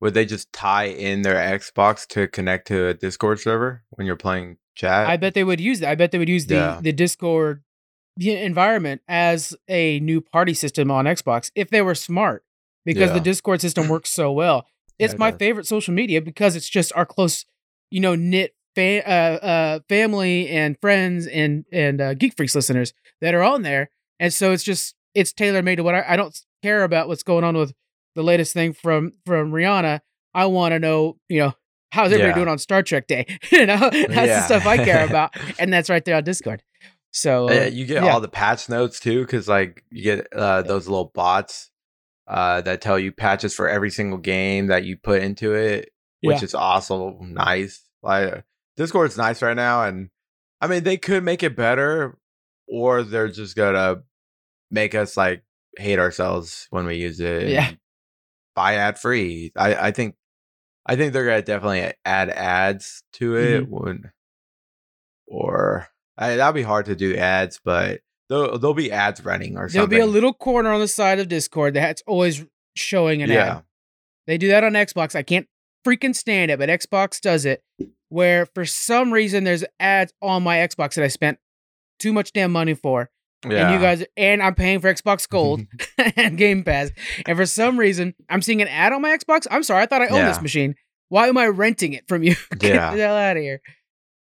would 0.00 0.14
they 0.14 0.24
just 0.24 0.50
tie 0.52 0.84
in 0.86 1.22
their 1.22 1.34
Xbox 1.58 2.06
to 2.08 2.26
connect 2.28 2.68
to 2.68 2.88
a 2.88 2.94
Discord 2.94 3.38
server 3.40 3.82
when 3.90 4.06
you're 4.06 4.16
playing 4.16 4.56
chat? 4.74 5.08
I 5.08 5.16
bet 5.18 5.34
they 5.34 5.44
would 5.44 5.60
use 5.60 5.80
that. 5.80 5.90
I 5.90 5.94
bet 5.94 6.10
they 6.12 6.18
would 6.18 6.28
use 6.28 6.46
the 6.46 6.54
Yeah. 6.54 6.80
the 6.82 6.92
Discord 6.92 7.62
environment 8.18 9.02
as 9.08 9.54
a 9.68 10.00
new 10.00 10.20
party 10.20 10.54
system 10.54 10.90
on 10.90 11.04
Xbox 11.06 11.50
if 11.54 11.70
they 11.70 11.82
were 11.82 11.94
smart, 11.94 12.44
because 12.84 13.12
the 13.12 13.20
Discord 13.20 13.60
system 13.60 13.88
works 13.88 14.10
so 14.10 14.30
well. 14.32 14.66
It's 15.00 15.14
Yeah, 15.14 15.18
my 15.18 15.32
favorite 15.32 15.66
social 15.66 15.94
media 15.94 16.20
because 16.20 16.54
it's 16.56 16.68
just 16.68 16.92
our 16.94 17.06
close, 17.06 17.44
you 17.90 18.00
know, 18.00 18.14
knit 18.14 18.54
fa- 18.74 19.04
uh, 19.08 19.44
uh, 19.44 19.78
family 19.88 20.48
and 20.48 20.76
friends 20.80 21.26
and 21.26 21.64
and 21.72 22.00
uh, 22.00 22.14
Geek 22.14 22.36
Freaks 22.36 22.54
listeners 22.54 22.92
that 23.20 23.34
are 23.34 23.42
on 23.42 23.62
there, 23.62 23.90
and 24.18 24.32
so 24.32 24.52
it's 24.52 24.62
just 24.62 24.94
it's 25.14 25.32
tailor 25.32 25.62
made 25.62 25.76
to 25.76 25.82
what 25.82 25.94
I, 25.94 26.04
I 26.10 26.16
don't 26.16 26.38
care 26.62 26.84
about 26.84 27.08
what's 27.08 27.22
going 27.24 27.42
on 27.44 27.56
with 27.56 27.72
the 28.14 28.22
latest 28.22 28.52
thing 28.52 28.72
from 28.72 29.12
from 29.26 29.50
Rihanna. 29.52 30.00
I 30.34 30.46
want 30.46 30.72
to 30.72 30.78
know, 30.78 31.16
you 31.28 31.40
know, 31.40 31.54
how's 31.90 32.12
everybody 32.12 32.30
Yeah. 32.30 32.34
doing 32.36 32.48
on 32.48 32.58
Star 32.58 32.82
Trek 32.82 33.06
Day? 33.08 33.26
you 33.50 33.66
know, 33.66 33.76
that's 33.78 34.10
the 34.12 34.42
stuff 34.42 34.66
I 34.66 34.76
care 34.76 35.04
about, 35.04 35.34
and 35.58 35.72
that's 35.72 35.90
right 35.90 36.04
there 36.04 36.16
on 36.16 36.24
Discord. 36.24 36.62
So 37.12 37.48
Yeah, 37.50 37.62
uh, 37.62 37.64
you 37.66 37.86
get 37.86 38.04
yeah. 38.04 38.12
all 38.14 38.20
the 38.20 38.28
patch 38.28 38.68
notes 38.68 39.00
too, 39.00 39.22
because 39.22 39.48
like 39.48 39.82
you 39.90 40.02
get 40.04 40.32
uh, 40.32 40.62
those 40.62 40.86
little 40.86 41.10
bots 41.12 41.70
uh, 42.30 42.60
that 42.60 42.80
tell 42.80 42.98
you 42.98 43.10
patches 43.10 43.54
for 43.54 43.68
every 43.68 43.90
single 43.90 44.18
game 44.18 44.68
that 44.68 44.84
you 44.84 44.96
put 44.96 45.20
into 45.22 45.52
it, 45.54 45.90
which 46.22 46.38
Yeah. 46.38 46.44
is 46.44 46.54
also 46.54 47.18
nice. 47.20 47.82
Like 48.02 48.44
Discord's 48.76 49.18
nice 49.18 49.42
right 49.42 49.56
now, 49.56 49.82
and 49.84 50.10
I 50.60 50.68
mean 50.68 50.84
they 50.84 50.96
could 50.96 51.24
make 51.24 51.42
it 51.42 51.56
better, 51.56 52.16
or 52.68 53.02
they're 53.02 53.28
just 53.28 53.56
gonna 53.56 54.02
make 54.70 54.94
us 54.94 55.16
like 55.16 55.42
hate 55.76 55.98
ourselves 55.98 56.66
when 56.70 56.86
we 56.86 56.96
use 56.96 57.18
it. 57.20 57.48
Yeah. 57.48 57.72
buy 58.54 58.74
ad 58.76 58.98
free. 58.98 59.52
I 59.56 59.88
I 59.88 59.90
think 59.90 60.14
I 60.86 60.94
think 60.96 61.12
they're 61.12 61.24
gonna 61.26 61.42
definitely 61.42 61.92
add 62.04 62.30
ads 62.30 63.02
to 63.14 63.36
it 63.36 63.64
Mm-hmm. 63.64 63.72
when, 63.72 64.12
or 65.26 65.88
I, 66.16 66.36
that'd 66.36 66.54
be 66.54 66.62
hard 66.62 66.86
to 66.86 66.96
do 66.96 67.16
ads, 67.16 67.60
but 67.64 68.00
there'll, 68.30 68.58
there'll 68.58 68.72
be 68.74 68.90
ads 68.90 69.22
running 69.24 69.58
or 69.58 69.68
something. 69.68 69.74
there'll 69.74 69.84
something. 69.84 69.98
be 69.98 70.02
a 70.02 70.06
little 70.06 70.32
corner 70.32 70.72
on 70.72 70.80
the 70.80 70.88
side 70.88 71.18
of 71.18 71.28
Discord 71.28 71.74
that's 71.74 72.02
always 72.06 72.44
showing 72.74 73.22
an 73.22 73.28
yeah, 73.28 73.56
ad. 73.56 73.62
They 74.26 74.38
do 74.38 74.48
that 74.48 74.64
on 74.64 74.72
Xbox. 74.72 75.14
I 75.14 75.22
can't 75.22 75.46
freaking 75.86 76.14
stand 76.16 76.50
it, 76.50 76.58
but 76.58 76.68
Xbox 76.70 77.20
does 77.20 77.44
it 77.44 77.62
where 78.08 78.46
for 78.46 78.64
some 78.64 79.12
reason 79.12 79.44
there's 79.44 79.64
ads 79.78 80.12
on 80.22 80.42
my 80.42 80.56
Xbox 80.58 80.94
that 80.94 81.04
I 81.04 81.08
spent 81.08 81.38
too 81.98 82.12
much 82.12 82.32
damn 82.32 82.52
money 82.52 82.74
for. 82.74 83.10
yeah. 83.48 83.66
And 83.66 83.74
you 83.74 83.80
guys 83.80 84.04
and 84.16 84.42
I'm 84.42 84.54
paying 84.54 84.80
for 84.80 84.92
Xbox 84.92 85.28
Gold 85.28 85.62
and 86.16 86.36
Game 86.38 86.64
Pass. 86.64 86.90
And 87.26 87.36
for 87.36 87.46
some 87.46 87.78
reason, 87.78 88.14
I'm 88.28 88.42
seeing 88.42 88.62
an 88.62 88.68
ad 88.68 88.92
on 88.92 89.02
my 89.02 89.16
Xbox. 89.16 89.46
I'm 89.50 89.62
sorry, 89.62 89.82
I 89.82 89.86
thought 89.86 90.02
I 90.02 90.08
owned 90.08 90.26
this 90.26 90.40
machine. 90.42 90.74
Why 91.08 91.26
am 91.28 91.36
I 91.38 91.46
renting 91.46 91.92
it 91.92 92.06
from 92.08 92.22
you? 92.22 92.36
Get 92.58 92.74
Yeah. 92.74 92.94
the 92.94 93.02
hell 93.02 93.16
out 93.16 93.36
of 93.36 93.42
here. 93.42 93.60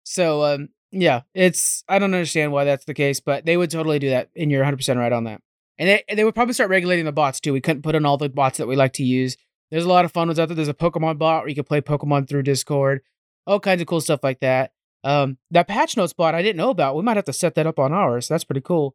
So 0.05 0.45
um 0.45 0.69
yeah, 0.93 1.23
it's 1.35 1.85
I 1.89 1.99
don't 1.99 2.15
understand 2.15 2.53
why 2.53 2.65
that's 2.65 2.85
the 2.85 2.95
case, 2.95 3.21
but 3.21 3.45
they 3.47 3.57
would 3.57 3.71
totally 3.71 3.99
do 3.99 4.11
that, 4.11 4.31
and 4.37 4.51
you're 4.51 4.61
100 4.61 4.77
percent 4.77 4.99
right 4.99 5.13
on 5.13 5.25
that. 5.25 5.41
And 5.79 5.89
they, 5.89 6.05
they 6.15 6.25
would 6.25 6.35
probably 6.35 6.53
start 6.53 6.69
regulating 6.69 7.07
the 7.07 7.13
bots 7.13 7.41
too. 7.41 7.53
We 7.53 7.61
couldn't 7.61 7.83
put 7.83 7.95
in 7.95 8.05
all 8.05 8.19
the 8.19 8.29
bots 8.29 8.59
that 8.59 8.67
we 8.69 8.77
like 8.77 8.93
to 8.95 9.05
use. 9.05 9.37
There's 9.71 9.85
a 9.85 9.89
lot 9.89 10.05
of 10.05 10.13
fun 10.13 10.29
ones 10.29 10.39
out 10.39 10.49
there. 10.49 10.57
There's 10.57 10.69
a 10.69 10.75
Pokemon 10.75 11.19
bot 11.19 11.43
where 11.43 11.49
you 11.49 11.55
can 11.55 11.65
play 11.65 11.81
Pokemon 11.81 12.29
through 12.29 12.43
Discord, 12.43 13.01
all 13.47 13.61
kinds 13.61 13.81
of 13.81 13.87
cool 13.87 14.01
stuff 14.01 14.21
like 14.23 14.41
that. 14.41 14.73
Um, 15.05 15.39
that 15.51 15.69
patch 15.69 15.97
notes 15.97 16.13
bot 16.13 16.35
I 16.35 16.43
didn't 16.43 16.59
know 16.59 16.71
about. 16.71 16.97
We 16.97 17.03
might 17.03 17.17
have 17.17 17.25
to 17.27 17.33
set 17.33 17.55
that 17.55 17.67
up 17.67 17.79
on 17.79 17.93
ours. 17.93 18.29
That's 18.29 18.45
pretty 18.45 18.61
cool. 18.61 18.95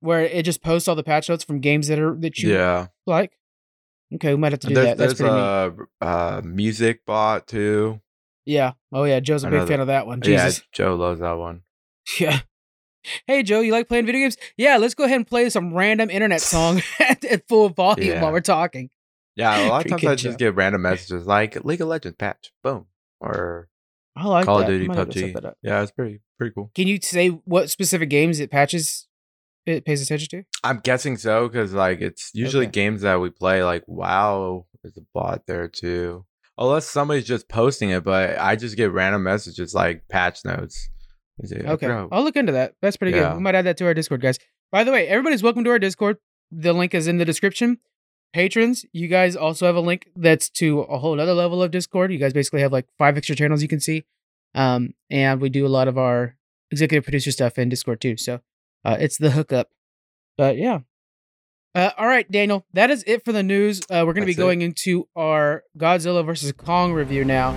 Where 0.00 0.22
it 0.22 0.44
just 0.44 0.62
posts 0.62 0.88
all 0.88 0.94
the 0.94 1.02
patch 1.02 1.28
notes 1.28 1.44
from 1.44 1.60
games 1.60 1.88
that 1.88 1.98
are 1.98 2.14
that 2.20 2.38
you 2.38 2.52
yeah. 2.52 2.88
like. 3.06 3.36
Okay, 4.14 4.30
we 4.30 4.36
might 4.36 4.52
have 4.52 4.60
to 4.60 4.68
do 4.68 4.74
There's, 4.74 4.86
that. 4.86 4.98
That's 4.98 5.18
there's 5.18 5.30
pretty 5.30 5.78
neat. 5.78 5.88
uh, 6.00 6.40
music 6.44 7.04
bot 7.04 7.46
too. 7.46 8.00
Yeah. 8.46 8.72
Oh 8.92 9.04
yeah, 9.04 9.20
Joe's 9.20 9.44
a 9.44 9.50
big 9.50 9.66
fan 9.66 9.80
of 9.80 9.86
that 9.88 10.06
one. 10.06 10.20
Yeah, 10.24 10.50
Joe 10.72 10.96
loves 10.96 11.20
that 11.20 11.32
one. 11.32 11.62
Yeah. 12.20 12.40
Hey 13.26 13.42
Joe, 13.42 13.60
you 13.60 13.72
like 13.72 13.86
playing 13.88 14.06
video 14.06 14.22
games? 14.22 14.36
Yeah, 14.56 14.76
let's 14.78 14.94
go 14.94 15.04
ahead 15.04 15.16
and 15.16 15.26
play 15.26 15.50
some 15.50 15.74
random 15.74 16.08
internet 16.10 16.40
song 16.40 16.80
at, 16.98 17.22
at 17.30 17.46
full 17.48 17.68
volume 17.68 18.08
Yeah. 18.08 18.22
while 18.22 18.32
we're 18.32 18.40
talking. 18.40 18.90
Yeah, 19.36 19.66
a 19.66 19.68
lot 19.68 19.84
of 19.84 19.90
times 19.90 20.04
I 20.04 20.14
just 20.14 20.38
Joe. 20.38 20.46
get 20.46 20.54
random 20.54 20.82
messages 20.82 21.26
like 21.26 21.62
League 21.64 21.80
of 21.80 21.88
Legends 21.88 22.16
patch, 22.16 22.52
boom, 22.62 22.86
or 23.20 23.68
I 24.16 24.26
like 24.26 24.44
Call 24.46 24.58
that. 24.58 24.64
of 24.64 24.68
Duty, 24.70 24.86
Might 24.88 24.96
have 24.98 25.10
to 25.10 25.32
set 25.32 25.42
PUBG. 25.42 25.54
Yeah, 25.62 25.82
it's 25.82 25.90
pretty 25.92 26.20
pretty 26.38 26.54
cool. 26.54 26.70
Can 26.74 26.86
you 26.88 26.98
say 27.02 27.28
what 27.28 27.68
specific 27.68 28.08
games 28.10 28.38
it 28.40 28.50
patches 28.50 29.06
it 29.66 29.84
pays 29.84 30.00
attention 30.02 30.28
to? 30.30 30.44
I'm 30.62 30.78
guessing 30.80 31.16
so 31.16 31.48
because 31.48 31.74
like 31.74 32.00
it's 32.00 32.30
usually 32.32 32.66
Okay. 32.66 32.72
games 32.72 33.02
that 33.02 33.20
we 33.20 33.28
play. 33.30 33.64
Like 33.64 33.82
WoW 33.86 34.66
is 34.84 34.96
a 34.96 35.02
bot 35.12 35.46
there 35.46 35.68
too, 35.68 36.24
unless 36.58 36.86
somebody's 36.88 37.24
just 37.26 37.48
posting 37.48 37.90
it. 37.90 38.04
But 38.04 38.38
I 38.38 38.56
just 38.56 38.76
get 38.76 38.92
random 38.92 39.22
messages 39.22 39.74
like 39.74 40.04
patch 40.08 40.44
notes. 40.44 40.88
Okay. 41.42 41.86
bro, 41.86 42.08
I'll 42.12 42.22
look 42.22 42.36
into 42.36 42.52
that. 42.52 42.74
That's 42.80 42.96
pretty 42.96 43.16
Yeah. 43.16 43.30
good. 43.30 43.36
We 43.38 43.42
might 43.42 43.54
add 43.54 43.66
that 43.66 43.76
to 43.78 43.86
our 43.86 43.94
Discord, 43.94 44.20
guys. 44.20 44.38
By 44.70 44.84
the 44.84 44.92
way, 44.92 45.08
everybody's 45.08 45.42
welcome 45.42 45.64
to 45.64 45.70
our 45.70 45.78
Discord. 45.78 46.18
The 46.52 46.72
link 46.72 46.94
is 46.94 47.06
in 47.08 47.18
the 47.18 47.24
description. 47.24 47.78
Patrons, 48.32 48.84
you 48.92 49.06
guys 49.08 49.36
also 49.36 49.66
have 49.66 49.76
a 49.76 49.80
link 49.80 50.08
that's 50.16 50.48
to 50.50 50.80
a 50.80 50.98
whole 50.98 51.20
other 51.20 51.34
level 51.34 51.62
of 51.62 51.70
Discord. 51.70 52.12
You 52.12 52.18
guys 52.18 52.32
basically 52.32 52.60
have 52.62 52.72
like 52.72 52.86
five 52.98 53.16
extra 53.16 53.36
channels 53.36 53.62
you 53.62 53.68
can 53.68 53.80
see. 53.80 54.04
Um, 54.54 54.94
and 55.10 55.40
we 55.40 55.48
do 55.48 55.66
a 55.66 55.68
lot 55.68 55.88
of 55.88 55.98
our 55.98 56.36
executive 56.70 57.04
producer 57.04 57.30
stuff 57.32 57.58
in 57.58 57.68
Discord 57.68 58.00
too. 58.00 58.16
So 58.16 58.40
uh, 58.84 58.96
it's 59.00 59.18
the 59.18 59.30
hookup. 59.30 59.70
But 60.36 60.56
yeah. 60.56 60.80
Uh, 61.74 61.90
all 61.98 62.06
right, 62.06 62.30
Daniel, 62.30 62.64
that 62.72 62.90
is 62.90 63.02
it 63.04 63.24
for 63.24 63.32
the 63.32 63.42
news. 63.42 63.80
Uh, 63.90 64.04
we're 64.06 64.12
going 64.12 64.22
to 64.22 64.26
be 64.26 64.32
That's 64.32 64.38
it. 64.38 64.42
going 64.42 64.62
into 64.62 65.08
our 65.16 65.64
Godzilla 65.76 66.24
versus 66.24 66.52
Kong 66.52 66.92
review 66.92 67.24
now. 67.24 67.48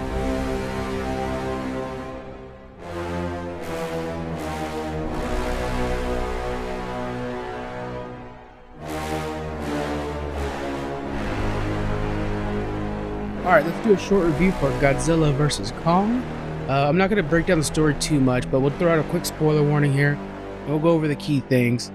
All 13.46 13.54
right, 13.54 13.64
let's 13.64 13.86
do 13.86 13.94
a 13.94 13.98
short 13.98 14.26
review 14.26 14.52
for 14.54 14.72
Godzilla 14.82 15.32
vs. 15.34 15.72
Kong. 15.84 16.24
Uh, 16.68 16.88
I'm 16.90 16.98
not 16.98 17.12
going 17.12 17.24
to 17.24 17.30
break 17.30 17.46
down 17.46 17.60
the 17.60 17.64
story 17.64 17.94
too 18.00 18.20
much, 18.20 18.50
but 18.50 18.62
we'll 18.62 18.78
throw 18.78 18.92
out 18.92 19.00
a 19.00 19.08
quick 19.10 19.26
spoiler 19.26 19.64
warning 19.64 19.94
here. 19.94 20.20
We'll 20.68 20.80
go 20.80 20.90
over 20.90 21.08
the 21.08 21.16
key 21.16 21.40
things. 21.42 21.92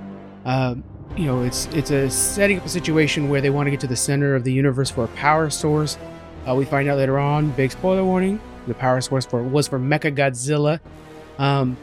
Um, 0.47 0.83
you 1.17 1.27
know, 1.27 1.43
it's 1.43 1.67
it's 1.67 1.91
a 1.91 2.09
setting 2.09 2.59
up 2.59 2.65
a 2.65 2.69
situation 2.69 3.29
where 3.29 3.41
they 3.41 3.51
want 3.51 3.67
to 3.67 3.71
get 3.71 3.81
to 3.81 3.87
the 3.87 3.97
center 3.97 4.35
of 4.35 4.45
the 4.45 4.53
universe 4.53 4.91
for 4.91 5.05
a 5.05 5.09
power 5.09 5.51
source. 5.51 5.99
Uh, 6.49 6.55
we 6.55 6.65
find 6.65 6.89
out 6.89 6.99
later 6.99 7.19
on, 7.19 7.51
big 7.53 7.71
spoiler 7.71 8.05
warning, 8.05 8.41
the 8.67 8.75
power 8.75 9.01
source 9.01 9.27
for 9.27 9.43
was 9.43 9.69
for 9.69 9.79
Mecha 9.79 10.17
Godzilla. 10.17 10.81
Um, 11.39 11.77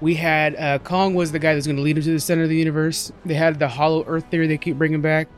we 0.00 0.14
had 0.14 0.56
uh, 0.56 0.78
Kong 0.80 1.14
was 1.14 1.30
the 1.30 1.38
guy 1.38 1.54
that's 1.54 1.66
going 1.66 1.76
to 1.76 1.82
lead 1.82 1.96
him 1.96 2.02
to 2.02 2.12
the 2.12 2.20
center 2.20 2.42
of 2.42 2.48
the 2.48 2.56
universe. 2.56 3.12
They 3.24 3.34
had 3.34 3.58
the 3.58 3.68
Hollow 3.68 4.04
Earth 4.06 4.26
theory 4.30 4.48
they 4.48 4.58
keep 4.58 4.76
bringing 4.76 5.00
back, 5.00 5.28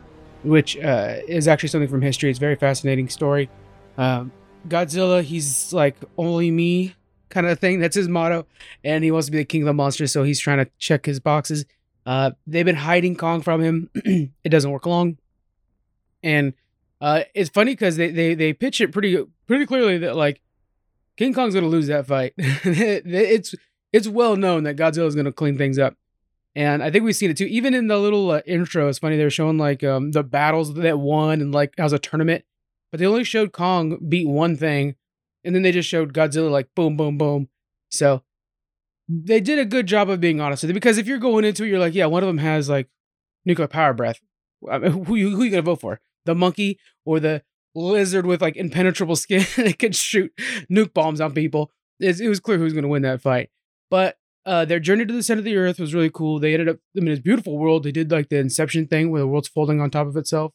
which 0.43 0.79
uh, 0.79 1.17
is 1.29 1.47
actually 1.47 1.69
something 1.69 1.89
from 1.89 2.01
history. 2.01 2.31
It's 2.31 2.39
a 2.39 2.41
very 2.41 2.57
fascinating 2.57 3.09
story. 3.11 3.51
Um, 3.99 4.33
Godzilla, 4.69 5.23
he's 5.23 5.73
like 5.73 5.97
only 6.17 6.51
me 6.51 6.95
kind 7.29 7.47
of 7.47 7.59
thing. 7.59 7.79
That's 7.79 7.97
his 7.97 8.09
motto, 8.09 8.47
and 8.83 9.05
he 9.05 9.11
wants 9.11 9.27
to 9.27 9.33
be 9.33 9.39
the 9.39 9.45
king 9.45 9.63
of 9.63 9.67
the 9.67 9.75
monsters. 9.75 10.13
So 10.13 10.23
he's 10.23 10.41
trying 10.41 10.65
to 10.65 10.71
check 10.79 11.05
his 11.05 11.21
boxes. 11.21 11.67
Uh, 12.07 12.33
they've 12.47 12.67
been 12.67 12.77
hiding 12.77 13.17
Kong 13.17 13.41
from 13.43 13.63
him. 13.63 13.91
it 13.95 14.49
doesn't 14.49 14.71
work 14.71 14.87
long, 14.87 15.19
and 16.23 16.53
uh, 17.01 17.23
it's 17.35 17.51
funny 17.51 17.73
because 17.73 17.97
they, 17.97 18.11
they 18.11 18.35
they 18.35 18.53
pitch 18.53 18.81
it 18.81 18.93
pretty 18.93 19.25
pretty 19.47 19.67
clearly 19.67 19.99
that 19.99 20.17
like 20.17 20.41
King 21.17 21.33
Kong's 21.33 21.55
gonna 21.55 21.67
lose 21.67 21.87
that 21.87 22.07
fight. 22.07 22.35
it's 22.39 23.55
it's 23.93 24.09
well 24.09 24.37
known 24.37 24.65
that 24.65 24.77
Godzilla's 24.77 25.15
gonna 25.15 25.33
clean 25.33 25.57
things 25.57 25.79
up. 25.79 25.97
And 26.57 26.83
I 26.83 26.91
think 26.91 27.05
we've 27.05 27.17
seen 27.17 27.31
it 27.31 27.37
too. 27.37 27.47
Even 27.47 27.75
in 27.75 27.89
the 27.89 27.99
little 27.99 28.31
uh, 28.31 28.41
intro, 28.47 28.89
it's 28.89 28.99
funny 28.99 29.17
they 29.17 29.25
were 29.25 29.31
showing 29.31 29.59
like 29.59 29.83
um, 29.83 30.13
the 30.13 30.23
battles 30.23 30.75
that 30.75 30.99
won 30.99 31.41
and 31.41 31.53
like 31.53 31.75
as 31.79 31.93
a 31.93 31.99
tournament, 31.99 32.45
but 32.91 33.01
they 33.01 33.07
only 33.07 33.25
showed 33.25 33.53
Kong 33.53 33.99
beat 34.09 34.29
one 34.29 34.57
thing, 34.57 34.95
and 35.43 35.55
then 35.55 35.63
they 35.63 35.73
just 35.73 35.89
showed 35.89 36.13
Godzilla 36.13 36.51
like 36.51 36.75
boom, 36.75 36.97
boom, 36.97 37.19
boom. 37.19 37.49
So 37.91 38.23
they 39.09 39.41
did 39.41 39.59
a 39.59 39.65
good 39.65 39.87
job 39.87 40.09
of 40.09 40.21
being 40.21 40.41
honest 40.41 40.63
with 40.63 40.71
it 40.71 40.75
because 40.75 40.99
if 40.99 41.07
you're 41.07 41.19
going 41.19 41.45
into 41.45 41.65
it, 41.65 41.69
you're 41.69 41.79
like, 41.79 41.95
yeah, 41.95 42.07
one 42.07 42.23
of 42.23 42.27
them 42.27 42.39
has 42.39 42.69
like 42.69 42.89
nuclear 43.45 43.69
power 43.69 43.93
breath. 43.93 44.21
I 44.71 44.79
mean, 44.79 45.05
who 45.05 45.15
you 45.15 45.37
who 45.37 45.43
you 45.45 45.51
gonna 45.51 45.63
vote 45.63 45.81
for? 45.81 46.01
The 46.25 46.35
monkey 46.35 46.79
or 47.05 47.21
the 47.21 47.43
lizard 47.75 48.25
with 48.25 48.41
like 48.41 48.57
impenetrable 48.57 49.17
skin 49.17 49.45
that 49.57 49.79
can 49.79 49.93
shoot 49.93 50.33
nuke 50.71 50.95
bombs 50.95 51.21
on 51.21 51.35
people? 51.35 51.71
It's, 52.01 52.21
it 52.21 52.29
was 52.29 52.41
clear 52.41 52.59
who 52.59 52.65
was 52.65 52.73
gonna 52.73 52.89
win 52.89 53.03
that 53.03 53.21
fight. 53.21 53.51
But 53.91 54.17
uh, 54.47 54.65
their 54.65 54.81
journey 54.81 55.07
to 55.07 55.13
the 55.13 55.23
center 55.23 55.39
of 55.39 55.45
the 55.45 55.57
earth 55.57 55.79
was 55.79 55.95
really 55.95 56.11
cool. 56.11 56.39
They 56.39 56.53
ended 56.53 56.69
up, 56.69 56.77
I 56.97 57.01
mean, 57.01 57.13
it's 57.13 57.23
beautiful 57.23 57.57
world. 57.57 57.83
They 57.83 57.93
did 57.93 58.11
like 58.11 58.29
the 58.29 58.39
Inception 58.39 58.87
thing 58.87 59.11
where 59.11 59.21
the 59.21 59.27
world's 59.27 59.49
folding 59.49 59.81
on 59.81 59.91
top 59.91 60.07
of 60.07 60.17
itself. 60.17 60.53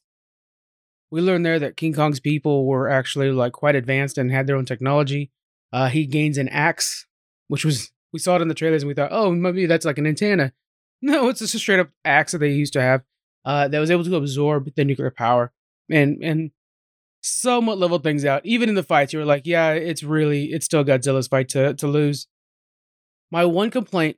We 1.11 1.21
learned 1.21 1.43
there 1.45 1.57
that 1.57 1.75
King 1.75 1.93
Kong's 1.93 2.19
people 2.19 2.67
were 2.67 2.87
actually 2.87 3.31
like 3.31 3.53
quite 3.53 3.75
advanced 3.75 4.19
and 4.19 4.31
had 4.31 4.45
their 4.45 4.55
own 4.55 4.65
technology. 4.65 5.31
Uh, 5.73 5.87
he 5.87 6.05
gains 6.05 6.37
an 6.37 6.49
axe, 6.49 7.07
which 7.47 7.65
was 7.65 7.91
we 8.13 8.19
saw 8.19 8.35
it 8.35 8.41
in 8.41 8.47
the 8.47 8.53
trailers 8.53 8.83
and 8.83 8.87
we 8.87 8.93
thought, 8.93 9.11
oh, 9.11 9.31
maybe 9.31 9.65
that's 9.65 9.85
like 9.85 9.97
an 9.97 10.07
antenna. 10.07 10.53
No, 11.01 11.29
it's 11.29 11.39
just 11.39 11.55
a 11.55 11.59
straight 11.59 11.79
up 11.79 11.89
axe 12.03 12.33
that 12.33 12.39
they 12.39 12.51
used 12.51 12.73
to 12.73 12.81
have 12.81 13.03
uh, 13.45 13.67
that 13.67 13.79
was 13.79 13.91
able 13.91 14.03
to 14.03 14.15
absorb 14.15 14.73
the 14.75 14.85
nuclear 14.85 15.11
power 15.11 15.51
and 15.89 16.21
and 16.23 16.51
somewhat 17.21 17.77
level 17.77 17.99
things 17.99 18.25
out. 18.25 18.45
Even 18.45 18.69
in 18.69 18.75
the 18.75 18.83
fights, 18.83 19.13
you 19.13 19.19
were 19.19 19.25
like, 19.25 19.43
yeah, 19.45 19.71
it's 19.71 20.03
really 20.03 20.45
it's 20.45 20.65
still 20.65 20.83
Godzilla's 20.83 21.27
fight 21.27 21.49
to 21.49 21.73
to 21.73 21.87
lose. 21.87 22.27
My 23.31 23.45
one 23.45 23.69
complaint, 23.69 24.17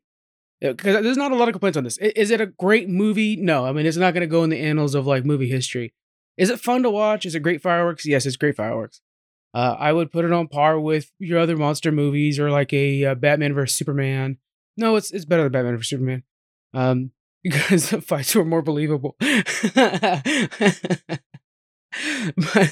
because 0.62 1.04
there's 1.04 1.18
not 1.18 1.32
a 1.32 1.36
lot 1.36 1.50
of 1.50 1.54
complaints 1.54 1.78
on 1.78 1.84
this. 1.84 1.98
Is 1.98 2.32
it 2.32 2.42
a 2.42 2.46
great 2.46 2.89
movie? 2.89 3.36
No, 3.36 3.66
I 3.66 3.72
mean 3.72 3.86
it's 3.86 3.98
not 3.98 4.14
going 4.14 4.22
to 4.22 4.28
go 4.28 4.44
in 4.44 4.50
the 4.50 4.60
annals 4.60 4.96
of 4.96 5.06
like 5.06 5.26
movie 5.26 5.50
history. 5.50 5.94
Is 6.38 6.50
it 6.50 6.60
fun 6.60 6.82
to 6.84 6.89
watch? 6.89 7.26
Is 7.26 7.36
it 7.36 7.42
great 7.42 7.62
fireworks? 7.62 8.06
Yes, 8.06 8.26
it's 8.26 8.38
great 8.38 8.56
fireworks. 8.56 9.02
Uh, 9.54 9.76
I 9.78 9.91
would 9.91 10.12
put 10.12 10.24
it 10.26 10.32
on 10.32 10.47
par 10.47 10.80
with 10.80 11.12
your 11.20 11.39
other 11.39 11.58
monster 11.58 11.91
movies 11.91 12.39
or 12.39 12.49
like 12.52 12.72
a 12.74 13.06
uh, 13.06 13.16
Batman 13.16 13.54
versus 13.54 13.76
Superman. 13.76 14.38
No, 14.78 14.95
it's 14.95 15.12
it's 15.12 15.26
better 15.26 15.43
than 15.43 15.52
Batman 15.52 15.76
versus 15.76 15.89
Superman, 15.89 16.24
um, 16.74 17.12
because 17.43 17.89
the 17.89 18.02
fights 18.02 18.34
were 18.36 18.45
more 18.45 18.62
believable. 18.62 19.16
but 19.20 19.30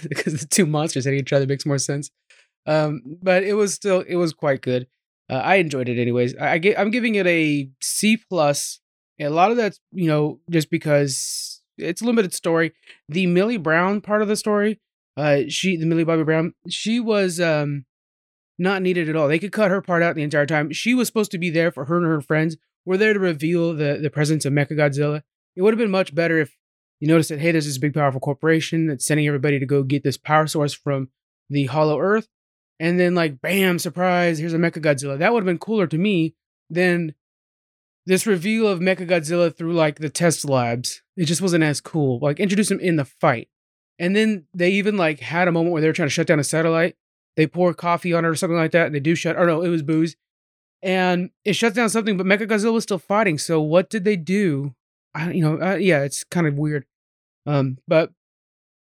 because 0.07 0.39
the 0.39 0.47
two 0.49 0.65
monsters 0.65 1.05
hitting 1.05 1.19
each 1.19 1.34
other 1.34 1.45
makes 1.45 1.65
more 1.65 1.77
sense. 1.77 2.09
um, 2.65 3.01
but 3.21 3.43
it 3.43 3.53
was 3.53 3.73
still 3.73 4.01
it 4.01 4.15
was 4.15 4.34
quite 4.34 4.61
good. 4.61 4.88
Uh, 5.30 5.36
I 5.36 5.55
enjoyed 5.55 5.89
it 5.89 5.99
anyways. 6.01 6.36
I, 6.38 6.53
I 6.53 6.57
get, 6.57 6.80
I'm 6.80 6.91
giving 6.91 7.15
it 7.15 7.27
a 7.27 7.69
C 7.82 8.17
plus. 8.30 8.80
A 9.19 9.30
lot 9.30 9.51
of 9.51 9.57
that's 9.57 9.80
you 9.91 10.07
know 10.07 10.39
just 10.49 10.69
because 10.71 11.61
it's 11.77 12.01
a 12.01 12.05
limited 12.05 12.34
story. 12.34 12.73
The 13.09 13.27
Millie 13.27 13.57
Brown 13.57 14.01
part 14.01 14.21
of 14.21 14.27
the 14.27 14.36
story, 14.38 14.80
uh, 15.20 15.41
she 15.49 15.78
the 15.78 15.86
Millie 15.86 16.03
Bobby 16.03 16.24
Brown, 16.24 16.53
she 16.70 16.99
was 16.99 17.39
um 17.39 17.86
not 18.57 18.82
needed 18.82 19.09
at 19.09 19.15
all. 19.15 19.28
They 19.28 19.39
could 19.39 19.51
cut 19.51 19.72
her 19.72 19.82
part 19.82 20.03
out 20.03 20.15
the 20.15 20.24
entire 20.24 20.45
time. 20.45 20.72
She 20.72 20.93
was 20.93 21.07
supposed 21.07 21.32
to 21.32 21.38
be 21.38 21.49
there 21.49 21.72
for 21.72 21.86
her 21.86 21.97
and 21.97 22.05
her 22.05 22.22
friends. 22.22 22.57
Were 22.86 22.97
there 22.97 23.13
to 23.13 23.20
reveal 23.20 23.74
the 23.74 23.99
the 24.01 24.09
presence 24.09 24.45
of 24.45 24.53
Mechagodzilla. 24.53 25.24
It 25.55 25.61
would 25.61 25.74
have 25.74 25.80
been 25.80 25.91
much 25.91 26.15
better 26.15 26.39
if 26.39 26.55
you 26.99 27.07
noticed 27.07 27.30
that 27.30 27.39
hey, 27.39 27.51
there's 27.51 27.65
this 27.65 27.78
big 27.78 27.93
powerful 27.93 28.20
corporation 28.20 28.88
that's 28.88 29.05
sending 29.05 29.28
everybody 29.28 29.59
to 29.59 29.65
go 29.65 29.84
get 29.84 30.03
this 30.03 30.17
power 30.17 30.47
source 30.47 30.74
from 30.74 31.09
the 31.49 31.65
Hollow 31.65 31.99
Earth, 31.99 32.28
and 32.80 32.99
then 32.99 33.15
like 33.15 33.41
bam, 33.41 33.80
surprise, 33.80 34.39
here's 34.39 34.53
a 34.53 34.57
Mechagodzilla. 34.57 35.17
That 35.17 35.34
would 35.34 35.41
have 35.41 35.45
been 35.45 35.57
cooler 35.57 35.88
to 35.88 35.97
me 35.97 36.36
than 36.70 37.13
this 38.05 38.26
reveal 38.26 38.67
of 38.67 38.80
Mechagodzilla 38.80 39.55
through 39.55 39.74
like 39.74 39.99
the 39.99 40.09
test 40.09 40.47
labs. 40.47 41.01
It 41.15 41.26
just 41.26 41.41
wasn't 41.41 41.63
as 41.63 41.82
cool. 41.82 42.20
Like 42.22 42.39
introduce 42.39 42.72
him 42.72 42.80
in 42.80 42.95
the 42.95 43.05
fight. 43.05 43.49
And 43.99 44.15
then 44.15 44.45
they 44.53 44.71
even 44.71 44.97
like 44.97 45.19
had 45.19 45.47
a 45.47 45.51
moment 45.51 45.73
where 45.73 45.81
they 45.81 45.87
were 45.87 45.93
trying 45.93 46.07
to 46.07 46.13
shut 46.13 46.25
down 46.25 46.39
a 46.39 46.43
satellite. 46.43 46.95
They 47.35 47.45
pour 47.45 47.73
coffee 47.73 48.13
on 48.13 48.25
it 48.25 48.29
or 48.29 48.35
something 48.35 48.57
like 48.57 48.71
that, 48.71 48.87
and 48.87 48.95
they 48.95 48.99
do 48.99 49.13
shut. 49.13 49.37
Or 49.37 49.45
no, 49.45 49.61
it 49.61 49.69
was 49.69 49.83
booze, 49.83 50.15
and 50.81 51.29
it 51.45 51.53
shuts 51.53 51.75
down 51.75 51.89
something. 51.89 52.17
But 52.17 52.25
Mechagodzilla 52.25 52.73
was 52.73 52.83
still 52.83 52.97
fighting. 52.97 53.37
So 53.37 53.61
what 53.61 53.89
did 53.89 54.05
they 54.05 54.15
do? 54.15 54.73
I, 55.13 55.31
you 55.31 55.41
know, 55.41 55.61
uh, 55.61 55.75
yeah, 55.75 56.03
it's 56.03 56.23
kind 56.23 56.47
of 56.47 56.55
weird. 56.55 56.85
Um, 57.45 57.77
but 57.87 58.11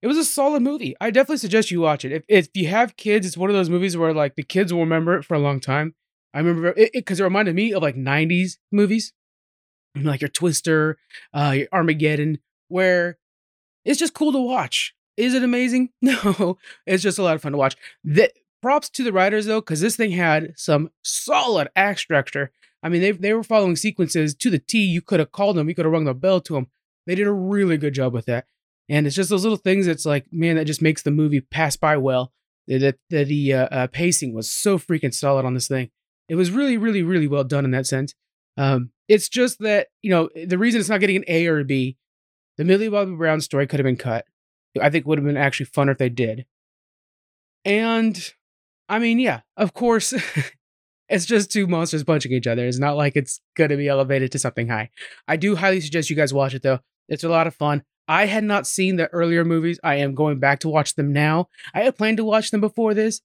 it 0.03 0.07
was 0.07 0.19
a 0.19 0.25
solid 0.25 0.63
movie. 0.63 0.95
I 1.01 1.11
definitely 1.11 1.39
suggest 1.39 1.71
you 1.71 1.81
watch 1.81 2.05
it. 2.05 2.13
If 2.13 2.25
if 2.29 2.49
you 2.55 2.69
have 2.69 2.97
kids, 2.97 3.27
it's 3.27 3.37
one 3.37 3.51
of 3.51 3.57
those 3.57 3.71
movies 3.71 3.97
where 3.97 4.13
like 4.13 4.35
the 4.35 4.43
kids 4.43 4.73
will 4.73 4.81
remember 4.81 5.17
it 5.17 5.25
for 5.25 5.35
a 5.35 5.39
long 5.39 5.61
time. 5.61 5.95
I 6.35 6.39
remember 6.41 6.75
it 6.77 6.91
because 6.93 7.21
it, 7.21 7.23
it, 7.23 7.27
reminded 7.27 7.55
me 7.55 7.73
of 7.73 7.83
like 7.83 7.97
'90s 7.97 8.59
movies, 8.73 9.13
like 9.95 10.21
your 10.21 10.29
Twister, 10.29 10.99
uh, 11.33 11.55
your 11.57 11.69
Armageddon, 11.73 12.39
where 12.69 13.19
it's 13.85 13.99
just 13.99 14.15
cool 14.15 14.33
to 14.33 14.41
watch. 14.41 14.95
Is 15.17 15.35
it 15.35 15.43
amazing? 15.43 15.91
No, 16.03 16.59
it's 16.87 17.03
just 17.03 17.19
a 17.19 17.23
lot 17.23 17.35
of 17.35 17.43
fun 17.43 17.53
to 17.53 17.59
watch. 17.59 17.77
The, 18.03 18.31
props 18.65 18.89
to 18.89 19.05
the 19.05 19.13
writers 19.13 19.45
though, 19.45 19.61
because 19.61 19.83
this 19.83 19.95
thing 19.95 20.13
had 20.13 20.55
some 20.57 20.89
solid 21.03 21.69
act 21.77 22.01
structure. 22.01 22.51
I 22.83 22.89
mean, 22.89 23.03
they 23.03 23.11
they 23.11 23.35
were 23.35 23.43
following 23.43 23.77
sequences 23.77 24.35
to 24.37 24.49
the 24.49 24.59
T. 24.59 24.79
You 24.79 25.03
could 25.03 25.21
have 25.21 25.33
called 25.33 25.57
them, 25.57 25.69
you 25.69 25.75
could 25.75 25.85
have 25.85 25.93
rung 25.93 26.07
the 26.07 26.15
bell 26.15 26.41
to 26.41 26.55
them. 26.55 26.69
They 27.07 27.15
did 27.15 27.27
a 27.27 27.33
really 27.33 27.77
good 27.77 27.93
job 27.93 28.15
with 28.15 28.25
that. 28.25 28.47
And 28.89 29.07
it's 29.07 29.17
just 29.17 29.29
those 29.29 29.43
little 29.43 29.59
things 29.59 29.85
that's 29.85 30.07
like, 30.07 30.25
man, 30.33 30.57
that 30.57 30.65
just 30.65 30.81
makes 30.81 31.03
the 31.03 31.11
movie 31.11 31.43
pass 31.43 31.77
by 31.77 31.99
well. 31.99 32.33
That 32.67 32.97
the, 33.11 33.25
the 33.25 33.53
uh, 33.53 33.67
uh, 33.67 33.87
pacing 33.89 34.33
was 34.33 34.51
so 34.51 34.79
freaking 34.79 35.13
solid 35.13 35.45
on 35.45 35.53
this 35.53 35.69
thing. 35.69 35.91
It 36.31 36.37
was 36.37 36.51
really, 36.51 36.79
really, 36.79 37.03
really 37.03 37.29
well 37.29 37.45
done 37.45 37.67
in 37.67 37.73
that 37.73 37.87
sense. 37.87 38.15
Um, 38.57 38.93
it's 39.09 39.29
just 39.29 39.59
that 39.59 39.89
you 40.01 40.09
know 40.09 40.31
the 40.35 40.57
reason 40.57 40.81
it's 40.81 40.89
not 40.89 41.01
getting 41.01 41.17
an 41.17 41.25
A 41.29 41.47
or 41.49 41.61
a 41.61 41.65
B. 41.65 41.99
The 42.57 42.65
Millie 42.65 42.89
Bobby 42.89 43.15
Brown 43.15 43.43
story 43.43 43.67
could 43.67 43.79
have 43.79 43.85
been 43.85 43.97
cut. 43.97 44.25
I 44.81 44.91
think 44.91 45.03
it 45.03 45.07
would 45.07 45.19
have 45.19 45.27
been 45.27 45.37
actually 45.37 45.67
funner 45.67 45.93
if 45.93 45.99
they 45.99 46.09
did. 46.09 46.47
And 47.65 48.33
I 48.89 48.99
mean, 48.99 49.19
yeah, 49.19 49.41
of 49.57 49.75
course, 49.75 50.13
it's 51.09 51.27
just 51.27 51.51
two 51.51 51.67
monsters 51.67 52.05
punching 52.05 52.33
each 52.33 52.47
other. 52.47 52.67
It's 52.67 52.79
not 52.79 52.97
like 52.97 53.17
it's 53.17 53.41
going 53.57 53.71
to 53.71 53.77
be 53.77 53.89
elevated 53.89 54.33
to 54.33 54.39
something 54.39 54.69
high. 54.69 54.91
I 55.27 55.37
do 55.37 55.57
highly 55.57 55.81
suggest 55.81 56.11
you 56.11 56.17
guys 56.17 56.35
watch 56.35 56.55
it 56.55 56.63
though. 56.63 56.81
It's 57.09 57.25
a 57.25 57.29
lot 57.29 57.47
of 57.47 57.55
fun. 57.55 57.83
I 58.07 58.27
had 58.27 58.45
not 58.45 58.67
seen 58.67 58.97
the 58.97 59.09
earlier 59.09 59.45
movies. 59.45 59.81
I 59.83 59.97
am 59.97 60.15
going 60.15 60.39
back 60.39 60.61
to 60.61 60.69
watch 60.69 60.95
them 60.95 61.13
now. 61.13 61.49
I 61.73 61.81
had 61.81 61.97
planned 61.97 62.19
to 62.19 62.25
watch 62.25 62.51
them 62.51 62.61
before 62.61 62.93
this. 62.93 63.21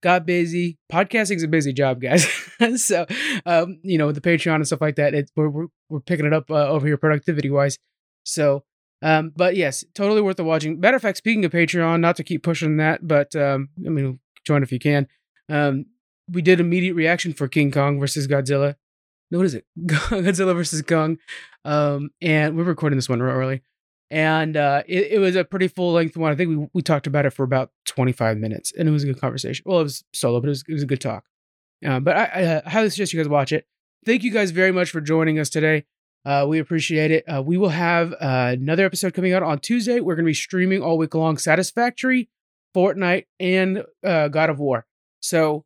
Got 0.00 0.26
busy. 0.26 0.78
Podcasting's 0.92 1.42
a 1.42 1.48
busy 1.48 1.72
job, 1.72 2.00
guys. 2.00 2.24
so, 2.76 3.06
um, 3.44 3.80
you 3.82 3.98
know, 3.98 4.12
the 4.12 4.20
Patreon 4.20 4.56
and 4.56 4.66
stuff 4.66 4.80
like 4.80 4.94
that, 4.96 5.14
it, 5.14 5.30
we're, 5.34 5.48
we're, 5.48 5.66
we're 5.88 6.00
picking 6.00 6.26
it 6.26 6.32
up 6.32 6.48
uh, 6.50 6.68
over 6.68 6.86
here 6.86 6.96
productivity 6.96 7.50
wise. 7.50 7.78
So, 8.22 8.62
um, 9.02 9.32
but 9.36 9.56
yes, 9.56 9.84
totally 9.94 10.20
worth 10.20 10.36
the 10.36 10.44
watching. 10.44 10.80
Matter 10.80 10.96
of 10.96 11.02
fact, 11.02 11.18
speaking 11.18 11.44
of 11.44 11.52
Patreon, 11.52 12.00
not 12.00 12.16
to 12.16 12.24
keep 12.24 12.42
pushing 12.42 12.78
that, 12.78 13.06
but 13.06 13.34
um, 13.36 13.68
I 13.84 13.90
mean, 13.90 14.18
join 14.44 14.62
if 14.62 14.72
you 14.72 14.78
can. 14.78 15.06
Um, 15.48 15.86
we 16.30 16.42
did 16.42 16.60
immediate 16.60 16.94
reaction 16.94 17.32
for 17.32 17.48
King 17.48 17.70
Kong 17.70 17.98
versus 17.98 18.26
Godzilla. 18.26 18.74
No, 19.30 19.38
what 19.38 19.46
is 19.46 19.54
it? 19.54 19.64
Godzilla 19.86 20.54
versus 20.54 20.82
Kong. 20.82 21.18
Um, 21.64 22.10
and 22.20 22.56
we're 22.56 22.64
recording 22.64 22.96
this 22.96 23.08
one 23.08 23.20
real 23.20 23.34
early. 23.34 23.62
And 24.10 24.56
uh, 24.56 24.82
it, 24.86 25.12
it 25.12 25.18
was 25.18 25.36
a 25.36 25.44
pretty 25.44 25.68
full 25.68 25.92
length 25.92 26.16
one. 26.16 26.32
I 26.32 26.34
think 26.34 26.48
we, 26.48 26.68
we 26.72 26.82
talked 26.82 27.06
about 27.06 27.26
it 27.26 27.30
for 27.30 27.42
about 27.42 27.70
25 27.86 28.38
minutes, 28.38 28.72
and 28.76 28.88
it 28.88 28.92
was 28.92 29.04
a 29.04 29.06
good 29.06 29.20
conversation. 29.20 29.62
Well, 29.66 29.80
it 29.80 29.84
was 29.84 30.02
solo, 30.14 30.40
but 30.40 30.46
it 30.46 30.50
was, 30.50 30.64
it 30.66 30.72
was 30.72 30.82
a 30.82 30.86
good 30.86 31.00
talk. 31.00 31.24
Uh, 31.86 32.00
but 32.00 32.16
I, 32.16 32.24
I, 32.24 32.44
uh, 32.44 32.68
highly 32.68 32.90
suggest 32.90 33.12
you 33.12 33.20
guys 33.20 33.28
watch 33.28 33.52
it. 33.52 33.66
Thank 34.06 34.22
you 34.22 34.30
guys 34.30 34.50
very 34.50 34.72
much 34.72 34.90
for 34.90 35.00
joining 35.00 35.38
us 35.38 35.50
today. 35.50 35.84
Uh, 36.24 36.46
we 36.46 36.58
appreciate 36.58 37.10
it. 37.10 37.24
Uh, 37.24 37.42
we 37.42 37.56
will 37.56 37.68
have 37.70 38.12
uh, 38.12 38.50
another 38.52 38.84
episode 38.84 39.14
coming 39.14 39.32
out 39.32 39.42
on 39.42 39.58
Tuesday. 39.58 40.00
We're 40.00 40.14
going 40.14 40.24
to 40.24 40.30
be 40.30 40.34
streaming 40.34 40.82
all 40.82 40.98
week 40.98 41.14
long 41.14 41.38
Satisfactory, 41.38 42.28
Fortnite, 42.74 43.26
and 43.40 43.84
uh, 44.04 44.28
God 44.28 44.50
of 44.50 44.58
War. 44.58 44.86
So 45.20 45.64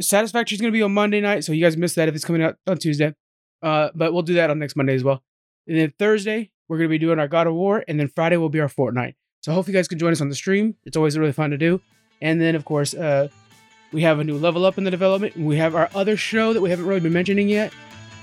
Satisfactory 0.00 0.54
is 0.56 0.60
going 0.60 0.72
to 0.72 0.76
be 0.76 0.82
on 0.82 0.92
Monday 0.92 1.20
night. 1.20 1.44
So 1.44 1.52
you 1.52 1.62
guys 1.62 1.76
missed 1.76 1.96
that 1.96 2.08
if 2.08 2.14
it's 2.14 2.24
coming 2.24 2.42
out 2.42 2.56
on 2.66 2.78
Tuesday. 2.78 3.14
Uh, 3.62 3.90
but 3.94 4.12
we'll 4.12 4.22
do 4.22 4.34
that 4.34 4.50
on 4.50 4.58
next 4.58 4.76
Monday 4.76 4.94
as 4.94 5.04
well. 5.04 5.22
And 5.66 5.76
then 5.78 5.92
Thursday, 5.98 6.50
we're 6.68 6.78
going 6.78 6.88
to 6.88 6.92
be 6.92 6.98
doing 6.98 7.18
our 7.18 7.28
God 7.28 7.46
of 7.46 7.54
War. 7.54 7.84
And 7.88 7.98
then 7.98 8.08
Friday 8.08 8.36
will 8.36 8.48
be 8.48 8.60
our 8.60 8.68
Fortnite. 8.68 9.14
So 9.40 9.52
I 9.52 9.54
hope 9.54 9.66
you 9.66 9.72
guys 9.72 9.88
can 9.88 9.98
join 9.98 10.12
us 10.12 10.20
on 10.20 10.28
the 10.28 10.34
stream. 10.34 10.76
It's 10.84 10.96
always 10.96 11.18
really 11.18 11.32
fun 11.32 11.50
to 11.50 11.58
do. 11.58 11.80
And 12.20 12.40
then, 12.40 12.54
of 12.54 12.64
course, 12.64 12.94
uh, 12.94 13.28
we 13.92 14.02
have 14.02 14.20
a 14.20 14.24
new 14.24 14.38
level 14.38 14.64
up 14.64 14.78
in 14.78 14.84
the 14.84 14.90
development. 14.90 15.36
We 15.36 15.56
have 15.56 15.74
our 15.74 15.90
other 15.94 16.16
show 16.16 16.52
that 16.52 16.60
we 16.60 16.70
haven't 16.70 16.86
really 16.86 17.00
been 17.00 17.12
mentioning 17.12 17.48
yet 17.48 17.72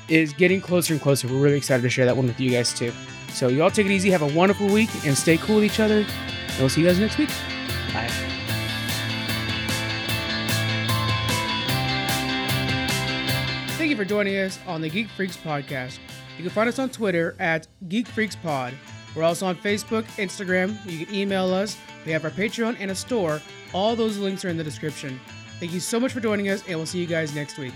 is 0.10 0.34
getting 0.34 0.62
closer 0.62 0.94
and 0.94 1.02
closer. 1.02 1.28
We're 1.28 1.40
really 1.40 1.58
excited 1.58 1.82
to 1.84 1.90
share 1.90 2.06
that 2.06 2.16
one 2.16 2.28
with 2.28 2.40
you 2.40 2.52
guys 2.52 2.74
too. 2.74 2.92
So 3.32 3.48
y'all 3.48 3.72
take 3.72 3.86
it 3.86 3.92
easy, 3.92 4.10
have 4.10 4.22
a 4.22 4.34
wonderful 4.34 4.68
week, 4.68 4.90
and 5.06 5.18
stay 5.18 5.38
cool 5.38 5.56
with 5.56 5.66
each 5.66 5.80
other. 5.80 6.00
And 6.00 6.60
we'll 6.60 6.70
see 6.70 6.82
you 6.82 6.88
guys 6.88 7.00
next 7.00 7.18
week. 7.18 7.30
Bye. 7.94 8.10
Thank 13.78 13.90
you 13.92 13.96
for 13.96 14.06
joining 14.06 14.36
us 14.38 14.60
on 14.68 14.82
the 14.82 14.90
Geek 14.90 15.08
Freaks 15.10 15.38
podcast. 15.38 16.00
You 16.38 16.44
can 16.44 16.52
find 16.52 16.70
us 16.70 16.80
on 16.80 16.90
Twitter 16.90 17.36
at 17.40 17.68
Geek 17.88 18.08
Freaks 18.08 18.36
Pod. 18.36 18.74
We're 19.16 19.24
also 19.24 19.46
on 19.46 19.56
Facebook, 19.56 20.04
Instagram. 20.18 20.78
You 20.86 21.06
can 21.06 21.14
email 21.14 21.54
us. 21.54 21.78
We 22.06 22.12
have 22.12 22.24
our 22.24 22.32
Patreon 22.32 22.78
and 22.80 22.92
a 22.92 22.96
store. 22.96 23.42
All 23.74 23.96
those 23.96 24.18
links 24.18 24.46
are 24.46 24.50
in 24.50 24.58
the 24.58 24.64
description. 24.64 25.20
Thank 25.60 25.74
you 25.74 25.80
so 25.80 26.00
much 26.00 26.14
for 26.14 26.20
joining 26.20 26.50
us, 26.50 26.64
and 26.68 26.78
we'll 26.78 26.86
see 26.86 27.00
you 27.00 27.08
guys 27.08 27.36
next 27.36 27.58
week. 27.58 27.74